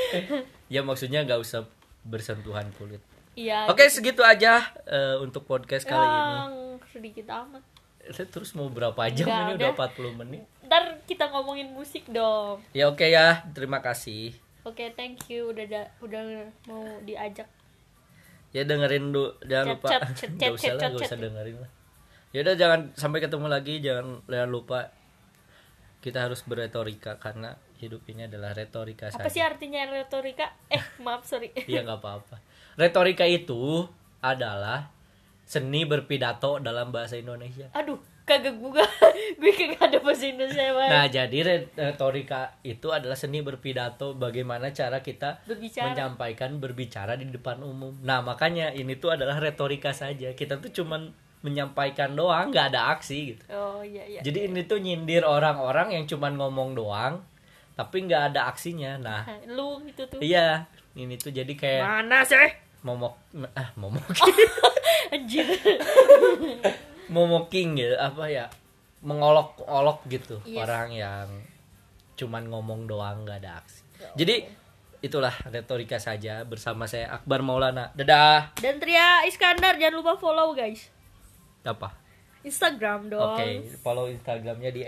ya 0.74 0.84
maksudnya 0.84 1.24
nggak 1.24 1.40
usah 1.40 1.64
bersentuhan 2.06 2.70
kulit. 2.72 3.02
Iya 3.34 3.68
oke 3.68 3.84
segitu 3.86 4.22
aja 4.22 4.64
eh, 4.84 5.16
untuk 5.18 5.44
podcast 5.44 5.84
kali 5.84 6.00
ini. 6.00 6.16
yang 6.32 6.54
sedikit 6.88 7.26
amat. 7.36 7.62
Terus 8.06 8.54
mau 8.54 8.70
berapa 8.70 8.96
jam 9.10 9.26
Nggak, 9.26 9.42
ini? 9.42 9.52
udah. 9.58 9.70
udah 9.74 9.90
40 10.14 10.20
menit. 10.22 10.42
Ntar 10.62 10.82
kita 11.04 11.28
ngomongin 11.28 11.68
musik 11.68 12.06
dong. 12.06 12.62
Ya 12.70 12.86
oke 12.86 13.02
ya. 13.02 13.42
Terima 13.50 13.78
kasih. 13.78 14.30
Oke 14.62 14.94
thank 14.94 15.26
you. 15.26 15.50
Udah 15.50 15.66
da- 15.66 15.90
udah 16.00 16.22
mau 16.64 16.80
diajak. 17.02 17.50
Ya 18.50 18.62
dengerin 18.62 19.10
dulu 19.10 19.34
jangan 19.42 19.66
Chat, 19.66 19.74
lupa. 19.76 19.88
chat, 19.90 20.02
chat, 20.40 20.50
usah 20.50 20.62
chat, 20.64 20.72
lah 20.72 20.90
chat. 20.94 21.08
usah 21.10 21.18
dengerin 21.18 21.56
lah. 21.60 21.70
Ya 22.30 22.38
udah 22.40 22.54
jangan 22.54 22.80
sampai 22.94 23.18
ketemu 23.20 23.46
lagi. 23.46 23.74
Jangan 23.80 24.06
jangan 24.24 24.48
lupa. 24.48 24.80
Kita 25.98 26.22
harus 26.22 26.40
berretorika 26.40 27.18
karena 27.18 27.58
hidup 27.76 28.02
ini 28.06 28.24
adalah 28.24 28.50
retorika 28.50 29.06
apa 29.06 29.20
saja 29.20 29.28
sih 29.28 29.40
artinya 29.40 29.84
retorika 29.86 30.50
eh 30.66 30.80
maaf 30.98 31.22
sorry 31.22 31.52
Iya 31.64 31.82
nggak 31.82 31.98
apa-apa. 31.98 32.36
Retorika 32.74 33.24
itu 33.24 33.84
adalah 34.20 34.88
seni 35.42 35.84
berpidato 35.84 36.58
dalam 36.58 36.90
bahasa 36.90 37.14
Indonesia. 37.14 37.70
aduh 37.70 37.96
kagak 38.22 38.58
gue 38.58 38.74
gue 39.38 39.52
kagak 39.54 39.78
ada 39.80 39.98
bahasa 40.00 40.26
Indonesia 40.26 40.74
Bang. 40.74 40.90
Nah, 40.90 41.06
jadi 41.06 41.38
re- 41.40 41.70
retorika 41.72 42.40
itu 42.60 42.90
adalah 42.90 43.14
seni 43.14 43.38
berpidato 43.38 44.12
bagaimana 44.12 44.70
cara 44.70 44.98
kita 44.98 45.38
Berbicara. 45.44 45.86
menyampaikan 45.88 46.58
berbicara 46.58 47.14
di 47.14 47.24
depan 47.26 47.62
umum. 47.62 47.94
Nah, 48.02 48.20
makanya 48.20 48.74
ini 48.74 48.96
tuh 48.96 49.14
adalah 49.14 49.38
retorika 49.38 49.94
saja. 49.94 50.34
Kita 50.34 50.58
tuh 50.58 50.74
cuman 50.74 51.14
menyampaikan 51.38 52.12
doang, 52.12 52.50
nggak 52.50 52.74
ada 52.74 52.90
aksi 52.90 53.18
gitu. 53.30 53.42
oh 53.48 53.78
iya 53.78 54.02
iya 54.04 54.18
Jadi 54.20 54.50
ini 54.50 54.66
tuh 54.66 54.82
nyindir 54.82 55.22
orang-orang 55.22 55.94
yang 55.94 56.04
cuman 56.04 56.34
ngomong 56.34 56.74
doang 56.74 57.22
tapi 57.76 58.08
nggak 58.08 58.32
ada 58.32 58.48
aksinya. 58.48 58.96
Nah, 58.96 59.22
lu 59.46 59.84
itu 59.84 60.02
tuh. 60.08 60.18
iya, 60.24 60.64
ini 60.96 61.14
tuh 61.20 61.30
jadi 61.30 61.52
kayak 61.52 61.84
mana 61.84 62.24
sih? 62.24 62.48
momok 62.80 63.18
ah 63.52 63.68
momok. 63.76 64.06
Anjir. 65.14 65.44
Momoking 67.06 67.78
gitu 67.78 67.94
apa 67.98 68.26
ya 68.26 68.46
mengolok-olok 69.02 70.02
gitu 70.10 70.42
Yes. 70.42 70.58
orang 70.66 70.88
yang 70.90 71.28
cuman 72.18 72.48
ngomong 72.50 72.90
doang 72.90 73.22
nggak 73.22 73.38
ada 73.44 73.60
aksi. 73.62 73.82
Jadi 74.16 74.46
itulah 75.04 75.34
retorika 75.46 76.00
saja 76.00 76.42
bersama 76.42 76.88
saya 76.90 77.12
Akbar 77.12 77.44
Maulana. 77.44 77.92
Dadah. 77.94 78.56
Dan 78.58 78.80
Tria 78.82 79.22
Iskandar 79.28 79.78
jangan 79.78 80.02
lupa 80.02 80.12
follow 80.18 80.56
guys. 80.56 80.90
Apa? 81.62 81.94
Instagram 82.46 83.10
dong. 83.10 83.34
Oke 83.34 83.66
follow 83.82 84.06
instagramnya 84.06 84.70
di 84.70 84.82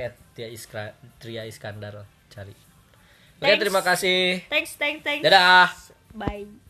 @tria 1.18 1.43
iskandar 1.43 2.07
cari 2.30 2.67
oke 3.39 3.47
Thanks. 3.47 3.61
terima 3.62 3.80
kasih. 3.80 4.43
Thanks 4.51 4.74
thanks 4.74 5.01
thanks. 5.07 5.22
Dadah. 5.22 5.70
Bye 6.14 6.67